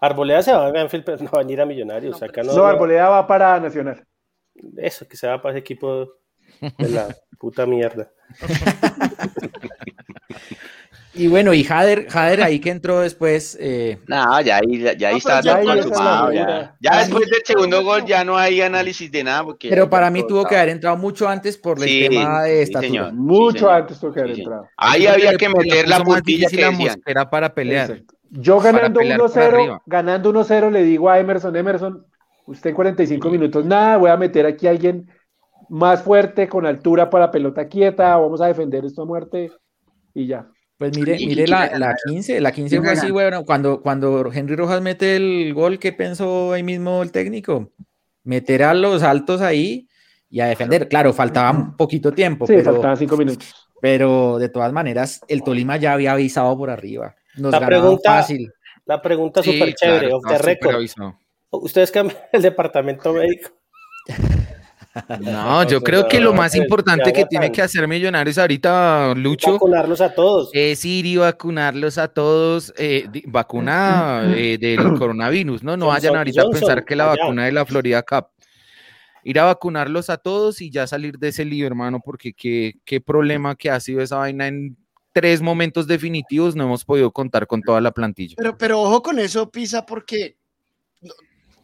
[0.00, 2.22] Arboleda- se va a Banfield, pero no va a venir a Millonarios.
[2.22, 4.04] Acá no, No, Arboleda va para Nacional.
[4.76, 6.12] Eso, que se va para ese equipo
[6.60, 7.08] de la
[7.38, 8.10] puta mierda.
[11.16, 15.08] Y bueno, y Jader, Jader ahí que entró después, eh, No, ya ahí, ya, ya
[15.08, 16.74] ahí No, está ya todo consumado, ya.
[16.80, 19.44] después del segundo gol ya no hay análisis de nada.
[19.44, 22.56] Porque pero para mí tuvo que haber entrado mucho antes por el Sí, tema de
[22.56, 22.88] sí, estatura.
[22.88, 23.12] señor.
[23.12, 23.74] Mucho señor.
[23.74, 24.72] antes tuvo que haber Sí, entrado.
[24.76, 26.96] Ahí había que meter la puntilla que la decían.
[26.96, 27.90] mosquera para pelear.
[27.90, 28.14] Exacto.
[28.30, 29.82] Yo ganando pelear para 1-0, arriba.
[29.86, 32.04] ganando 1-0, le digo a Emerson, Emerson,
[32.46, 35.08] usted en 45 minutos, nada, voy a meter aquí a alguien
[35.68, 39.52] más fuerte, con altura para pelota quieta, vamos a defender esto a muerte
[40.14, 40.48] y ya.
[40.76, 44.82] Pues mire, mire la, la 15, la 15 fue así, bueno, cuando, cuando Henry Rojas
[44.82, 47.72] mete el gol, ¿qué pensó ahí mismo el técnico?
[48.24, 49.88] Meter a los altos ahí
[50.28, 50.88] y a defender.
[50.88, 53.54] Claro, faltaba un poquito tiempo, Sí, pero, faltaban 5 minutos.
[53.80, 57.14] pero de todas maneras, el Tolima ya había avisado por arriba.
[57.36, 58.52] Nos La pregunta- fácil.
[58.86, 60.74] La pregunta Sí, súper chévere, claro, record.
[60.74, 61.18] avisado.
[61.50, 63.50] ¿Ustedes cambian el departamento médico?
[65.20, 70.00] No, yo creo que lo más importante que tiene que hacer Millonarios ahorita, Lucho, Vacunarlos
[70.00, 70.50] a todos.
[70.52, 75.76] es ir y vacunarlos a todos, eh, vacuna eh, del coronavirus, ¿no?
[75.76, 77.22] No Johnson vayan ahorita a pensar que la allá.
[77.22, 78.26] vacuna de la Florida Cup.
[79.24, 83.00] Ir a vacunarlos a todos y ya salir de ese lío, hermano, porque qué, qué
[83.00, 84.76] problema que ha sido esa vaina en
[85.12, 88.34] tres momentos definitivos, no hemos podido contar con toda la plantilla.
[88.36, 90.36] Pero, pero ojo con eso, Pisa, porque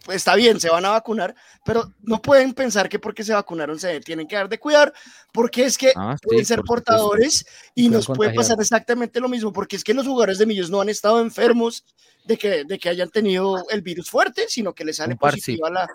[0.04, 3.78] pues está bien, se van a vacunar, pero no pueden pensar que porque se vacunaron
[3.78, 4.92] se tienen que dar de cuidar,
[5.32, 6.92] porque es que Ah, sí, pueden ser por supuesto.
[6.92, 8.34] portadores y nos puede contagiar.
[8.36, 11.84] pasar exactamente lo mismo, porque es que los jugadores de Millos no han estado enfermos
[12.24, 15.40] de que, de que hayan tenido el virus fuerte, sino que les sale par, sí.
[15.40, 15.88] positiva la...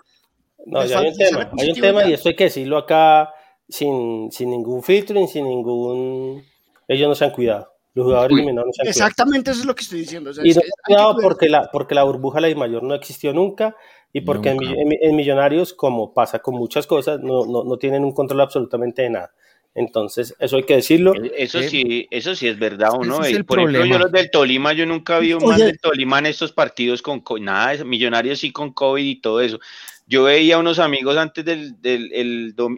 [0.64, 2.08] No, hay un tema, hay un tema ya.
[2.08, 3.30] y esto hay que decirlo acá
[3.68, 6.44] sin, sin ningún filtro y sin ningún...
[6.88, 7.72] Ellos no se han cuidado.
[7.94, 9.08] Los jugadores Uy, eliminados no se han cuidado.
[9.08, 10.30] Exactamente eso es lo que estoy diciendo.
[10.30, 12.82] o sea, Y es no que cuidado porque la, porque la burbuja de la mayor
[12.82, 13.76] no existió nunca
[14.12, 18.40] y porque en, Millonarios, como pasa con muchas cosas, no, no, no tienen un control
[18.40, 19.32] absolutamente de nada.
[19.74, 21.12] Entonces, eso hay que decirlo.
[21.36, 23.22] Eso Eh, sí, eso sí es verdad, ¿o no?
[23.22, 25.78] es Eh, el Por ejemplo, yo los del Tolima, yo nunca vi un man del
[25.78, 27.84] Tolima en estos partidos con co- nada, de eso.
[27.84, 29.60] Millonarios sí con COVID y todo eso.
[30.06, 32.10] Yo veía unos amigos antes del, del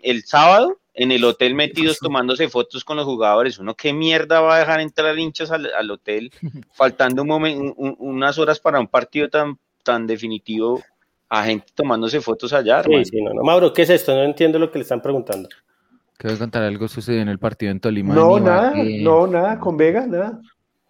[0.02, 3.60] el, sábado en el hotel metidos tomándose fotos con los jugadores.
[3.60, 6.32] Uno, ¿qué mierda va a dejar entrar hinchas al, al hotel
[6.72, 10.82] faltando un momen- un- unas horas para un partido tan, tan definitivo?
[11.28, 13.04] A gente tomándose fotos allá, Sí, hermano.
[13.04, 13.42] sí, no, no.
[13.42, 14.14] Mauro, ¿qué es esto?
[14.14, 15.48] No entiendo lo que le están preguntando.
[16.16, 18.14] Quiero contar algo sucedió en el partido en Tolima.
[18.14, 19.02] No, nada, Ibagué.
[19.02, 20.40] no, nada, con Vega, nada.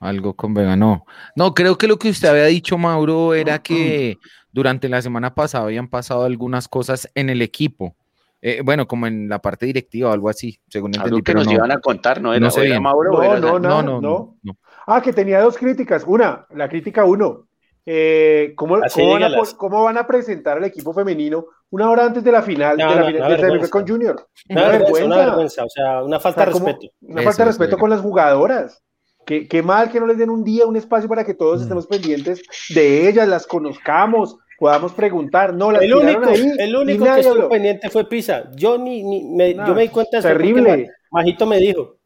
[0.00, 1.04] Algo con Vega, no.
[1.34, 4.16] No, creo que lo que usted había dicho, Mauro, era que
[4.52, 7.94] durante la semana pasada habían pasado algunas cosas en el equipo.
[8.40, 11.08] Eh, bueno, como en la parte directiva o algo así, según entendí.
[11.08, 12.32] Algo que pero nos no, iban a contar, ¿no?
[12.32, 12.82] Era, no sé era bien.
[12.84, 14.36] Mauro o No, era no, no, no.
[14.40, 14.56] no.
[14.86, 16.04] Ah, que tenía dos críticas.
[16.06, 17.47] Una, la crítica uno.
[17.90, 19.54] Eh, ¿cómo, cómo van a, dígalas.
[19.54, 22.84] po- cómo van a presentar al equipo femenino una hora antes de la final No,
[22.90, 24.26] de la no, final una de con Junior?
[24.50, 26.92] Una vergüenza, una vergüenza, o sea, una falta de ¿cómo- respeto.
[27.00, 28.82] Una Eso falta de es, respeto con las jugadoras.
[29.24, 31.36] Qué, qué mal que no les den un día, un espacio para que Mm.
[31.38, 32.42] todos estemos pendientes
[32.74, 35.54] de ellas, las conozcamos, podamos preguntar.
[35.54, 37.48] No, las El único, ahí el único que estuvo habló.
[37.48, 38.50] pendiente fue Pisa.
[38.54, 40.90] Yo ni, ni me, No, yo me di cuenta después porque terrible.
[41.10, 41.96] Ma- Majito me dijo.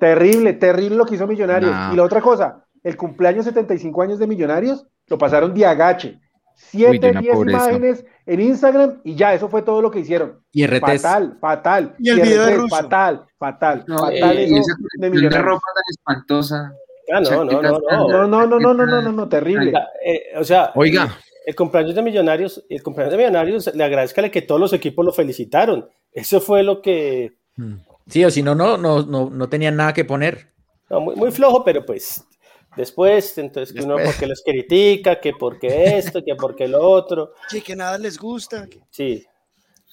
[0.00, 1.70] Terrible, terrible lo que hizo Millonarios.
[1.72, 1.92] No.
[1.92, 6.18] Y la otra cosa, el cumpleaños 75 años de Millonarios lo pasaron de agache.
[6.54, 7.58] Siete, Uy, de una diez pobreza.
[7.58, 10.40] imágenes en Instagram y ya, eso fue todo lo que hicieron.
[10.52, 10.80] Y RTs.
[11.02, 11.94] Fatal, fatal.
[11.98, 12.76] Y el video de Russo.
[12.76, 15.44] Fatal, fatal, No, fatal eh, eso y esa de colección de Millonarios.
[15.44, 16.72] ropa tan espantosa.
[17.12, 17.80] Ah, no, no, no, no.
[17.80, 19.72] No, no, no, no, no, no, no, no, terrible.
[20.04, 21.04] Eh, o sea, Oiga.
[21.04, 21.10] El,
[21.46, 25.12] el cumpleaños de Millonarios, el cumpleaños de Millonarios, le agradezcale que todos los equipos lo
[25.12, 25.88] felicitaron.
[26.12, 27.32] Eso fue lo que.
[28.06, 30.52] Sí, o si no, no, no, no, no tenían nada que poner.
[30.90, 32.24] no, muy, muy flojo, pero pues.
[32.76, 34.14] Después, entonces, que uno Después.
[34.16, 37.32] porque los critica, que porque esto, que porque lo otro.
[37.48, 38.66] Sí, que nada les gusta.
[38.90, 39.24] Sí.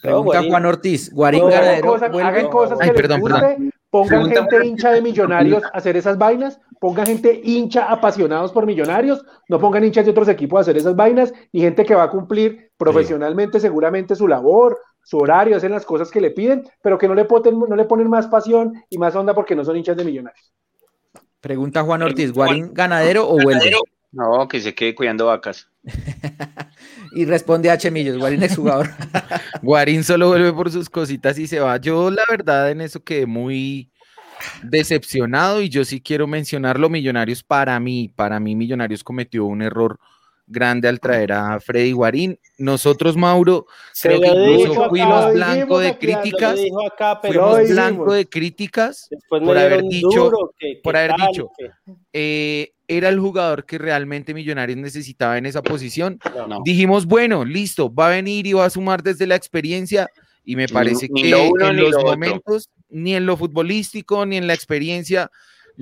[0.02, 0.42] Pregunta.
[0.48, 1.12] Juan Ortiz.
[1.14, 1.88] Guarín No, Hagan ganadero.
[1.88, 3.58] cosas, vuelve- hagan cosas Ay, que perdón, les guste,
[3.90, 8.66] pongan Pregunta gente hincha de millonarios a hacer esas vainas, pongan gente hincha apasionados por
[8.66, 12.04] millonarios, no pongan hinchas de otros equipos a hacer esas vainas, y gente que va
[12.04, 16.98] a cumplir profesionalmente seguramente su labor, su horario, hacen las cosas que le piden, pero
[16.98, 19.76] que no le, poten- no le ponen más pasión y más onda porque no son
[19.76, 20.54] hinchas de millonarios.
[21.42, 22.32] Pregunta Juan Ortiz.
[22.32, 23.72] ¿Guarín ganadero o vuelve?
[24.12, 25.68] No, que se quede cuidando vacas.
[27.12, 27.90] Y responde H.
[27.90, 28.18] Millos.
[28.18, 28.90] Guarín es jugador.
[29.64, 31.78] Guarín solo vuelve por sus cositas y se va.
[31.78, 33.90] Yo, la verdad, en eso quedé muy
[34.64, 36.88] decepcionado y yo sí quiero mencionarlo.
[36.88, 40.00] Millonarios, para mí, para mí, Millonarios cometió un error
[40.50, 42.38] grande al traer a Freddy Guarín.
[42.58, 46.56] Nosotros, Mauro, Se creo que incluso fuimos blanco de críticas.
[46.56, 51.12] dijo acá, pero Lo Fuimos blanco de críticas por haber dicho- que- que por haber
[51.16, 51.50] tal, dicho.
[51.58, 51.72] que-
[52.14, 56.20] eh, era el jugador que realmente Millonarios necesitaba en esa posición.
[56.36, 56.48] no.
[56.48, 56.60] No.
[56.66, 60.10] Dijimos, bueno, listo, va a venir y va a sumar desde la experiencia
[60.44, 64.26] y me parece ni que lo uno en los lo momentos, ni en lo futbolístico,
[64.26, 65.30] ni en la experiencia,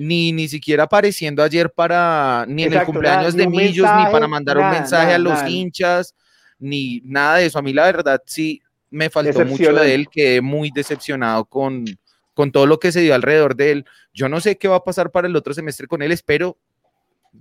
[0.00, 4.28] ni ni siquiera apareciendo ayer para, ni en el cumpleaños nada, de Millos, ni para
[4.28, 5.50] mandar un mensaje nada, a los nada.
[5.50, 6.14] hinchas,
[6.60, 7.58] ni nada de eso.
[7.58, 11.84] A mí la verdad sí me faltó mucho de él, quedé muy decepcionado con,
[12.32, 13.84] con todo lo que se dio alrededor de él.
[14.14, 16.56] Yo no sé qué va a pasar para el otro semestre con él, espero,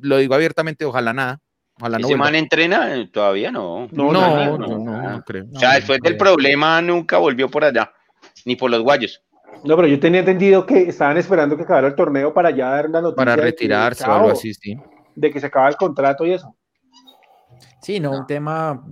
[0.02, 1.40] lo digo abiertamente, ojalá nada.
[1.80, 2.26] Ojalá no ¿Ese vuelva.
[2.26, 2.96] man entrena?
[2.96, 3.88] Eh, Todavía no.
[3.92, 5.10] No, No, no, no, no, no.
[5.12, 5.46] no creo.
[5.54, 7.94] O sea, después del problema nunca volvió por allá,
[8.46, 9.22] ni por los guayos.
[9.68, 12.88] No, pero yo tenía entendido que estaban esperando que acabara el torneo para ya dar
[12.88, 14.77] una noticia Para de que, retirarse o algo así, sí.
[15.15, 16.56] de que se acaba el contrato y eso.
[17.81, 18.85] Sí, no, un tema.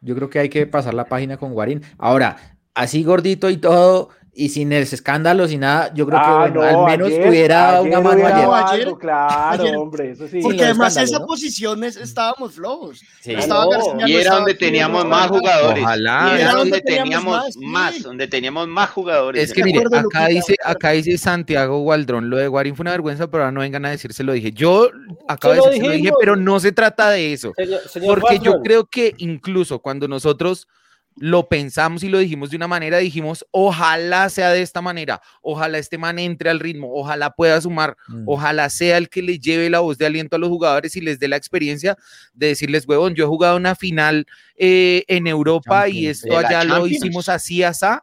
[0.00, 1.82] Yo creo que hay que pasar la página con Guarín.
[1.98, 2.36] Ahora,
[2.74, 6.62] así gordito y todo, y sin el escándalo, sin nada, yo creo que Ah, bueno,
[6.62, 8.88] no, al menos ayer- tuviera ayer una mano ayer.
[8.98, 9.76] claro, Ayer.
[9.76, 10.40] hombre, eso sí.
[10.40, 11.26] Porque además esa ¿no?
[11.26, 13.02] posición es- estábamos flojos.
[13.20, 13.34] Sí.
[13.34, 13.70] Estaba no.
[13.70, 15.82] García, no Y era estaba donde teníamos más jugadores.
[15.82, 16.28] Ojalá.
[16.30, 19.42] Y era Era donde teníamos más, donde teníamos más jugadores.
[19.44, 23.26] Es que mire, acá dice, acá dice Santiago Gualdrón, lo de Guarín fue una vergüenza,
[23.30, 24.50] pero ahora no vengan a decir, se lo dije.
[24.52, 24.88] Yo
[25.28, 27.52] acabo de decir, se lo dije, pero no se trata de eso.
[27.54, 30.68] Señor, señor Porque yo creo que incluso cuando nosotros
[31.16, 35.78] lo pensamos y lo dijimos de una manera, dijimos, ojalá sea de esta manera, ojalá
[35.78, 38.24] este man entre al ritmo, ojalá pueda sumar, Mm.
[38.26, 41.18] ojalá sea el que le lleve la voz de aliento a los jugadores y les
[41.18, 41.96] dé la experiencia
[42.32, 44.26] de decirles, huevón, yo he jugado una final
[44.56, 48.02] eh, en Europa y Champions, esto de la allá lo hicimos así, asá,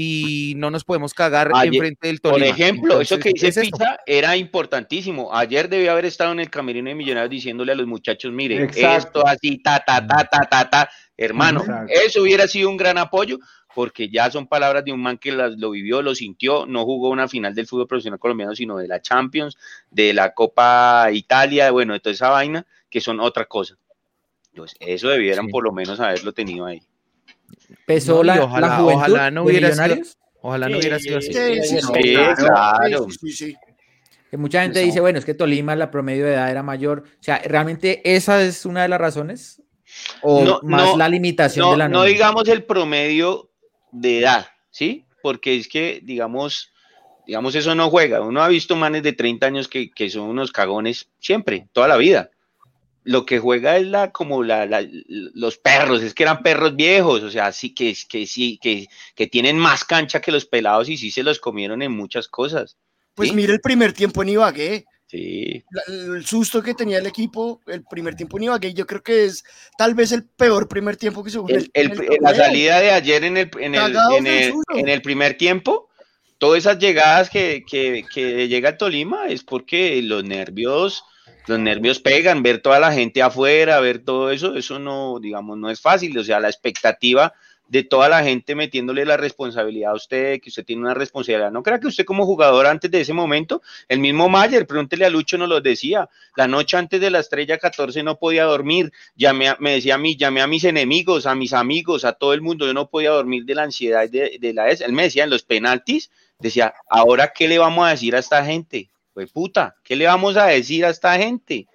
[0.00, 2.50] y no nos podemos cagar Ayer- enfrente del Por Tolima.
[2.50, 3.76] ejemplo, eso Entonces, que dice es eso.
[3.76, 5.34] Pizza era importantísimo.
[5.34, 9.18] Ayer debió haber estado en el camerino de Millonarios diciéndole a los muchachos, mire, Exacto.
[9.18, 10.90] esto así, ta, ta, ta, ta, ta, ta.
[11.18, 11.92] Hermano, Exacto.
[12.06, 13.38] eso hubiera sido un gran apoyo
[13.74, 17.10] porque ya son palabras de un man que las, lo vivió, lo sintió, no jugó
[17.10, 19.58] una final del fútbol profesional colombiano, sino de la Champions,
[19.90, 23.76] de la Copa Italia, bueno, de toda esa vaina, que son otra cosa.
[24.52, 25.52] Entonces, eso debieran Sí.
[25.52, 26.80] por lo menos haberlo tenido ahí.
[27.86, 30.02] Pesó No, la, la ojalá- juventud ojalá no hubiera sido-.
[30.40, 31.32] Ojalá no hubiera sido así.
[31.32, 33.06] Sí, sí, sí, Sí, claro.
[33.10, 33.56] Sí, sí, sí.
[34.30, 37.04] Que mucha gente dice, bueno, es que Tolima la promedio de edad era mayor.
[37.06, 39.62] O sea, ¿realmente esa es una de las razones?
[40.22, 43.50] ¿O No, más no, la limitación no, de la no digamos el promedio
[43.92, 45.04] de edad, ¿sí?
[45.22, 46.72] Porque es que, digamos,
[47.26, 48.20] digamos, eso no juega.
[48.20, 51.96] Uno ha visto manes de 30 años que, que son unos cagones siempre, toda la
[51.96, 52.30] vida.
[53.04, 57.22] lo que juega es la como la, la- los perros, es que eran perros viejos,
[57.22, 60.98] o sea, sí que, que sí, que, que tienen más cancha que los pelados y
[60.98, 62.76] sí se los comieron en muchas cosas.
[63.14, 63.34] Pues ¿sí?
[63.34, 64.84] mire el primer tiempo en Ibagué.
[65.10, 65.64] Sí.
[65.70, 69.24] La- el susto que tenía el equipo, el primer tiempo en Ibagué, yo creo que
[69.24, 69.42] es
[69.78, 71.48] tal vez el peor primer tiempo que se jugó.
[71.48, 75.00] El- el- el la salida de ayer en el, en el, en el- en el
[75.02, 75.88] primer tiempo,
[76.36, 81.02] todas esas llegadas que, que, que llega el Tolima es porque los nervios,
[81.46, 85.70] los nervios pegan, ver toda la gente afuera, ver todo eso, eso no, digamos, no
[85.70, 87.32] es fácil, o sea, la expectativa
[87.68, 91.50] de toda la gente metiéndole la responsabilidad a usted, que usted tiene una responsabilidad.
[91.50, 95.10] No crea que usted como jugador antes de ese momento, el mismo Mayer, pregúntele a
[95.10, 99.54] Lucho, nos lo decía, la noche antes de la estrella 14 no podía dormir, llamé
[99.58, 102.66] me decía a mí, llamé a mis enemigos, a mis amigos, a todo el mundo,
[102.66, 104.80] yo no podía dormir de la ansiedad de, de la es.
[104.80, 108.44] Él me decía en los penaltis, decía, ahora qué le vamos a decir a esta
[108.44, 111.66] gente, pues puta, ¿qué le vamos a decir a esta gente?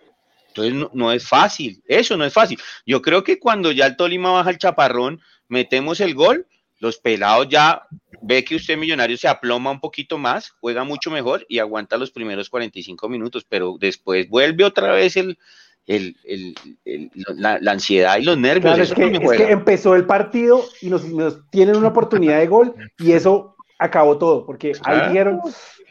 [0.48, 2.60] Entonces no, no es fácil, eso no es fácil.
[2.86, 6.48] Yo creo que cuando ya el Tolima baja el chaparrón, metemos el gol,
[6.80, 7.84] los pelados ya
[8.22, 12.12] ve que usted millonario se aploma un poquito más, juega mucho mejor y aguanta los
[12.12, 15.38] primeros 45 minutos, pero después vuelve otra vez el,
[15.86, 16.56] el- el-
[16.86, 18.76] el- la, la ansiedad y los nervios.
[18.76, 22.76] Claro, es que, es empezó el partido y nos, nos tienen una oportunidad de gol
[22.98, 25.08] y eso acabó todo, porque ahí Ah.
[25.10, 25.42] dijeron,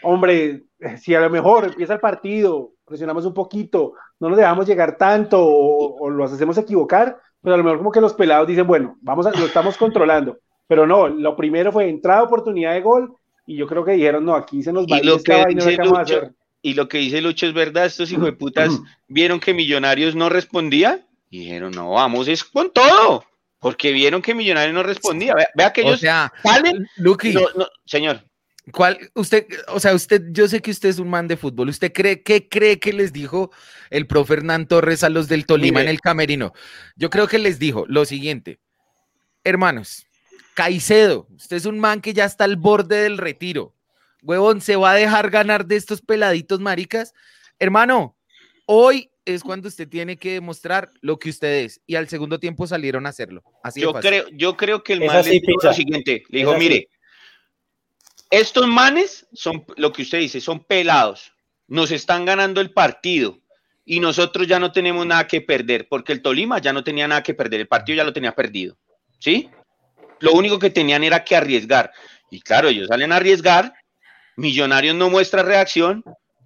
[0.03, 0.63] hombre,
[1.01, 5.39] si a lo mejor empieza el partido, presionamos un poquito, no nos dejamos llegar tanto
[5.45, 8.97] o, o los hacemos equivocar, pero a lo mejor como que los pelados dicen, bueno,
[9.03, 13.15] vamos a, lo estamos controlando, pero no, lo primero fue entrada, oportunidad de gol
[13.47, 15.33] y yo creo que dijeron, no, aquí se nos va a Y ir lo que
[15.33, 16.33] vaina, dice ¿qué vamos a Lucho, hacer?
[16.63, 18.71] y lo que dice Lucho es verdad, estos hijos de putas
[19.09, 23.25] vieron que Millonarios no respondía y dijeron, no, vamos es con todo,
[23.59, 25.35] porque vieron que Millonarios no respondía.
[25.35, 26.87] Vea, vea que O ellos sea, salen.
[26.97, 28.23] Luqui, No, no, señor.
[28.71, 31.69] ¿Cuál, usted, o sea, usted, yo sé que usted es un man de fútbol.
[31.69, 33.51] ¿Usted cree, qué cree que les dijo
[33.91, 35.91] el profe Hernán Torres a los del Tolima Mire.
[35.91, 36.53] en el camerino?
[36.95, 38.61] Yo creo que les dijo lo siguiente,
[39.43, 40.07] hermanos,
[40.55, 43.75] Caicedo, usted es un man que ya está al borde del retiro.
[44.23, 47.15] Huevón, ¿se va a dejar ganar de estos peladitos maricas?
[47.59, 48.17] Hermano,
[48.67, 51.81] hoy es cuando usted tiene que demostrar lo que usted es.
[51.87, 53.43] Y al segundo tiempo salieron a hacerlo.
[53.63, 56.57] Así de Yo creo, yo creo que el man le dijo lo siguiente, le dijo,
[56.57, 56.89] mire,
[58.33, 61.35] estos manes son lo que usted dice, son pelados,
[61.69, 63.39] nos están ganando el partido
[63.85, 67.23] y nosotros ya no tenemos nada que perder, porque el Tolima ya no tenía nada
[67.23, 68.79] que perder, el partido ya lo tenía perdido,
[69.19, 69.51] ¿sí?
[70.21, 71.93] Lo único que tenían era que arriesgar.
[72.31, 73.75] Y claro, ellos salen a arriesgar,
[74.37, 76.03] Millonarios no muestra reacción,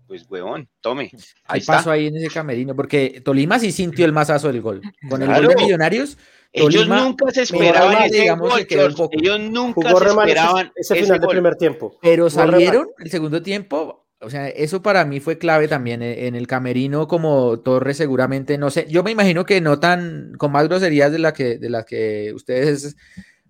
[0.08, 1.12] pues huevón, tome.
[1.44, 1.72] Ahí ¿Qué está.
[1.74, 2.74] pasó ahí en ese camerino?
[2.74, 4.80] Porque Tolima sí sintió el mazazo del gol.
[5.08, 5.46] Con el Claro.
[5.46, 6.18] gol de Millonarios,
[6.56, 9.10] Ellos nunca se esperaban ese digamos, gol, se poco.
[9.12, 11.98] Ellos nunca Jugó se esperaban ese, ese final del primer tiempo.
[12.02, 14.02] pero Jugó salieron el segundo tiempo.
[14.20, 18.56] O sea, eso para mí fue clave también eh, en el camerino, como Torres seguramente,
[18.56, 21.68] no sé, yo me imagino que no tan, con más groserías de, la que, de
[21.68, 22.96] las que ustedes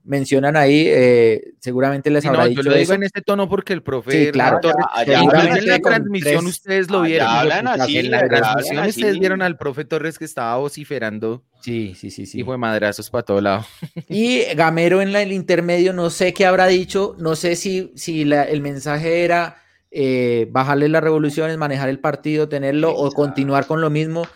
[0.02, 2.94] mencionan ahí, eh, seguramente les Sí, habrá no, dicho yo lo digo eso.
[2.94, 6.34] en este tono porque el profe Sí, claro, Torres- allá Incluso hablan en la transmisión
[6.44, 7.28] tres- ustedes lo allá vieron.
[7.28, 11.96] hablan así, en la allá transmisión ustedes vieron al profe Torres que estaba vociferando, Sí,
[11.96, 12.38] sí, sí, sí.
[12.38, 13.66] hijo de madrazos para todo lado.
[14.08, 18.24] Y Gamero en la- el intermedio, no sé qué habrá dicho, no sé si, si
[18.24, 19.60] la- el mensaje era
[19.90, 24.26] eh, bajarle las revoluciones, manejar el partido, tenerlo o continuar con lo mismo.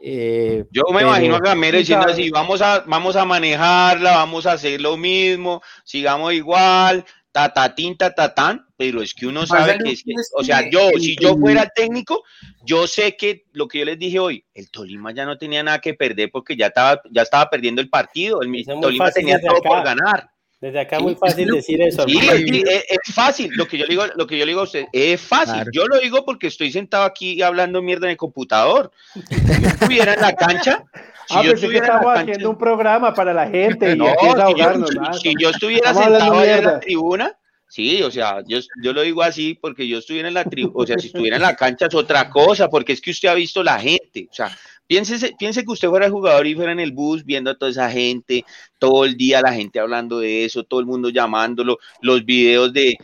[0.00, 4.46] eh, Yo me pero- imagino a Gamero diciendo así, vamos a, vamos a manejarla, vamos
[4.46, 7.04] a hacer lo mismo, sigamos igual,
[7.36, 11.36] tatatín, tatatán, pero es que uno sabe que es que, o sea, yo, si yo
[11.36, 12.22] fuera el técnico,
[12.64, 15.78] yo sé que lo que yo les dije hoy, el Tolima ya no tenía nada
[15.80, 19.48] que perder porque ya estaba, ya estaba perdiendo el partido, el es Tolima tenía desde
[19.48, 19.68] todo acá.
[19.68, 20.30] por ganar.
[20.58, 22.06] Desde acá muy fácil decir eso.
[22.08, 22.40] Sí, es,
[22.70, 24.86] es- es fácil, lo que yo le digo, lo que yo le digo a usted,
[24.90, 25.52] es fácil.
[25.56, 25.70] Claro.
[25.74, 28.90] Yo lo digo porque estoy sentado aquí hablando mierda en el computador.
[29.12, 30.84] Si yo estuviera en la cancha,
[31.28, 34.06] si Ah, yo que estuviera estábamos cancha, haciendo un programa para la gente y no,
[34.08, 34.90] aquí si yo, desahogarnos.
[34.90, 37.38] si- nada, si yo estuviera estamos sentado allá en la tribuna,
[37.68, 40.86] sí, o sea, yo, yo lo digo así porque yo estuviera en la tribuna, o
[40.86, 43.62] sea, si estuviera en la cancha es otra cosa, porque es que usted ha visto
[43.62, 46.92] la gente, o sea, piense, piense que usted fuera el jugador y fuera en el
[46.92, 48.44] bus viendo a toda esa gente,
[48.78, 52.96] todo el día la gente hablando de eso, todo el mundo llamándolo, los videos de,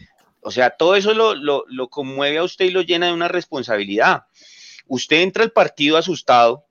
[0.43, 3.29] o sea, todo eso lo, lo, lo conmueve a usted y lo llena de una
[3.29, 4.23] responsabilidad.
[4.89, 6.67] Usted entra al partido asustado,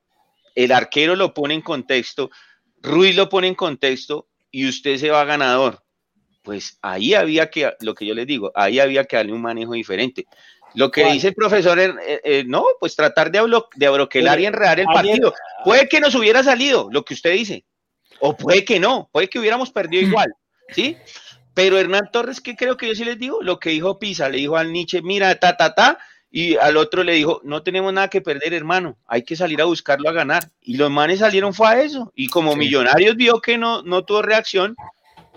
[0.56, 2.30] el arquero lo pone en contexto,
[2.82, 5.84] Ruiz lo pone en contexto y usted se va ganador.
[6.44, 9.74] Pues ahí había que, lo que yo les digo, ahí había que darle un manejo
[9.74, 10.26] diferente.
[10.74, 11.14] Lo que ¿Cuál?
[11.14, 14.86] dice el profesor, eh, eh, no, pues tratar de, ablo- de abroquelar y enredar el
[14.88, 15.34] partido.
[15.64, 17.66] Puede que nos hubiera salido, lo que usted dice,
[18.20, 20.34] o puede que no, puede que hubiéramos perdido igual,
[20.70, 20.98] ¿sí?
[21.54, 23.44] Pero Hernán Torres, ¿qué creo que yo sí les digo?
[23.44, 25.98] Lo que dijo Pisa, le dijo al Nietzsche, mira, ta, ta, ta,
[26.32, 29.66] y al otro le dijo, no tenemos nada que perder, hermano, hay que salir a
[29.66, 30.50] buscarlo a ganar.
[30.62, 32.12] Y los manes salieron fue a eso.
[32.16, 34.76] Y como Millonarios vio que no, no tuvo reacción,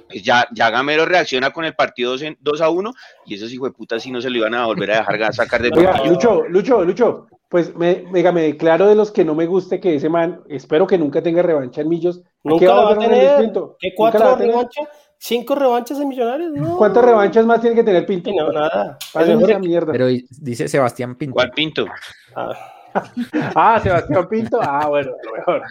[0.08, 2.92] pues ya, ya Gamero reacciona con el partido 2, a 1
[3.26, 5.62] y esos hijos de puta si no se lo iban a volver a dejar sacar
[5.62, 9.46] de Oiga, Lucho, Lucho, Lucho, pues me, me, me declaro de los que no me
[9.46, 12.22] guste que ese man, espero que nunca tenga revancha en Millos.
[12.44, 13.52] Nunca va a tener.
[13.80, 14.88] ¿Qué cuatro revanchas?
[15.26, 16.52] ¿Cinco revanchas en Millonarios?
[16.52, 16.76] No.
[16.76, 18.30] ¿Cuántas revanchas más tiene que tener Pinto?
[18.30, 18.98] No, nada.
[19.01, 19.90] esa mierda.
[19.90, 21.32] Pero dice Sebastián Pinto.
[21.32, 21.86] ¿Cuál Pinto?
[22.36, 22.52] Ah.
[23.55, 24.59] ah, Sebastián Pinto.
[24.60, 25.62] Ah, bueno, lo mejor.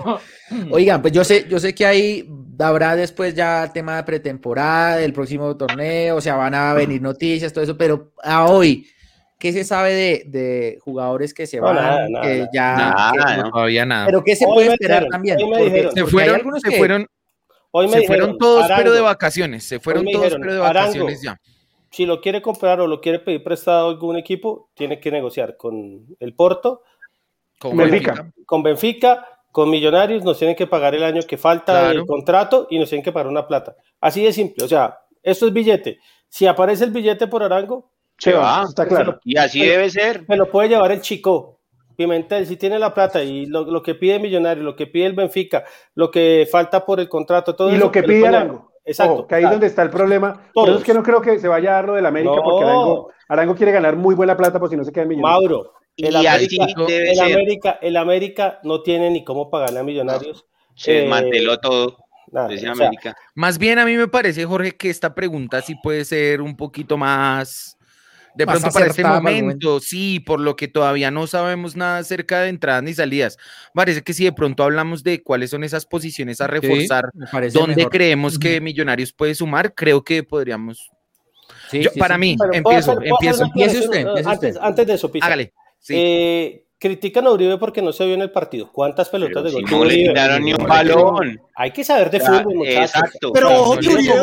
[0.70, 2.26] Oigan, pues yo sé, yo sé que ahí
[2.58, 7.52] habrá después ya tema de pretemporada, del próximo torneo, o sea, van a venir noticias,
[7.52, 8.86] todo eso, pero a hoy,
[9.38, 11.74] ¿qué se sabe de, de jugadores que se van?
[11.74, 14.06] nada, nada, que ya, Nada, que- no, todavía nada.
[14.06, 15.36] Pero ¿qué se Hoy puede esperar dijeron, también?
[15.38, 17.06] Porque- se fueron, algunos se que- fueron,
[17.72, 19.64] Hoy me se dijeron, fueron todos, pero de vacaciones.
[19.64, 20.86] Se fueron todos, dijeron, pero de Arango.
[20.88, 21.40] vacaciones ya.
[21.90, 25.56] Si lo quiere comprar o lo quiere pedir prestado a algún equipo, tiene que negociar
[25.56, 26.82] con el Porto,
[27.58, 28.12] Con Benfica.
[28.14, 28.32] Benfica.
[28.46, 31.88] con Benfica, con Millonarios, nos tienen que pagar el año que falta Claro.
[31.88, 33.76] del contrato y nos tienen que pagar una plata.
[34.00, 34.64] Así de simple.
[34.64, 35.98] O sea, esto es billete.
[36.28, 39.18] Si aparece el billete por Arango, Se va, está claro.
[39.24, 40.24] Y así debe ser.
[40.28, 41.59] me lo puede llevar el Chico.
[42.04, 45.12] Pimentel, si tiene la plata y lo, lo que pide Millonario, lo que pide el
[45.12, 45.64] Benfica,
[45.94, 48.72] lo que falta por el contrato, todo Y eso, lo que pide Arango.
[48.84, 49.12] Exacto.
[49.12, 49.54] Ojo, que ahí es claro.
[49.56, 50.32] donde está el problema.
[50.32, 50.78] Por eso Todos.
[50.78, 52.42] es que no creo que se vaya a dar lo del América, No.
[52.42, 55.40] porque Arango, Arango quiere ganar muy buena plata, por si no se queda en Millonarios.
[55.50, 56.26] Mauro, el Y así
[56.58, 57.32] América, debe el, ser.
[57.32, 60.46] América, el América no tiene ni cómo pagarle a Millonarios.
[60.74, 61.98] Se Eh, desmanteló todo
[62.32, 63.14] nada, desde o sea, América.
[63.34, 66.96] Más bien a mí me parece, Jorge, que esta pregunta sí puede ser un poquito
[66.96, 67.76] más,
[68.34, 72.48] de pronto para este momento, sí, por lo que todavía no sabemos nada acerca de
[72.48, 73.36] entradas ni salidas.
[73.74, 77.10] Parece que si de pronto hablamos de cuáles son esas posiciones a Sí, reforzar,
[77.52, 77.90] dónde mejor.
[77.92, 80.90] creemos que Millonarios puede sumar, creo que podríamos.
[81.70, 82.20] Sí, Yo- sí, para sí.
[82.20, 83.44] mí, ¿puedo empiezo, hacer- empiezo.
[83.84, 84.56] usted, antes, usted.
[84.60, 85.26] antes de eso, Pisa.
[85.26, 85.52] Hágale.
[85.78, 85.94] Sí.
[85.96, 88.70] Eh, critican a Uribe porque no se vio en el partido.
[88.72, 91.40] ¿Cuántas pelotas Pero de si gol no tuvo le quitaron ni un No balón.
[91.54, 92.94] Hay que saber de fútbol, muchachos.
[92.96, 93.32] Exacto.
[93.32, 94.14] Pero ojo no que Uribe.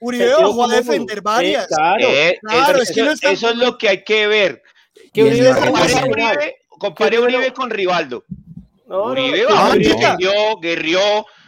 [0.00, 1.66] Uribe bajó a defender Sí, varias.
[1.66, 2.06] claro.
[2.06, 4.62] Eh, Claro, eso, es que no está- eso es lo que hay que ver.
[5.12, 5.94] Que Uribe Compare.
[6.10, 7.18] Uribe, compare
[7.48, 8.24] no- con Rivaldo.
[8.94, 10.30] No, no, Uribe que bajó, Uribe- defendió,
[10.62, 11.00] guerrió,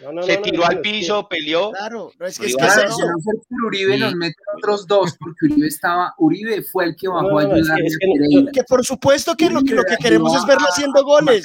[0.03, 1.71] no, no, se no, tiró no, al no, piso, peleó.
[1.73, 2.99] Claro, no, es que, es que Claro, es eso.
[3.07, 4.01] no por Uribe Sí.
[4.01, 7.49] nos meten otros dos, porque Uribe estaba, Uribe fue el que bajó No, a no,
[7.51, 8.07] no, es que- ayudar es que
[8.43, 8.53] no-.
[8.53, 11.45] Que por supuesto que lo que, lo que queremos es verlo haciendo goles.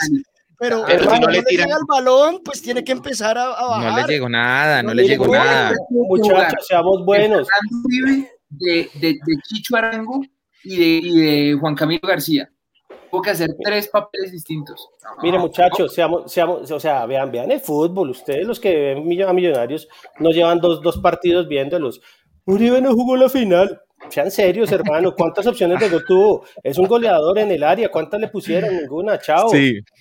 [0.59, 3.35] Pero Pero si no no le le tiran- llega el balón, pues tiene que empezar
[3.35, 4.07] a, a No bajar.
[4.07, 5.73] le llegó nada, no No le le llegó nada.
[5.89, 7.47] Muchachos, seamos buenos.
[7.83, 10.21] Uribe, de, de, de Chicho Arango
[10.63, 11.17] y de, y
[11.51, 12.47] de Juan Camilo García.
[13.11, 14.89] Tuvo que hacer tres papeles distintos.
[15.21, 18.09] Mire, muchachos, seamos, seamos, o sea, vean, vean el fútbol.
[18.09, 19.89] Ustedes, los que ven a Millonarios,
[20.19, 22.01] nos llevan dos, dos partidos viéndolos.
[22.45, 23.81] Uribe no jugó la final.
[24.11, 25.15] Sean serios, hermano.
[25.15, 26.45] ¿Cuántas opciones de gol tuvo?
[26.61, 27.89] Es un goleador en el área.
[27.89, 28.75] ¿Cuántas le pusieron?
[28.75, 29.17] Ninguna.
[29.19, 29.49] Chao.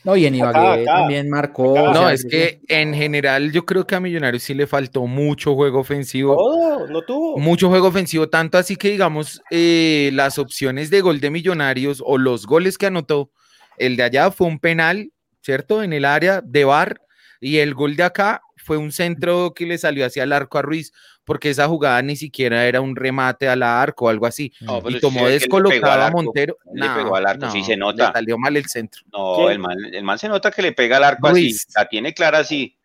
[0.04, 0.84] No, y en Ibagué Acá, acá.
[0.84, 1.78] también marcó.
[1.78, 1.90] Acá.
[1.90, 5.54] o No, es que en general yo creo que a Millonarios sí le faltó mucho
[5.54, 6.34] juego ofensivo.
[6.36, 7.38] Todo, no tuvo.
[7.38, 12.18] Mucho juego ofensivo, tanto así que digamos eh, las opciones de gol de Millonarios o
[12.18, 13.30] los goles que anotó,
[13.78, 15.12] el de allá fue un penal,
[15.42, 15.82] ¿cierto?
[15.82, 17.00] En el área de bar
[17.40, 20.62] y el gol de acá fue un centro que le salió hacia el arco a
[20.62, 20.92] Ruiz,
[21.31, 24.52] porque esa jugada ni siquiera era un remate al arco o algo así.
[24.62, 26.11] No, y al descolocado a.
[26.11, 26.57] Montero.
[26.74, 28.09] Le pegó al arco, sí se nota.
[28.09, 29.02] Le salió mal el centro.
[29.12, 31.35] No, el mal, el mal se nota que le pega al arco así.
[31.43, 31.69] Ruiz.
[31.77, 32.77] La tiene clara así.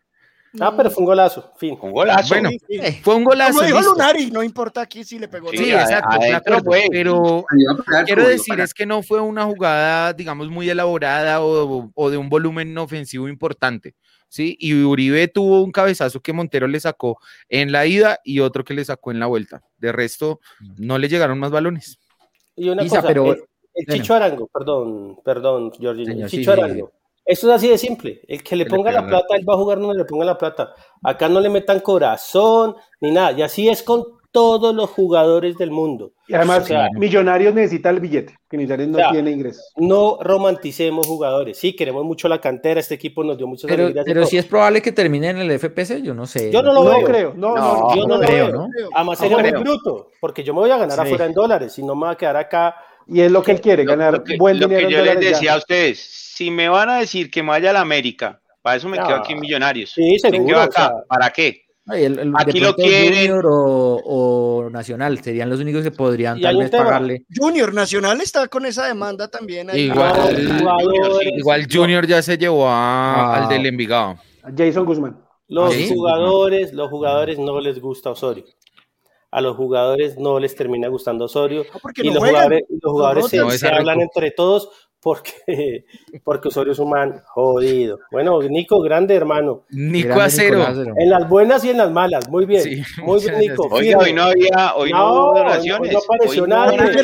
[0.59, 1.53] Ah, pero fue un golazo.
[1.57, 1.75] Fin.
[1.81, 2.29] Un golazo.
[2.35, 2.99] Bueno, Sí, sí.
[3.01, 3.53] fue un golazo.
[3.55, 3.93] Como dijo listo.
[3.93, 5.49] Lunari, no importa aquí si le pegó.
[5.49, 5.79] Sí, Sí, no.
[5.79, 6.85] exacto, de adentro fue.
[6.91, 7.45] pero
[7.87, 12.09] pegar, quiero como decir es que no fue una jugada, digamos, muy elaborada o, o
[12.11, 13.95] de un volumen ofensivo importante,
[14.35, 14.57] ¿sí?
[14.59, 17.17] Y Uribe tuvo un cabezazo que Montero le sacó
[17.47, 19.61] en la ida y otro que le sacó en la vuelta.
[19.77, 20.41] De resto,
[20.77, 21.99] no le llegaron más balones.
[22.55, 23.39] Y una Isa, cosa, pero- el,
[23.75, 24.01] el bueno.
[24.03, 26.63] Chicho Arango, perdón, perdón, Jorginho, Señor, el sí, Chicho sí, sí.
[26.63, 26.91] Arango.
[27.25, 28.21] Esto es así de simple.
[28.27, 30.75] El que le ponga la plata, él va a jugar donde le ponga la plata.
[31.01, 33.31] Acá no le metan corazón ni nada.
[33.31, 34.03] Y así es con
[34.35, 36.11] todos los jugadores del mundo.
[36.27, 39.71] Y además, O sea, Millonarios necesita el billete, que Millonarios no O sea, tiene ingresos.
[39.77, 41.57] no romanticemos jugadores.
[41.57, 42.79] Sí, queremos mucho la cantera.
[42.79, 46.01] Este equipo nos dio muchas Pero, pero si es probable que termine en el FPC,
[46.03, 46.51] yo no sé.
[46.51, 47.05] Yo no lo No veo.
[47.07, 48.55] creo, no, no, No, Yo no, lo creo, veo.
[48.57, 48.67] ¿no?
[48.93, 51.01] Además sería muy bruto, porque yo me voy a ganar Sí.
[51.05, 52.75] afuera en dólares y no me va a quedar acá.
[53.07, 54.99] Y es lo que él quiere, Lo- ganar lo que, buen lo dinero que en
[54.99, 55.29] yo les ya.
[55.29, 58.77] decía a ustedes, si me van a decir que me vaya a la América, para
[58.77, 59.91] eso me quedo aquí en Millonarios.
[59.91, 61.64] Sí, Me seguro, o sea, ¿para qué?
[61.87, 63.13] Ay, el- el- de Aquí lo quieren.
[63.13, 67.25] Junior o, o Nacional serían los únicos que podrían tal vez pagarle.
[67.35, 69.69] Junior Nacional está con esa demanda también.
[69.69, 69.81] ahí.
[69.81, 70.37] Igual,
[71.37, 73.43] igual Junior ya se llevó a- Ah.
[73.43, 74.17] al del Envigado.
[74.57, 75.19] Jason Guzmán.
[75.47, 75.89] Los ¿Ah, sí?
[75.93, 78.45] jugadores, los jugadores no les gusta Osorio.
[79.31, 82.73] a los jugadores no les termina gustando Osorio porque y no los juegan, jugadores, y
[82.73, 84.69] los no jugadores se hablan entre todos
[85.05, 85.85] porque,
[86.23, 87.99] porque Osorio es un man jodido.
[88.09, 89.63] Bueno, Nico, grande hermano.
[89.69, 90.57] Nico Grande Acero.
[90.67, 90.87] Nicolás.
[90.97, 92.63] En las buenas y en las malas, muy bien.
[92.63, 93.67] Sí, muy bien, Nico.
[93.69, 95.89] hoy no había, hoy no, No, hubo no- donaciones.
[95.89, 96.55] hoy no apareció Hoy no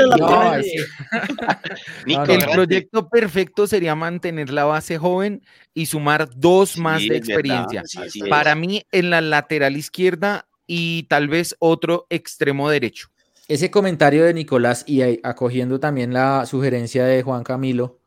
[0.08, 0.58] la No.
[2.08, 2.48] Nico, El grande.
[2.56, 5.44] proyecto perfecto sería mantener la base joven
[5.76, 7.84] y sumar dos más Sí, de experiencia.
[8.32, 13.10] Para mí, en la lateral izquierda y tal vez otro extremo derecho.
[13.48, 18.00] Ese comentario de Nicolás y acogiendo también la sugerencia de Juan Camilo,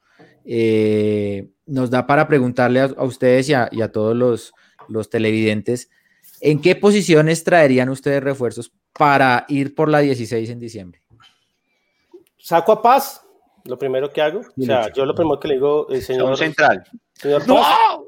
[0.44, 4.52] eh, nos da para preguntarle a, a ustedes y a, y a todos los,
[4.89, 5.90] los televidentes,
[6.40, 11.02] ¿en qué posiciones traerían ustedes refuerzos para ir por la 16 en diciembre?
[12.39, 13.23] Saco a Paz,
[13.65, 14.40] lo primero que hago.
[14.40, 16.85] O sea, yo lo primero que le digo, el Un señor, central.
[17.15, 18.03] señor Paz, no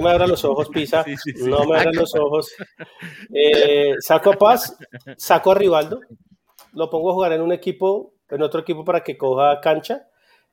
[0.00, 1.04] me abra los ojos, Pisa,
[1.40, 2.54] no me abra los ojos.
[3.34, 4.76] Eh, saco a Paz,
[5.16, 6.00] saco a Rivaldo,
[6.72, 10.08] lo pongo a jugar en un equipo, en otro equipo para que coja cancha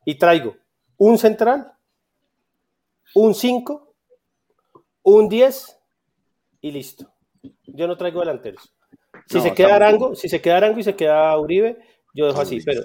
[0.06, 0.56] y traigo
[0.98, 1.72] un central,
[3.16, 3.94] un 5,
[5.03, 5.80] un 10
[6.61, 7.11] y listo.
[7.66, 8.74] Yo no traigo delanteros.
[9.28, 9.76] Si No, se queda.
[9.76, 11.78] Arango, si se queda Arango y se queda Uribe,
[12.14, 12.82] yo dejo así, pero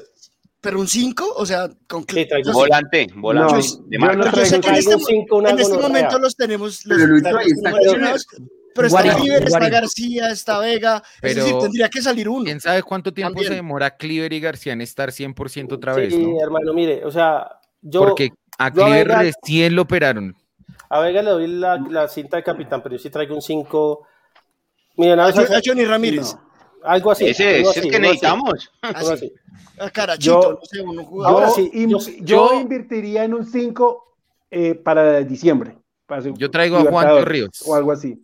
[0.64, 3.56] Pero un 5, o sea, con Sí, traigo yo sé- Volante, volante.
[3.56, 4.16] De yo marca.
[4.16, 6.98] no yo sé traigo- que en traigo este, cinco, en este momento los tenemos, los
[6.98, 7.30] Pero está
[8.76, 9.02] pero está
[9.50, 9.70] Guarín.
[9.70, 12.44] García, está Vega, es Pero- decir, tendría que salir uno.
[12.44, 13.48] ¿Quién sabe cuánto tiempo También.
[13.48, 16.12] se demora Cliver y García en estar 100% otra vez?
[16.12, 16.40] sí, ¿no?
[16.42, 17.46] hermano, mire, o sea,
[17.82, 20.34] yo Porque a yo a Cliver Vega- recién lo operaron.
[20.88, 24.06] a Vega le doy la, la cinta de capitán, pero yo sí traigo un 5.
[24.96, 26.36] Miren, A, a veces- a Johnny Ramírez,
[26.84, 27.26] algo así.
[27.26, 28.70] Ese algo es así, el que necesitamos.
[28.82, 29.32] algo así, así.
[29.80, 31.34] a Carachito, Yo- no sé, uno jugador.
[31.42, 34.16] Ahora sí, in- yo- yo, yo- invertiría en un 5
[34.84, 35.76] para diciembre.
[36.06, 37.62] para Yo traigo a Juancho Libertadores, Ríos.
[37.66, 38.23] O algo así.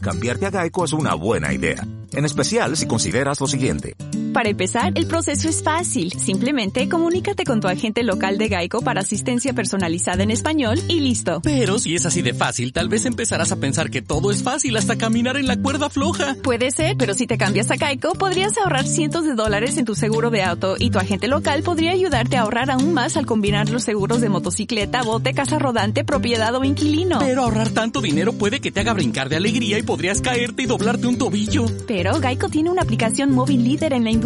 [0.00, 3.94] Cambiarte a Geico es una buena idea, en especial si consideras lo siguiente.
[4.36, 6.12] Para empezar, el proceso es fácil.
[6.12, 11.40] Simplemente comunícate con tu agente local de Geico para asistencia personalizada en español y listo.
[11.42, 14.76] Pero si es así de fácil, tal vez empezarás a pensar que todo es fácil
[14.76, 16.36] hasta caminar en la cuerda floja.
[16.42, 19.94] Puede ser, pero si te cambias a Geico, podrías ahorrar cientos de dólares en tu
[19.94, 23.70] seguro de auto y tu agente local podría ayudarte a ahorrar aún más al combinar
[23.70, 27.20] los seguros de motocicleta, bote, casa rodante, propiedad o inquilino.
[27.20, 30.66] Pero ahorrar tanto dinero puede que te haga brincar de alegría y podrías caerte y
[30.66, 31.64] doblarte un tobillo.
[31.86, 34.25] Pero Geico tiene una aplicación móvil líder en la industria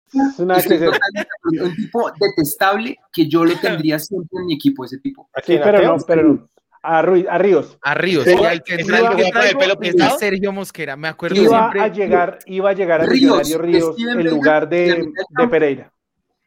[0.13, 4.55] Es una Estoy que se- un tipo detestable que yo lo tendría siempre en mi
[4.55, 5.29] equipo, ese tipo.
[5.45, 6.49] Sí, pero no, pero no.
[6.83, 7.77] A, Ruiz- a Ríos.
[7.83, 10.15] A Ríos, Sí, al que con el pelo es pintado.
[10.15, 10.95] a Sergio Mosquera.
[10.97, 15.07] Me acuerdo Iba siempre, a llegar, iba a llegar a Ríos, Ríos en lugar de,
[15.29, 15.93] de Pereira.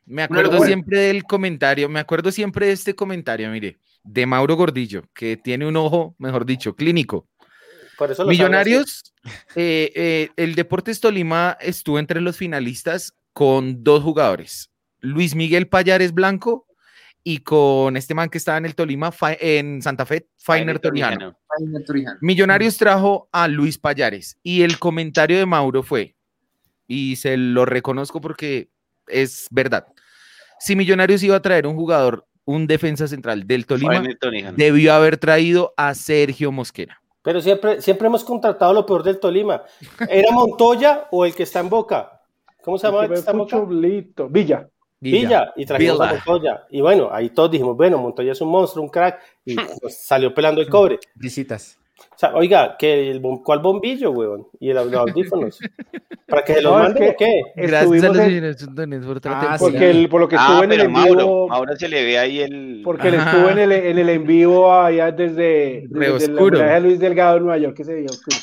[0.06, 0.66] me acuerdo locura.
[0.66, 5.66] siempre del comentario, me acuerdo siempre de este comentario, mire, de Mauro Gordillo, que tiene
[5.66, 7.28] un ojo, mejor dicho, clínico.
[7.96, 9.14] Por eso lo Millonarios,
[9.54, 14.70] eh, eh, el Deportes Tolima estuvo entre los finalistas con dos jugadores,
[15.00, 16.66] Luis Miguel Payares Blanco
[17.22, 21.36] y con este man que estaba en el Tolima, en Santa Fe, Fainer Torijano.
[22.20, 26.14] Millonarios trajo a Luis Payares y el comentario de Mauro fue,
[26.86, 28.70] y se lo reconozco porque
[29.08, 29.86] es verdad,
[30.60, 34.02] si Millonarios iba a traer un jugador, un defensa central del Tolima,
[34.56, 37.02] debió haber traído a Sergio Mosquera.
[37.22, 39.62] Pero siempre, siempre hemos contratado lo peor del Tolima.
[40.08, 42.13] ¿Era Montoya o el que está en Boca?
[42.64, 43.56] ¿Cómo se llama que en Boca?
[43.56, 44.28] Chublito.
[44.28, 44.68] Villa.
[45.00, 46.22] Villa, y trajimos a Villa.
[46.26, 46.62] Montoya.
[46.70, 49.66] Y bueno, ahí todos dijimos, bueno, Montoya es un monstruo, un crack, y nos
[49.98, 50.98] salió pelando el cobre.
[51.14, 51.78] Visitas.
[51.98, 54.46] O sea, oiga, ¿qué, el, ¿cuál bombillo, weón?
[54.58, 55.58] Y el, los audífonos.
[56.26, 57.42] ¿Para que se los No, es manden que o qué?
[57.54, 60.80] Gracias a los en- por Ah, porque el, por lo que estuvo Ah, en el
[60.80, 62.80] en Mauro, vivo, ahora se le ve ahí el...
[62.82, 66.80] porque él estuvo en el, en el en vivo allá desde, Re desde el a
[66.80, 68.36] Luis Delgado en Nueva York, que se veía oscuro.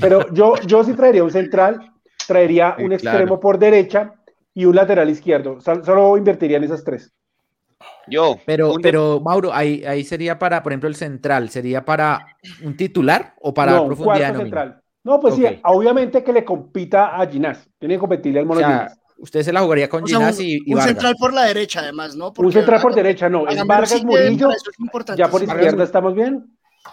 [0.00, 1.92] Pero yo, yo sí traería un central,
[2.28, 2.94] traería Sí, un claro.
[3.18, 4.12] extremo por derecha
[4.54, 5.60] y un lateral izquierdo.
[5.60, 7.12] Sol- Solo invertiría en esas tres.
[8.08, 12.18] Yo, Pero, un pero Mauro, ahí, ahí sería para, por ejemplo, el central, ¿sería para
[12.64, 14.40] un titular o para no, un profundidad nómina?
[14.44, 14.82] central.
[15.04, 15.40] No, pues Ok.
[15.40, 17.68] sí, obviamente que le compita a Ginás.
[17.78, 18.98] Tiene que competirle al O Mono sea, Ginás.
[19.18, 20.84] usted se la jugaría con O sea, un, Ginás y, y un Vargas.
[20.86, 22.28] central por la derecha, además, ¿no?
[22.28, 23.46] Un Porque central por Vargas- derecha, no.
[23.46, 24.50] Es Vargas Murillo.
[24.50, 26.46] es importante, Ya por izquierda estamos bien.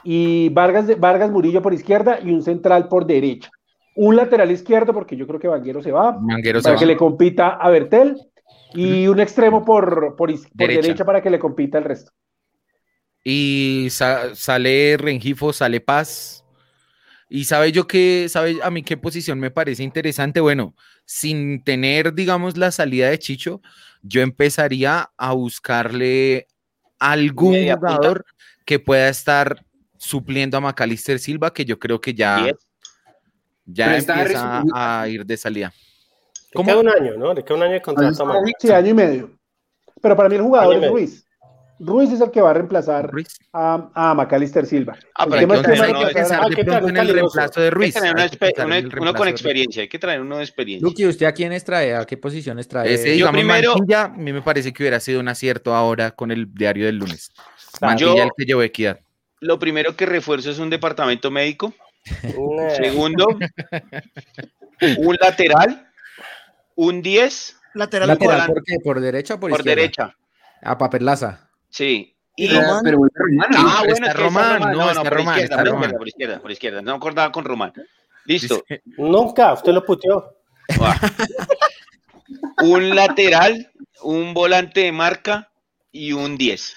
[0.04, 3.50] Y Vargas, Vargas Murillo por izquierda y un central por derecha.
[3.96, 6.80] Un lateral izquierdo, porque yo creo que Vanguero se va, Manguero se para va.
[6.80, 8.18] que le compita a Bertel.
[8.74, 11.06] Y un extremo por, por, Derecha.
[11.06, 12.12] para que le compita el resto.
[13.24, 16.44] Y sa- sale Rengifo, sale Paz.
[17.30, 20.40] Y sabe yo que, sabe a mí qué posición me parece interesante.
[20.42, 23.62] Bueno, sin tener, digamos, la salida de Chicho,
[24.04, 26.48] yo empezaría a buscarle
[27.00, 27.96] algún Media punta.
[27.96, 28.26] jugador
[28.66, 29.66] que pueda estar
[29.98, 32.56] supliendo a Macalister Silva, que yo creo que ya, Diez.
[33.66, 35.74] Ya está empieza a ir de salida.
[36.54, 37.34] Le queda un año, ¿no?
[37.34, 38.46] Le queda un año de contrato Mauro.
[38.60, 39.32] Sí, año y medio.
[40.02, 40.90] Pero para mí el jugador es.
[40.90, 41.22] Ruiz.
[41.78, 43.28] Ruiz es el que va a reemplazar Ruiz.
[43.52, 44.98] a, a Macalister Silva.
[45.14, 47.08] Ah, pero es que a no, hay que pensar Ah, de pronto Un en el
[47.08, 47.16] calidoso.
[47.38, 47.94] reemplazo de Hay que Ruiz.
[47.94, 50.88] traer una hay que una- el uno con experiencia, hay que traer uno de experiencia.
[50.88, 51.94] Luqui, ¿usted a quiénes trae?
[51.94, 52.94] ¿A qué posiciones trae?
[52.94, 56.12] Ese, Yo digamos, primero- Mantilla, a mí me parece que hubiera sido un acierto ahora
[56.12, 57.32] con el diario del lunes.
[57.34, 59.02] Yo- Mantilla, el que llevó equidad.
[59.42, 61.74] Lo primero que refuerzo es un departamento médico.
[62.76, 63.28] Segundo,
[64.98, 65.90] un lateral,
[66.76, 68.54] un 10 Lateral, ¿Lateral volante.
[68.54, 68.76] por qué?
[68.84, 69.82] ¿Por derecha o por, por izquierda?
[69.82, 70.16] derecha.
[70.62, 71.50] A Paperlaza.
[71.70, 72.16] Sí.
[72.38, 72.82] ¿Y Román?
[72.84, 73.58] Pero Román, ¿no?
[73.60, 75.84] ah, bueno, está es que Román, no, está por Román, izquierda, está por Román.
[75.90, 76.82] izquierda, por izquierda, por izquierda.
[76.82, 77.74] No acordaba con Román.
[78.26, 78.64] Listo.
[78.70, 80.38] Dice- Nunca, usted lo puteó.
[80.82, 81.00] Ah.
[82.64, 83.72] un lateral,
[84.04, 85.52] un volante de marca
[85.92, 86.76] y un 10.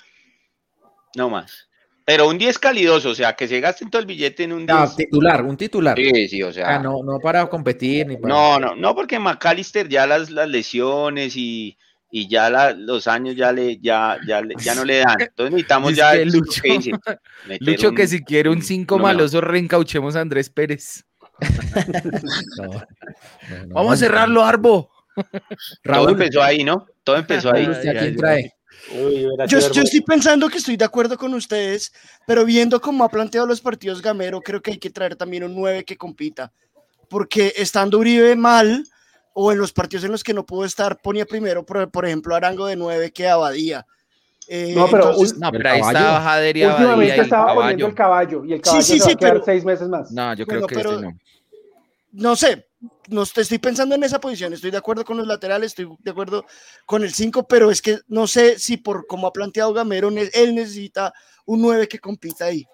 [1.17, 1.68] No más.
[2.09, 4.71] Pero un 10 calidoso, o sea, que se gasten todo el billete en un 10.
[4.79, 5.95] Ah, titular, un titular.
[5.95, 6.65] Sí, sí, o sea.
[6.67, 8.33] sea, no, no para competir ni para...
[8.35, 11.77] No, no, no, porque McAllister ya las, las lesiones y,
[12.11, 15.21] y ya la- los años ya le ya, ya, le- ya no le dan.
[15.21, 16.93] Entonces necesitamos ya que Lucho- que dice,
[17.61, 19.15] Lucho, un- que si quiere un 5 uno mejor.
[19.17, 21.05] maloso, reencauchemos a Andrés Pérez.
[22.57, 23.97] No, no, no, Vamos a no.
[23.97, 24.91] cerrarlo, Arbo.
[25.83, 26.87] Todo empezó ahí, ¿no?
[27.05, 27.65] Todo empezó ahí.
[27.67, 28.53] Raúl, ¿usted a Ay, quién trae?
[28.91, 31.93] Uy, Yo, yo estoy pensando que estoy de acuerdo con ustedes,
[32.27, 35.55] pero viendo cómo ha planteado los partidos Gamero, creo que hay que traer también un
[35.55, 36.53] 9 que compita.
[37.11, 38.85] Porque estando Uribe mal,
[39.35, 42.35] o en los partidos en los que no pudo estar, ponía primero, por, por ejemplo,
[42.35, 43.87] Arango de 9 que Abadía.
[44.49, 45.99] Eh, No, pero entonces- un- No, pero ahí caballo.
[45.99, 47.87] está Bajadería, Abadía y Últimamente el estaba poniendo caballo.
[47.89, 49.89] el caballo y el Sí, caballo sí, se va sí, a quedar pero- seis meses
[49.89, 50.11] más.
[50.11, 51.19] No, yo Bueno, creo que pero- este no.
[52.13, 52.67] no sé,
[53.09, 56.45] no estoy pensando en esa posición, estoy de acuerdo con los laterales, estoy de acuerdo
[56.87, 60.55] con el 5, pero es que no sé si por como ha planteado Gamero, él
[60.55, 61.13] necesita
[61.47, 62.67] un 9 que compita ahí.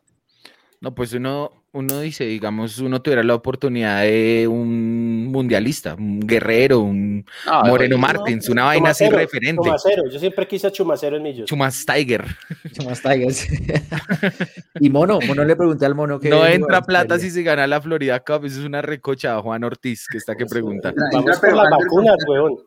[0.84, 6.80] No, pues uno, uno dice, digamos, uno tuviera la oportunidad de un mundialista, un guerrero,
[6.80, 9.62] un No, Moreno no, Martins, una vaina así referente.
[9.64, 10.02] Chumacero.
[10.10, 11.48] Yo siempre quise a Chumacero en Millos.
[11.48, 12.26] Chumas Tiger.
[12.74, 13.48] Chumas Tigers.
[14.78, 16.28] y Mono, Mono le pregunté al Mono que...
[16.28, 18.44] No entra plata si se gana la Florida Cup.
[18.44, 20.92] Eso es una recocha, Juan Ortiz, que está que pregunta.
[21.14, 22.58] Vamos por las vacunas, weón.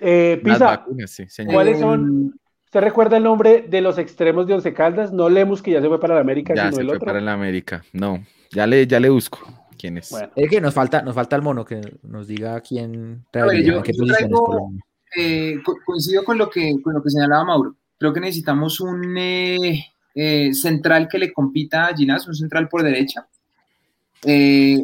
[0.00, 1.52] Eh, Las Pisa, vacunas, sí, señor.
[1.52, 2.40] ¿cuáles son?
[2.68, 5.10] ¿Usted recuerda el nombre de los extremos de Once Caldas?
[5.10, 7.06] No Lemus, que ya se fue para la América, Ya sino se el fue otro.
[7.06, 7.82] para la América.
[7.94, 9.38] No, ya le, ya le busco.
[9.78, 10.10] ¿Quién es?
[10.10, 10.28] Bueno.
[10.36, 14.04] Es que nos falta, nos falta el Mono que nos diga quién traería, yo- yo
[14.04, 14.72] traigo-.
[15.16, 17.74] Eh, co- coincido con lo que con lo que señalaba Mauro.
[17.98, 22.82] Creo que necesitamos un eh, eh, central que le compita a Ginás, un central por
[22.82, 23.26] derecha.
[24.24, 24.78] Eh,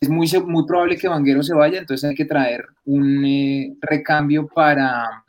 [0.00, 4.48] es muy, muy probable que Vanguero se vaya, entonces hay que traer un eh, recambio
[4.48, 5.24] para,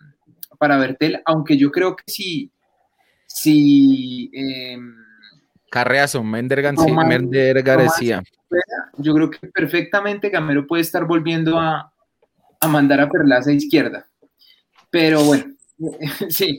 [0.63, 2.49] para Bertel, aunque yo creo que si,
[3.27, 4.77] si eh,
[5.69, 8.23] Carreazo, Mender, García- Román- Mender García.
[8.97, 11.91] yo creo que perfectamente Gamero puede estar volviendo a,
[12.61, 14.07] a mandar a Perlaza a izquierda.
[14.89, 15.45] Pero bueno,
[16.29, 16.57] sí,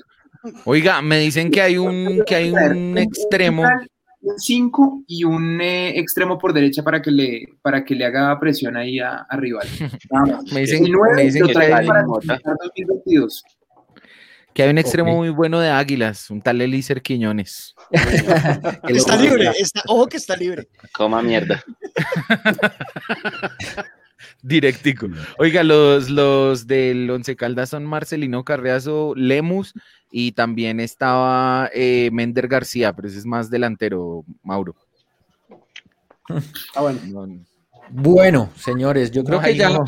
[0.66, 3.62] Oiga, me dicen que hay un, que hay un extremo.
[4.26, 8.38] Un 5 y un eh, extremo por derecha para que le, para que le haga
[8.40, 9.66] presión ahí a, a rival.
[10.52, 13.42] Me dicen- Y nueve me dicen que trae hay- para comenzar 2022.
[14.54, 17.74] Que hay un extremo muy bueno de Águilas, un tal Elícer Quiñones.
[18.88, 20.68] está libre, está, ojo que está libre.
[20.92, 21.62] Coma mierda.
[24.42, 25.08] Directico.
[25.38, 29.74] Oiga, los, los del Once Caldas son Marcelino Carreazo Lemus
[30.10, 34.76] y también estaba eh, Mender García, pero ese es más delantero, Mauro.
[36.74, 37.00] Ah, bueno.
[37.90, 39.84] Bueno, señores, yo creo No, que ya no.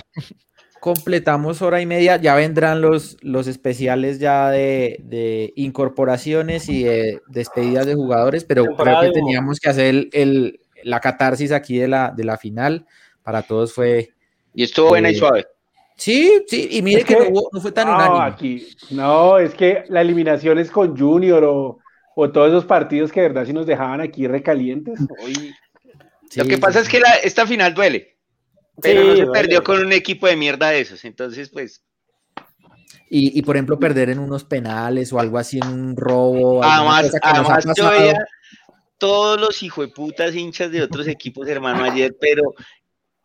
[0.86, 2.16] Completamos hora y media.
[2.16, 8.64] Ya vendrán los, los especiales ya de, de incorporaciones y de despedidas de jugadores, pero
[8.76, 12.86] creo que teníamos que hacer el, el- la catarsis aquí de la, de la final.
[13.24, 14.10] Para todos fue.
[14.54, 15.46] Y estuvo buena y eh, suave.
[15.96, 18.24] Sí, sí, y mire Es que, que- no, hubo- no fue tan no, unánime.
[18.24, 21.78] aquí, no, es que la eliminación es con Junior o,
[22.14, 25.00] o todos esos partidos que de verdad sí nos dejaban aquí recalientes.
[25.20, 25.52] Hoy,
[26.36, 28.15] Lo que pasa es que la- esta final duele.
[28.80, 31.04] Pero Sí, no se perdió con un equipo de mierda de esos.
[31.04, 31.82] Entonces, pues,
[33.08, 36.62] Y, y, por ejemplo, perder en unos penales o algo así en un robo.
[36.62, 38.18] además, además yo veía
[38.98, 42.54] todos los hijueputas hinchas de otros equipos, hermano, ayer, pero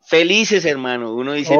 [0.03, 1.13] felices, hermano.
[1.13, 1.53] Uno dice,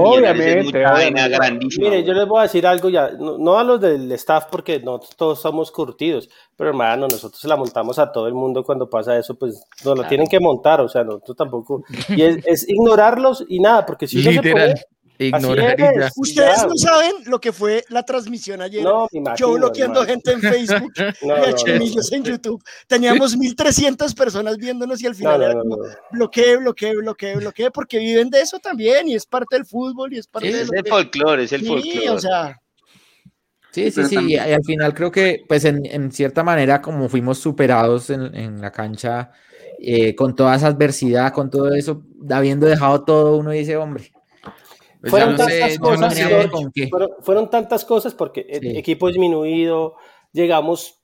[0.60, 1.90] es mucha vaina grandísima.
[1.90, 4.80] Mire, yo les voy a decir algo ya, no, no a los del staff porque
[4.80, 8.90] no todos estamos curtidos, pero hermano, nosotros se la montamos a todo el mundo cuando
[8.90, 11.84] pasa eso, pues nos lo tienen que montar, o sea, nosotros tampoco.
[12.10, 14.82] Y es, es ignorarlos y nada, porque si uno se Literal, pone-
[15.20, 16.06] ignorar y así ya.
[16.08, 18.84] es, Ustedes no saben lo que fue la transmisión ayer.
[18.84, 20.92] No, me imagino, Yo bloqueando gente en Facebook
[21.24, 21.56] No, y a no.
[21.56, 22.64] chimillos en YouTube.
[22.88, 25.84] Teníamos 1300 personas viéndonos y al final No, no, era no, como no.
[26.12, 30.18] bloqueé, bloqueé, bloqueé, bloqueé, porque viven de eso también y es parte del fútbol y
[30.18, 32.10] es parte de Es el que- folclore, es el Sí, folclore.
[32.10, 32.58] o sea,
[33.74, 37.38] Sí, sí, sí, y al final creo que, pues en, en cierta manera, como fuimos
[37.38, 39.32] superados en, en la cancha,
[39.80, 44.12] eh, con toda esa adversidad, con todo eso, habiendo dejado todo, uno dice, hombre,
[45.02, 46.24] Pues fueron no tantas no cosas, sé.
[46.26, 46.88] George, con qué.
[46.88, 48.78] fueron, fueron tantas cosas porque el Sí.
[48.78, 49.96] equipo disminuido,
[50.32, 51.00] llegamos,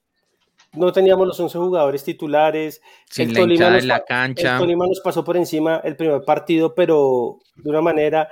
[0.72, 2.80] no teníamos los 11 jugadores titulares,
[3.10, 4.52] Sin el la Tolima, nos, la cancha.
[4.54, 8.28] el Tolima nos pasó por encima el primer partido, pero de una manera,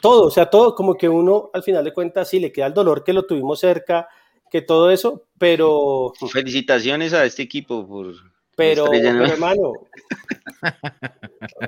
[0.00, 2.74] todo, o sea, todo como que uno al final de cuentas sí le queda el
[2.74, 4.08] dolor que lo tuvimos cerca,
[4.50, 8.14] que todo eso, pero, Felicitaciones a este equipo por
[8.56, 9.72] pero, hermano,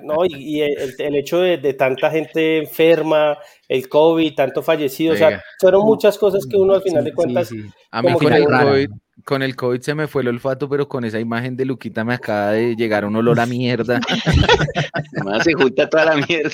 [0.03, 3.39] no, y, y el, el hecho de, de tanta gente enferma,
[3.69, 7.51] el COVID, tanto fallecido, o sea, fueron muchas cosas que uno al final de cuentas,
[7.91, 8.45] A mí con el.
[8.45, 8.91] COVID,
[9.25, 12.15] con el COVID se me fue el olfato, pero con esa imagen de Luquita me
[12.15, 14.01] acaba de llegar un olor a mierda.
[14.93, 16.51] Además, se junta toda la mierda.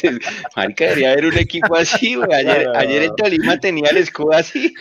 [0.56, 2.32] Marica, debería haber un equipo así, güey.
[2.32, 3.14] Ayer, No, no, ayer el no.
[3.16, 4.72] Tolima tenía el escudo así.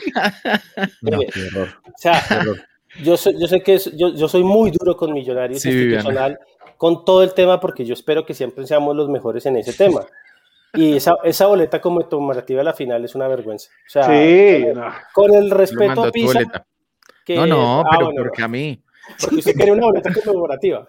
[1.01, 1.69] no, qué horror.
[1.83, 2.70] o sea, qué horror.
[3.03, 5.95] Yo, soy, yo sé que es- yo, yo soy muy duro con Millonarios Sí, Viviana.
[5.95, 6.39] institucional,
[6.77, 10.01] con todo el tema, porque yo espero que siempre seamos los mejores en ese tema.
[10.73, 13.69] Y esa, esa boleta conmemorativa a la final es una vergüenza.
[13.85, 14.85] O sea, sí, no.
[15.13, 16.39] con el respeto a Pisa,
[17.25, 18.81] que- No, no, ah, pero bueno, porque a mí.
[19.19, 20.87] porque usted quiere una boleta conmemorativa.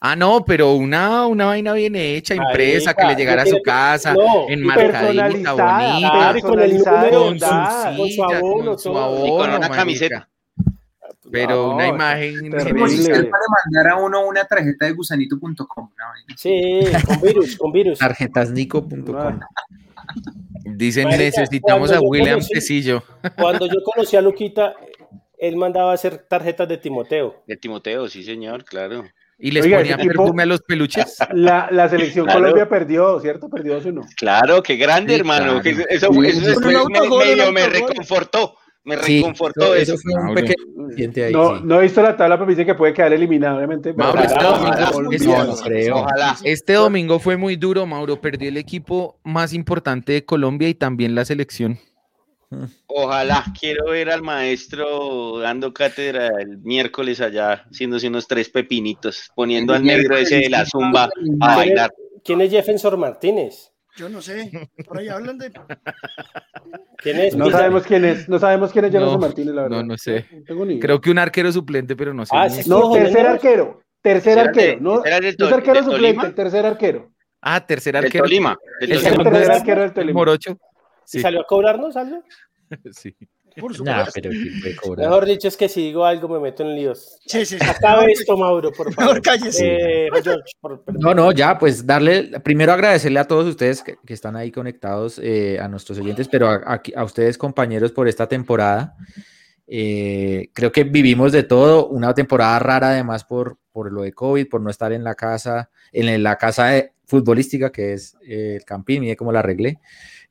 [0.00, 4.14] Ah, no, pero una, una vaina bien hecha, impresa, que le llegara a su casa,
[4.14, 7.96] no, enmarcadita, bonita, con el número, con su ¿verdad?
[7.96, 9.26] con su silla, abono, con su todo.
[9.26, 9.76] Y con abono, una marica.
[9.76, 10.28] camiseta.
[11.30, 12.72] Pero No, una imagen terrible.
[12.72, 13.28] como si usted
[13.64, 15.90] mandara a uno una tarjeta de gusanito.com.
[15.96, 16.34] vaina.
[16.36, 17.98] Sí, con virus, con virus.
[17.98, 19.40] Tarjetasnico.com.
[20.64, 23.02] Dicen Marica, necesitamos a William Tecillo.
[23.36, 24.74] Cuando yo conocí a Luquita,
[25.38, 27.42] él mandaba a hacer tarjetas de Timoteo.
[27.46, 29.04] De Timoteo, sí, señor, claro.
[29.40, 31.16] Y les Oiga, ponía tipo- perfume a los peluches.
[31.32, 32.40] La, la selección Claro.
[32.40, 33.48] Colombia perdió, ¿cierto?
[33.48, 34.04] Perdió 2-1.
[34.16, 35.60] Claro, qué grande, Sí, hermano.
[35.62, 35.78] claro.
[35.88, 37.08] eso, Sí, eso después sí.
[37.08, 38.56] me, medio me reconfortó.
[38.88, 39.94] Me Sí, reconfortó eso, eso.
[39.94, 40.40] eso fue un Mauro.
[40.40, 41.32] pequeño incidente ahí.
[41.32, 41.62] No, sí.
[41.64, 43.92] no he visto la tabla, pero me dice que puede quedar eliminado, obviamente.
[43.92, 45.10] Mauro, este Ojalá, domingo, ojalá.
[45.14, 45.96] este- No, no creo.
[45.96, 46.36] Ojalá.
[46.44, 48.20] este domingo fue muy duro, Mauro.
[48.20, 51.78] Perdió el equipo más importante de Colombia y también la selección.
[52.86, 53.44] Ojalá.
[53.60, 59.84] Quiero ver al maestro dando cátedra el miércoles allá, haciéndose unos tres pepinitos, poniendo al
[59.84, 61.10] negro ese de la zumba
[61.40, 61.92] a bailar.
[62.24, 63.70] ¿Quién es Jefferson Martínez?
[63.98, 64.50] Yo no sé,
[64.86, 65.50] por ahí hablan de...
[66.98, 67.36] ¿Quién es?
[67.36, 69.76] No sabemos quién es, no sabemos quién es Jonathan No, Martínez, la verdad.
[69.78, 70.26] no, no sé.
[70.48, 70.78] No.
[70.80, 72.32] Creo que un arquero suplente, pero no sé.
[72.36, 73.82] Ah, sí, No, tercer arquero.
[74.00, 74.80] Tercer ¿Será de- arquero.
[74.80, 76.34] No, será del no es Tol- arquero suplente, Tolima?
[76.34, 77.12] tercer arquero.
[77.42, 78.24] Ah, tercer arquero.
[78.24, 78.58] El Tolima.
[78.80, 80.12] el segundo tercer arquero del el Tolima.
[80.18, 80.52] Morocho.
[80.52, 80.56] ¿Y
[81.04, 82.22] Sí, salió a cobrarnos algo?
[82.92, 83.16] sí.
[83.60, 84.12] Por Nah, supuesto.
[84.14, 84.30] pero.
[84.96, 87.18] Mejor dicho, es que si digo algo me meto en líos.
[87.26, 87.66] Sí, sí, sí.
[87.68, 89.14] Acabe esto, Mauro, por favor.
[89.14, 89.66] Mejor cállese.
[90.06, 91.00] Eh, George, por- perdón.
[91.02, 95.18] No, no, ya, pues darle, primero agradecerle a todos ustedes que, que están ahí conectados,
[95.22, 98.96] eh, a nuestros oyentes, pero a, a- a ustedes, compañeros, por esta temporada.
[99.66, 104.48] Eh, creo que vivimos de todo, una temporada rara además por, por lo de COVID,
[104.48, 108.64] por no estar en la casa, en la casa de- futbolística que es eh, el
[108.64, 109.78] Campín, mire cómo la arreglé.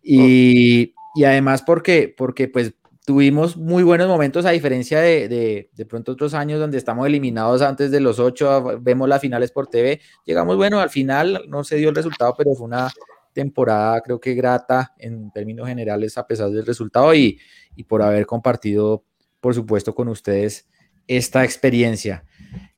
[0.03, 2.73] Y, y además porque, porque pues
[3.07, 7.89] tuvimos muy buenos momentos a diferencia de, de, pronto otros años donde estamos eliminados antes
[7.89, 11.87] de los ocho, vemos las finales por TV, llegamos, bueno, al final no se dio
[11.87, 12.91] el resultado, pero fue una
[13.31, 17.39] temporada creo que grata en términos generales a pesar del resultado y,
[17.77, 19.05] y por haber compartido,
[19.39, 20.67] por supuesto, con ustedes
[21.07, 22.25] esta experiencia.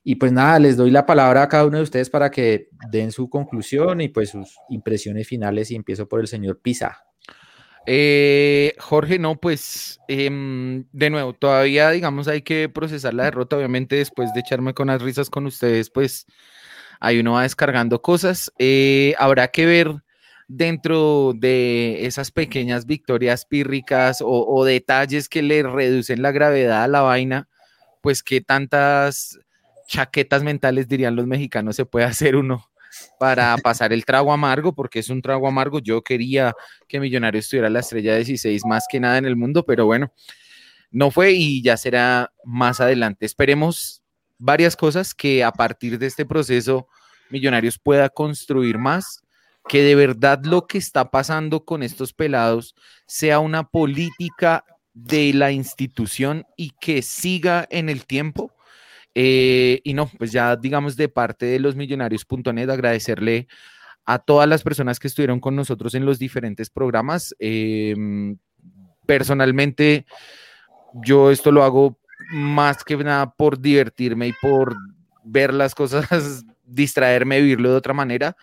[0.04, 3.10] Y pues nada, les doy la palabra a cada uno de ustedes para que den
[3.10, 7.09] su conclusión y pues sus impresiones finales y empiezo por el señor Pisa.
[7.86, 13.96] Eh, Jorge, no, pues em, de nuevo, todavía digamos hay que procesar la derrota, obviamente
[13.96, 16.26] después de echarme con las risas con ustedes, pues
[17.00, 18.52] ahí uno va descargando cosas.
[18.58, 20.02] Eh, habrá que ver
[20.48, 27.02] dentro de esas pequeñas victorias pírricas o, detalles que le reducen la gravedad a la
[27.02, 27.48] vaina,
[28.02, 29.38] pues qué tantas
[29.88, 32.69] chaquetas mentales dirían los mexicanos se puede hacer uno
[33.18, 35.78] para pasar el trago amargo, porque es un trago amargo.
[35.78, 36.54] Yo quería
[36.88, 40.12] que Millonarios estuviera la estrella 16 más que nada en el mundo, pero bueno,
[40.90, 43.26] no fue y ya será más adelante.
[43.26, 44.02] Esperemos
[44.38, 46.88] varias cosas que a partir de este proceso
[47.30, 49.22] Millonarios pueda construir más,
[49.68, 52.74] que de verdad lo que está pasando con estos pelados
[53.06, 54.64] sea una política
[54.94, 58.52] de la institución y que siga en el tiempo
[59.14, 63.48] eh, y no, pues ya digamos de parte de los millonarios.net agradecerle
[64.04, 67.34] a todas las personas que estuvieron con nosotros en los diferentes programas.
[67.38, 68.38] Em,
[69.06, 70.06] personalmente,
[70.94, 71.98] yo esto lo hago
[72.30, 74.74] más que nada por divertirme y por
[75.24, 76.06] ver las cosas,
[76.64, 78.36] distraerme, vivirlo de otra manera.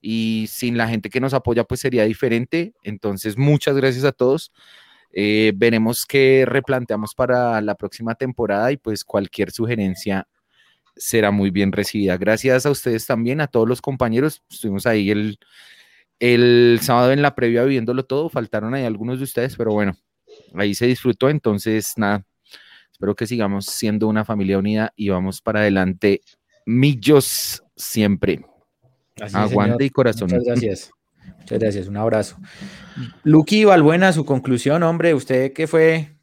[0.00, 2.74] Y sin la gente que nos apoya, pues sería diferente.
[2.82, 4.52] Entonces, muchas gracias a todos.
[5.16, 10.26] Eh, veremos qué replanteamos para la próxima temporada y pues cualquier sugerencia
[10.96, 12.16] será muy bien recibida.
[12.16, 14.42] Gracias a ustedes también, a todos los compañeros.
[14.50, 15.38] Estuvimos ahí el,
[16.18, 18.28] el sábado en la previa viéndolo todo.
[18.28, 19.96] Faltaron ahí algunos de ustedes, pero bueno,
[20.54, 21.28] ahí se disfrutó.
[21.28, 22.24] Entonces, nada,
[22.90, 26.22] espero que sigamos siendo una familia unida y vamos para adelante.
[26.66, 28.44] Millos siempre.
[29.32, 30.28] Aguante y corazón.
[30.28, 30.90] Muchas gracias.
[31.38, 32.36] Muchas gracias, un abrazo.
[33.22, 36.14] Lucky Valbuena, su conclusión, hombre, usted que fue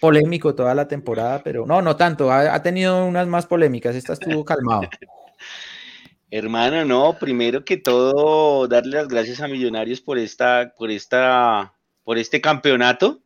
[0.00, 4.44] polémico toda la temporada, pero no, no tanto, ha, tenido unas más polémicas, esta estuvo
[4.44, 4.82] calmado.
[6.30, 11.74] Hermano, no, primero que todo, darle las gracias a Millonarios por esta, por esta,
[12.04, 13.20] por este campeonato.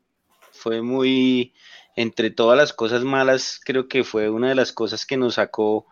[0.53, 1.53] Fue muy,
[1.97, 5.87] entre todas las cosas malas, creo que fue una de las cosas que nos sacó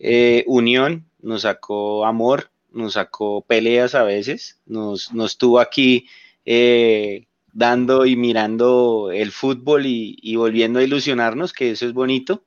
[0.00, 6.06] eh, unión, nos sacó amor, nos sacó peleas a veces, nos, nos tuvo aquí
[6.44, 12.44] eh, dando y mirando el fútbol y, volviendo a ilusionarnos, que eso es bonito.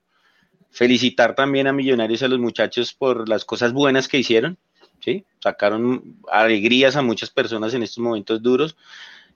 [0.69, 4.57] Felicitar también a Millonarios, a los muchachos por las cosas buenas que hicieron,
[5.01, 5.25] ¿sí?
[5.39, 8.77] sacaron alegrías a muchas personas en estos momentos duros.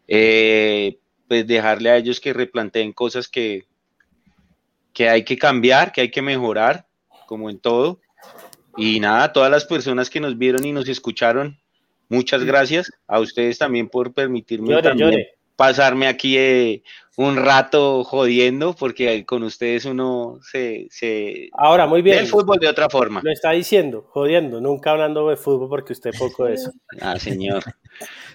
[0.08, 0.98] Eh,
[1.28, 3.66] pues dejarle a ellos que replanteen cosas que,
[4.94, 6.88] que hay que cambiar, que hay que mejorar,
[7.26, 8.00] como en todo.
[8.78, 11.58] Y nada, todas las personas que nos vieron y nos escucharon,
[12.10, 12.92] muchas gracias.
[13.08, 14.76] A ustedes también por permitirme
[15.56, 16.84] pasarme aquí eh,
[17.18, 22.20] un rato jodiendo, porque con ustedes uno se, se Ahora, muy bien.
[22.20, 23.22] el fútbol de otra forma.
[23.24, 26.72] Lo está diciendo, jodiendo, nunca hablando de fútbol porque usted poco de eso.
[27.02, 27.64] Ah, señor.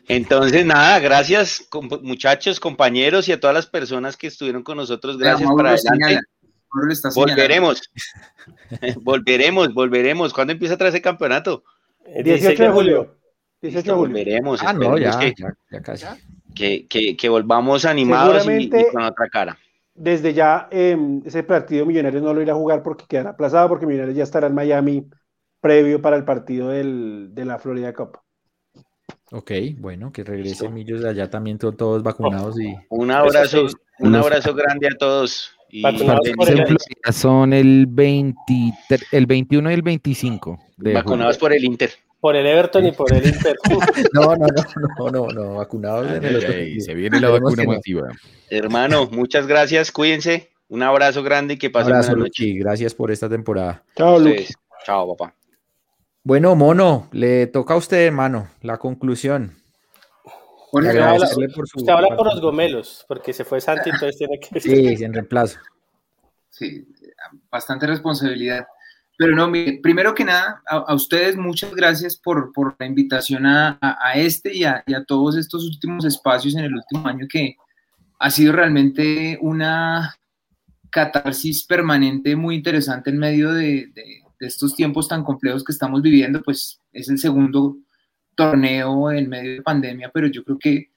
[0.09, 1.69] Entonces, nada, gracias
[2.03, 5.19] muchachos, compañeros y a todas las personas que estuvieron con nosotros.
[5.19, 6.21] Gracias para adelante.
[7.15, 7.91] Volveremos.
[9.03, 10.33] volveremos, volveremos.
[10.33, 11.65] ¿Cuándo empieza a ese campeonato?
[12.23, 13.17] 18 de julio.
[13.63, 14.09] 18 de julio.
[14.09, 14.63] Volveremos.
[14.63, 16.07] Ah, no, ya, que, ya, casi.
[16.55, 19.59] Que, que, volvamos animados y, con otra cara.
[19.95, 23.87] Desde ya em, ese partido Millonarios no lo irá a jugar porque quedará aplazado porque
[23.87, 25.07] Millonarios ya estará en Miami
[25.61, 28.19] previo para el partido del, de la Florida Cup.
[29.33, 33.67] Ok, bueno, que regrese Millos de allá también todos vacunados y un abrazo,
[33.99, 35.57] un abrazo grande a todos.
[35.71, 35.83] Y
[37.13, 38.53] son el, 20,
[39.13, 40.59] el 21 y el 25.
[40.77, 41.91] vacunados por el Inter.
[42.21, 43.57] Por el Everton y por el Inter.
[44.13, 44.47] no, no,
[44.99, 46.07] no, no, no, vacunados.
[46.79, 48.09] se viene la vacuna masiva.
[48.51, 50.51] Hermano, muchas gracias, cuídense.
[50.69, 52.53] Un abrazo grande y que pasen buena noche.
[52.53, 53.83] Gracias por esta temporada.
[53.97, 54.53] Chao, Luis.
[54.85, 55.35] Chao, papá.
[56.23, 59.60] Bueno, Mono, le toca a usted, hermano, la conclusión.
[60.73, 64.61] Usted, habla, por usted habla por los gomelos, porque se fue Santi, entonces tiene que...
[64.61, 64.71] Sí,
[65.05, 65.59] en reemplazo.
[66.49, 66.87] Sí,
[67.51, 68.67] bastante responsabilidad.
[69.17, 69.53] Pero no,
[69.83, 74.65] primero que nada, a, ustedes muchas gracias por, por la invitación a, a este y
[74.65, 77.57] a, y a, todos estos últimos espacios en el último año que
[78.19, 80.17] ha sido realmente una
[80.89, 86.01] catarsis permanente muy interesante en medio de, de, de estos tiempos tan complejos que estamos
[86.01, 87.77] viviendo, pues es el segundo
[88.41, 90.91] torneo en medio de pandemia, pero yo creo que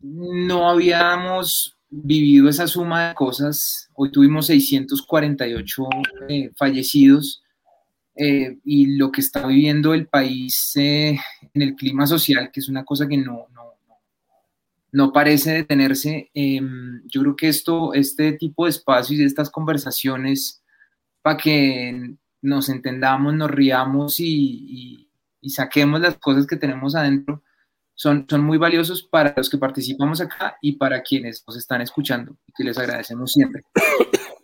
[0.00, 3.90] no habíamos vivido esa suma de cosas.
[3.94, 5.88] Hoy tuvimos 648
[6.28, 7.42] eh, fallecidos
[8.14, 11.18] eh, y lo que está viviendo el país eh,
[11.52, 13.74] en el clima social, que es una cosa que no, no,
[14.92, 16.30] no parece detenerse.
[16.34, 20.62] Em, yo creo que esto, este tipo de espacios y estas conversaciones,
[21.20, 24.26] para que nos entendamos, nos riamos y,
[24.68, 25.09] y
[25.48, 27.42] saquemos las cosas que tenemos adentro,
[27.94, 32.36] son, son muy valiosos para los que participamos acá y para quienes nos están escuchando,
[32.46, 33.62] y que les agradecemos siempre.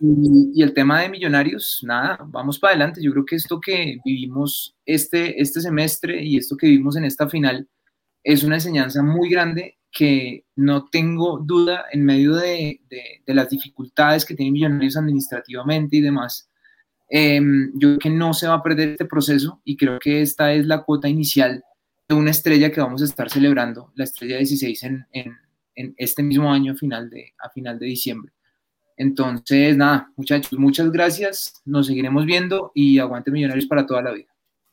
[0.00, 3.02] Y, el tema de millonarios, nada, vamos para adelante.
[3.02, 7.28] Yo creo que esto que vivimos este, este semestre y esto que vivimos en esta
[7.28, 7.68] final
[8.22, 14.26] es una enseñanza muy grande que no tengo duda en medio de, de, las dificultades
[14.26, 16.50] que tienen millonarios administrativamente y demás.
[17.08, 20.52] Em, yo creo que no se va a perder este proceso y creo que esta
[20.52, 21.62] es la cuota inicial
[22.14, 25.36] una estrella que vamos a estar celebrando, la estrella 16 en, en,
[25.74, 28.32] en este mismo año final de, a final de diciembre.
[28.96, 34.28] Entonces, nada, muchachos, muchas gracias, nos seguiremos viendo y aguante Millonarios para toda la vida.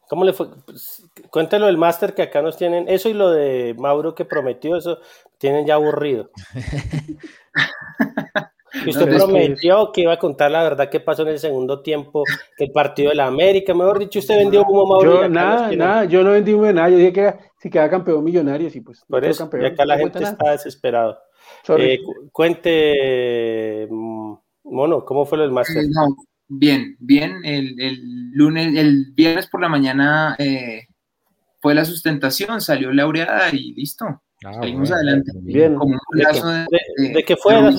[0.10, 0.48] ¿Cómo le fue?
[0.66, 4.78] Pues, cuéntelo el máster que acá nos tienen, eso y lo de Mauro que prometió,
[4.78, 5.00] eso
[5.40, 6.30] tienen ya aburrido.
[8.86, 12.24] Y usted prometió que iba a contar la verdad que pasó en el segundo tiempo,
[12.58, 15.22] que el partido de la América, mejor dicho, usted vendió como Mauro.
[15.22, 18.82] Yo, nada, nada, yo no vendí nada, yo dije que si queda campeón millonario, sí,
[18.82, 19.04] pues.
[19.08, 21.18] Por eso, y acá la gente está desesperado.
[21.78, 22.00] Eh,
[22.32, 24.34] cuente, mm,
[24.66, 25.84] Mono, ¿cómo fue lo del máster?
[26.48, 30.88] bien, bien, el, el, lunes, el viernes por la mañana eh,
[31.60, 34.06] fue la sustentación, salió laureada y listo.
[34.46, 35.32] Ah, Seguimos adelante.
[35.42, 35.78] Bien.
[37.14, 37.72] ¿De, qué, fue la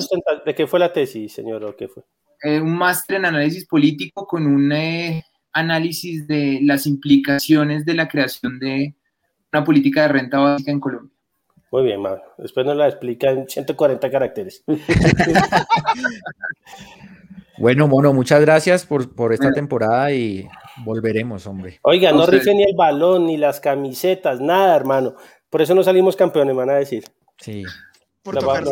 [0.45, 1.63] ¿De qué fue la tesis, señor?
[1.63, 2.03] ¿O qué fue?
[2.43, 5.23] Eh, un máster en análisis político con un eh,
[5.53, 8.95] análisis de las implicaciones de la creación de
[9.51, 11.11] una política de renta básica en Colombia.
[11.71, 12.01] Muy bien.
[12.37, 14.63] Después nos la explica en 140 caracteres.
[17.57, 20.47] bueno, Mono, muchas gracias por, por esta temporada y
[20.83, 21.79] volveremos, hombre.
[21.81, 25.15] Oiga, no rife ni el balón, ni las camisetas, nada, hermano.
[25.55, 27.05] Por eso no salimos campeones, van a decir.
[27.37, 27.63] Sí.
[28.21, 28.63] Por va, a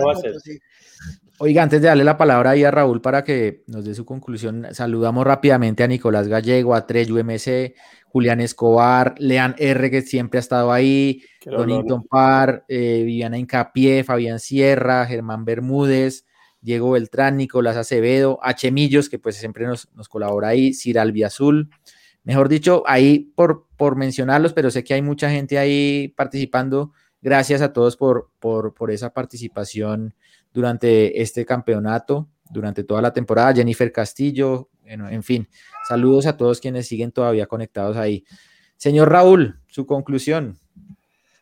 [1.39, 4.67] Oiga, antes de darle la palabra ahí a Raúl para que nos dé su conclusión,
[4.71, 7.73] saludamos rápidamente a Nicolás Gallego, a Trey UMC,
[8.07, 14.41] Julián Escobar, Lean R, que siempre ha estado ahí, Donington Par, eh, Viviana Incapié, Fabián
[14.41, 16.25] Sierra, Germán Bermúdez,
[16.59, 18.71] Diego Beltrán, Nicolás Acevedo, H.
[18.71, 21.69] Millos, que pues siempre nos, nos colabora ahí, Ciral Azul,
[22.23, 26.93] mejor dicho, ahí por, por mencionarlos, pero sé que hay mucha gente ahí participando.
[27.21, 30.13] Gracias a todos por, por, por esa participación
[30.53, 33.53] durante este campeonato, durante toda la temporada.
[33.53, 35.47] Jennifer Castillo, en fin,
[35.87, 38.25] saludos a todos quienes siguen todavía conectados ahí.
[38.77, 40.59] Señor Raúl, su conclusión.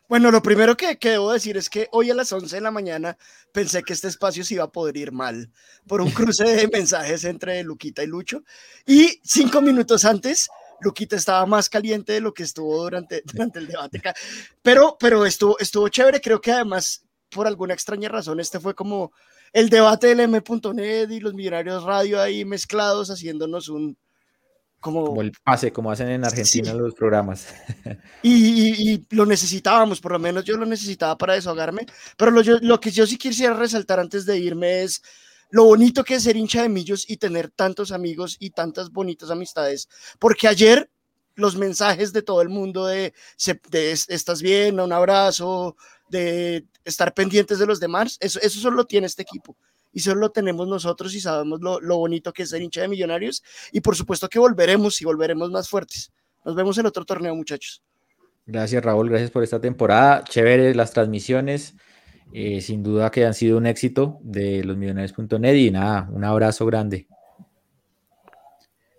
[0.08, 2.70] Bueno, lo primero que, que, debo decir es que hoy a las 11 de la
[2.70, 3.16] mañana
[3.50, 5.50] pensé que este espacio se iba a poder ir mal
[5.86, 8.44] por un cruce de mensajes entre Luquita y Lucho.
[8.86, 10.50] Y cinco minutos antes
[10.82, 14.02] Luquita estaba más caliente de lo que estuvo durante, durante el debate.
[14.62, 16.20] Pero, pero estuvo, estuvo chévere.
[16.20, 19.12] Creo que además, por alguna extraña razón, este fue como
[19.52, 23.96] el debate del M.net y los Millonarios Radio ahí mezclados, haciéndonos un.
[24.80, 27.54] Como, como el pase, como hacen en Argentina los programas.
[28.24, 31.86] Y, lo necesitábamos, por lo menos yo lo necesitaba para desahogarme.
[32.16, 35.00] Pero lo, lo que yo sí quisiera resaltar antes de irme es
[35.52, 39.30] lo bonito que es ser hincha de Millos y tener tantos amigos y tantas bonitas
[39.30, 39.86] amistades.
[40.18, 40.90] Porque ayer
[41.34, 43.12] los mensajes de todo el mundo de,
[44.08, 45.76] estás bien, un abrazo,
[46.08, 49.54] de estar pendientes de los demás, eso, eso solo tiene este equipo.
[49.92, 52.88] Y solo lo tenemos nosotros y sabemos lo, lo bonito que es ser hincha de
[52.88, 53.42] millonarios.
[53.72, 56.10] Y por supuesto que volveremos y volveremos más fuertes.
[56.46, 57.82] Nos vemos en otro torneo, muchachos.
[58.46, 59.10] Gracias, Raúl.
[59.10, 60.24] Gracias por esta temporada.
[60.24, 61.74] Chévere las transmisiones.
[62.34, 66.64] Eh, sin duda que han sido un éxito de los millonarios.net y nada, un abrazo
[66.64, 67.06] grande.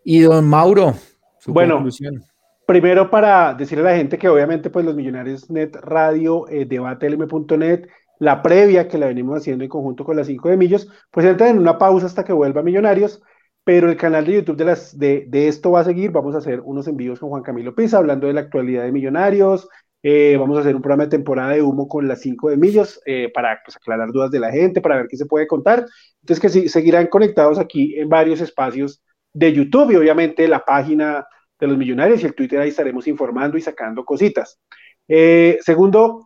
[0.04, 0.94] Y don Mauro,
[1.40, 2.24] su bueno, conclusión.
[2.68, 7.10] Primero para decirle a la gente que obviamente pues los Millonarios Net Radio, eh, debate
[7.10, 7.88] LM.net,
[8.20, 11.50] la previa que la venimos haciendo en conjunto con las 5 de Millos, pues entran
[11.50, 13.22] en una pausa hasta que vuelva Millonarios,
[13.64, 16.38] pero el canal de YouTube de, las, de, de, esto va a seguir, vamos a
[16.38, 19.68] hacer unos envíos con Juan Camilo Pisa hablando de la actualidad de Millonarios,
[20.06, 23.02] eh, vamos a hacer un programa de temporada de humo con las 5 de millos
[23.06, 25.86] eh, para pues, aclarar dudas de la gente, para ver qué se puede contar.
[26.22, 29.02] Entonces, que sí, seguirán conectados aquí en varios espacios
[29.32, 31.26] de YouTube y obviamente la página
[31.58, 34.60] de los millonarios y el Twitter ahí estaremos informando y sacando cositas.
[35.08, 36.26] Eh, segundo,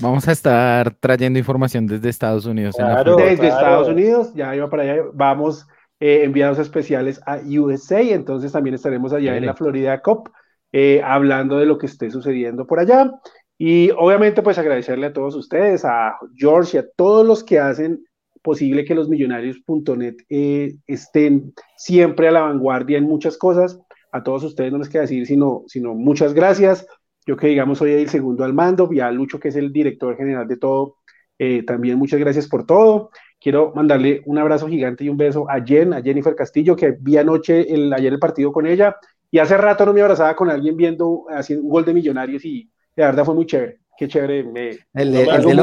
[0.00, 2.74] Vamos a estar trayendo información desde Estados Unidos.
[2.76, 5.66] desde Estados Unidos, ya iba para allá, vamos
[6.00, 10.28] enviados especiales a USA, entonces también estaremos allá en la Florida COP
[10.72, 13.10] eh, hablando de lo que esté sucediendo por allá.
[13.56, 18.04] Y obviamente pues agradecerle a todos ustedes, a George y a todos los que hacen
[18.42, 23.80] posible que los millonarios.net eh, estén siempre a la vanguardia en muchas cosas.
[24.12, 26.86] A todos ustedes no les queda decir sino, sino muchas gracias.
[27.26, 30.16] Yo que digamos soy el segundo al mando y a Lucho que es el director
[30.16, 30.96] general de todo,
[31.38, 33.10] eh, también muchas gracias por todo.
[33.40, 37.16] Quiero mandarle un abrazo gigante y un beso a Jen, a Jennifer Castillo, que vi
[37.16, 38.96] anoche, el, ayer el partido con ella,
[39.30, 42.70] y hace rato no me abrazaba con alguien viendo haciendo un gol de millonarios y
[42.96, 43.80] de verdad fue muy chévere.
[43.96, 44.44] Qué chévere.
[44.44, 45.56] Me, el, de, el,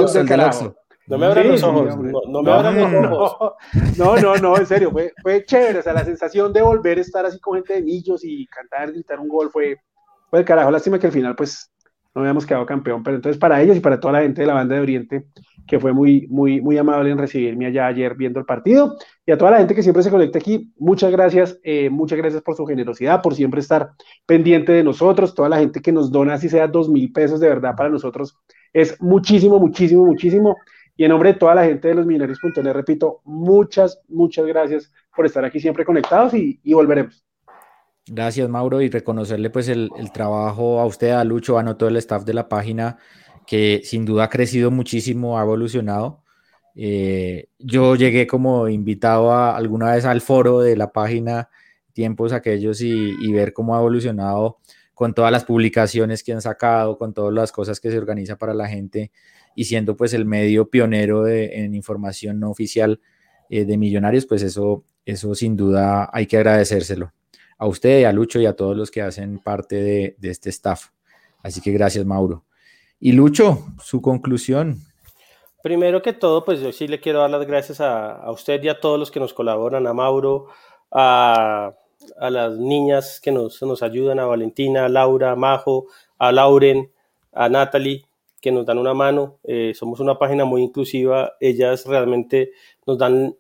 [1.08, 1.96] No me abran los ojos.
[2.28, 3.54] No, me abran los ojos.
[3.98, 5.80] No, no, no, en serio, fue, fue chévere.
[5.80, 8.92] O sea, la sensación de volver a estar así con gente de millos y cantar,
[8.92, 9.78] gritar un gol fue,
[10.30, 10.70] fue el carajo.
[10.70, 11.72] Lástima que al final, pues,
[12.14, 13.04] no habíamos quedado campeón.
[13.04, 15.28] Pero entonces, para ellos y para toda la gente de la banda de Oriente,
[15.68, 18.98] que fue muy, muy, muy amable en recibirme allá ayer viendo el partido.
[19.26, 22.42] Y a toda la gente que siempre se conecta aquí, muchas gracias, eh, muchas gracias
[22.44, 23.92] por su generosidad, por siempre estar
[24.26, 27.50] pendiente de nosotros, toda la gente que nos dona, así sea dos mil pesos, de
[27.50, 28.38] verdad para nosotros
[28.76, 30.58] es muchísimo, muchísimo, muchísimo.
[30.98, 35.26] Y en nombre de toda la gente de los millonarios.net, repito, muchas, muchas gracias por
[35.26, 37.26] estar aquí siempre conectados y, volveremos.
[38.06, 41.96] Gracias, Mauro, y reconocerle pues el, el, trabajo a usted, a Lucho, a todo el
[41.96, 42.98] staff de la página
[43.45, 46.23] que sin duda ha crecido muchísimo, ha evolucionado.
[46.76, 51.49] Eh, yo llegué como invitado alguna vez al foro de la página,
[51.93, 54.57] tiempos aquellos, y, ver cómo ha evolucionado
[54.93, 58.53] con todas las publicaciones que han sacado, con todas las cosas que se organiza para
[58.53, 59.11] la gente,
[59.55, 62.99] y siendo pues el medio pionero en información no oficial
[63.49, 67.13] eh, de millonarios, pues eso, eso sin duda hay que agradecérselo
[67.57, 70.89] a usted, a Lucho y a todos los que hacen parte de este staff.
[71.41, 72.43] Así que gracias, Mauro.
[72.99, 74.80] Y Lucho, su conclusión.
[75.65, 78.80] Primero que todo, pues yo sí le quiero dar las gracias a, usted y a
[78.80, 80.47] todos los que nos colaboran, a Mauro,
[80.91, 81.73] a,
[82.19, 85.88] las niñas que nos, ayudan, a Valentina, a Laura, a Majo,
[86.19, 86.91] a Lauren,
[87.34, 88.05] a Natalie,
[88.39, 89.39] que nos dan una mano.
[89.43, 92.51] Eh, somos una página muy inclusiva, ellas realmente
[92.85, 93.35] nos dan,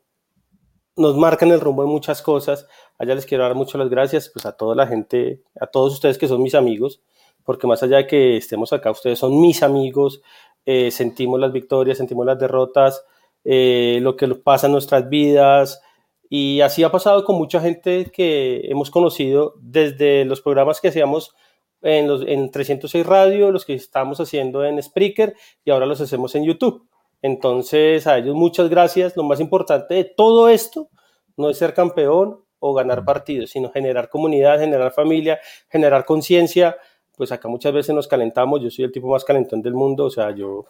[0.95, 2.67] nos marcan el rumbo en muchas cosas.
[2.97, 6.17] Allá les quiero dar muchas las gracias, pues a toda la gente, a todos ustedes
[6.17, 7.03] que son mis amigos,
[7.45, 10.21] porque más allá de que estemos acá, ustedes son mis amigos,
[10.65, 13.05] eh, sentimos las victorias, sentimos las derrotas,
[13.43, 15.81] eh, lo que pasa en nuestras vidas,
[16.29, 21.35] y así ha pasado con mucha gente que hemos conocido desde los programas que hacíamos
[21.81, 26.33] en, los, en 306 Radio, los que estamos haciendo en Spreaker y ahora los hacemos
[26.35, 26.87] en YouTube.
[27.21, 29.15] Entonces, a ellos muchas gracias.
[29.15, 30.89] Lo más importante de todo esto
[31.37, 35.39] no es ser campeón o ganar partidos, sino generar comunidad, generar familia,
[35.69, 36.77] generar conciencia,
[37.15, 40.09] pues acá muchas veces nos calentamos, yo soy el tipo más calentón del mundo, o
[40.09, 40.65] sea, yo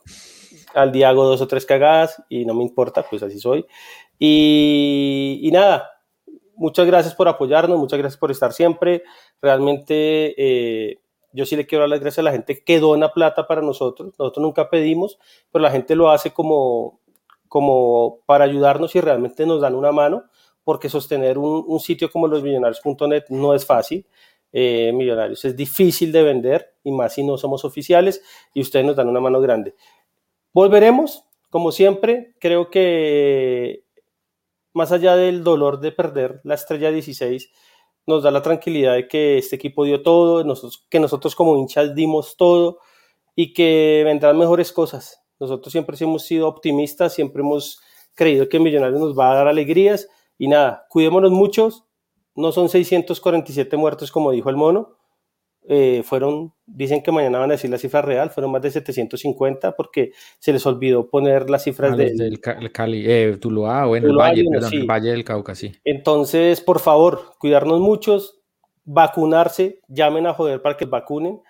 [0.74, 3.66] al día hago dos o tres cagadas y no me importa, pues así soy.
[4.20, 6.02] Y, nada,
[6.56, 9.04] muchas gracias por apoyarnos, muchas gracias por estar siempre.
[9.42, 11.02] Realmente eh,
[11.34, 14.14] yo sí le quiero dar las gracias a la gente que dona plata para nosotros.
[14.18, 15.20] Nosotros nunca pedimos,
[15.52, 17.00] pero la gente lo hace como,
[17.48, 20.26] como para ayudarnos y realmente nos dan una mano,
[20.64, 24.06] porque sostener un, un sitio como losmillonarios.net no es fácil.
[24.58, 25.44] Eh, millonarios.
[25.44, 28.24] Es difícil de vender y más si no somos oficiales
[28.54, 29.76] y ustedes nos dan una mano grande.
[30.54, 33.84] Volveremos, como siempre, creo que
[34.72, 37.52] más allá del dolor de perder la estrella 16,
[38.08, 41.94] nos da la tranquilidad de que este equipo dio todo, nosotros, que nosotros como hinchas
[41.94, 42.80] dimos todo
[43.36, 45.22] y que vendrán mejores cosas.
[45.38, 47.82] Nosotros siempre hemos sido optimistas, siempre hemos
[48.14, 50.08] creído que Millonarios nos va a dar alegrías
[50.38, 51.85] y nada, cuidémonos muchos,
[52.36, 54.98] no son 647 muertos como dijo el mono,
[55.68, 59.76] eh, fueron, dicen que mañana van a decir la cifra real, fueron más de 750
[59.76, 62.40] porque se les olvidó poner las cifras ah, de, del
[62.72, 65.72] Cali, eh, Tuluá o en el Valle, perdón, el Valle del Cauca, sí.
[65.84, 68.42] Entonces, por favor, cuidarnos muchos,
[68.84, 71.42] vacunarse, llamen a joder para que vacunen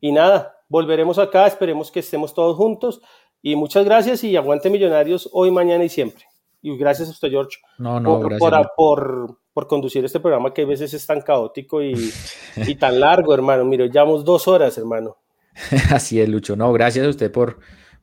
[0.00, 3.02] y nada, volveremos acá, esperemos que estemos todos juntos
[3.42, 6.26] y muchas gracias y aguante millonarios hoy, mañana y siempre.
[6.66, 10.62] Y gracias a usted, George, no, no, por, gracias, por, por conducir este programa que
[10.62, 12.10] a veces es tan caótico y,
[12.56, 13.66] y tan largo, hermano.
[13.66, 15.18] Mira, llevamos dos horas, hermano.
[15.90, 16.56] Así es, Lucho.
[16.56, 17.58] No, gracias a usted por,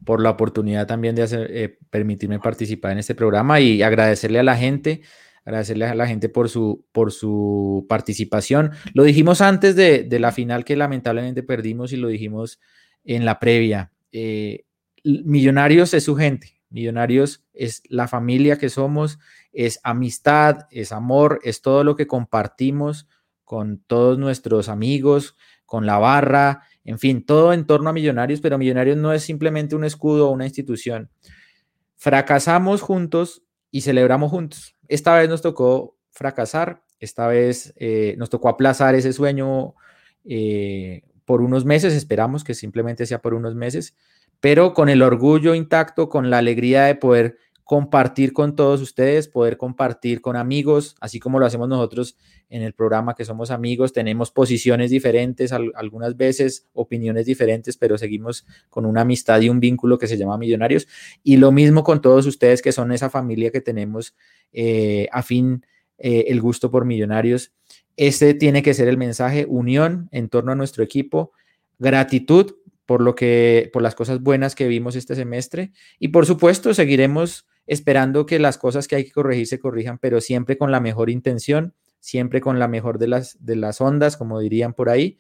[0.06, 4.44] por la oportunidad también de hacer, eh, permitirme participar en este programa y agradecerle a
[4.44, 5.02] la gente,
[5.44, 8.74] agradecerle a la gente por su, por su participación.
[8.94, 12.60] Lo dijimos antes de, de la final que lamentablemente perdimos y lo dijimos
[13.06, 13.92] en la previa.
[14.12, 14.66] Eh,
[15.04, 19.20] Millonarios es su gente, Millonarios es la familia que somos,
[19.52, 23.08] es amistad, es amor, es todo lo que compartimos
[23.44, 25.36] con todos nuestros amigos,
[25.66, 29.76] con la barra, en fin, todo en torno a Millonarios, pero Millonarios no es simplemente
[29.76, 31.10] un escudo o una institución.
[31.96, 34.76] Fracasamos juntos y celebramos juntos.
[34.88, 39.76] Esta vez nos tocó fracasar, esta vez eh, nos tocó aplazar ese sueño
[40.24, 43.96] eh, por unos meses, esperamos que simplemente sea por unos meses,
[44.42, 47.38] pero con el orgullo intacto, con la alegría de poder
[47.72, 52.18] compartir con todos ustedes, poder compartir con amigos, así como lo hacemos nosotros
[52.50, 58.46] en el programa que somos amigos, tenemos posiciones diferentes, algunas veces opiniones diferentes, pero seguimos
[58.70, 60.86] con una amistad y un vínculo que se llama Millonarios.
[61.24, 64.18] Y lo mismo con todos ustedes que son esa familia que tenemos
[64.52, 65.66] eh, a fin
[65.98, 67.54] eh, el gusto por Millonarios.
[67.96, 71.32] Este tiene que ser el mensaje, unión en torno a nuestro equipo,
[71.80, 72.56] gratitud
[72.92, 77.48] por lo que por las cosas buenas que vimos este semestre y por supuesto seguiremos
[77.66, 81.10] esperando que las cosas que hay que corregir se corrijan, pero siempre con la mejor
[81.10, 85.18] intención, siempre con la mejor de las, de las ondas, como dirían por ahí,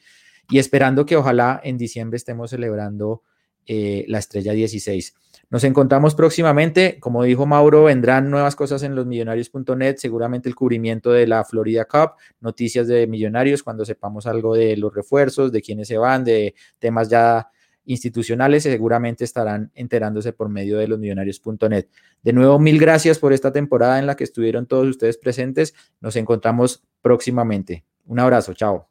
[0.49, 3.23] y esperando que ojalá en diciembre estemos celebrando
[3.65, 5.15] eh, la estrella 16.
[5.51, 11.27] Nos encontramos próximamente, como dijo Mauro, vendrán nuevas cosas en losmillonarios.net, seguramente el cubrimiento de
[11.27, 15.97] la Florida Cup, noticias de millonarios cuando sepamos algo de los refuerzos, de quiénes se
[15.97, 17.49] van, de temas ya
[17.85, 21.87] institucionales seguramente estarán enterándose por medio de losmillonarios.net.
[22.21, 25.73] De nuevo, mil gracias por esta temporada en la que estuvieron todos ustedes presentes.
[25.99, 27.85] Nos encontramos próximamente.
[28.05, 28.90] Un abrazo, chao.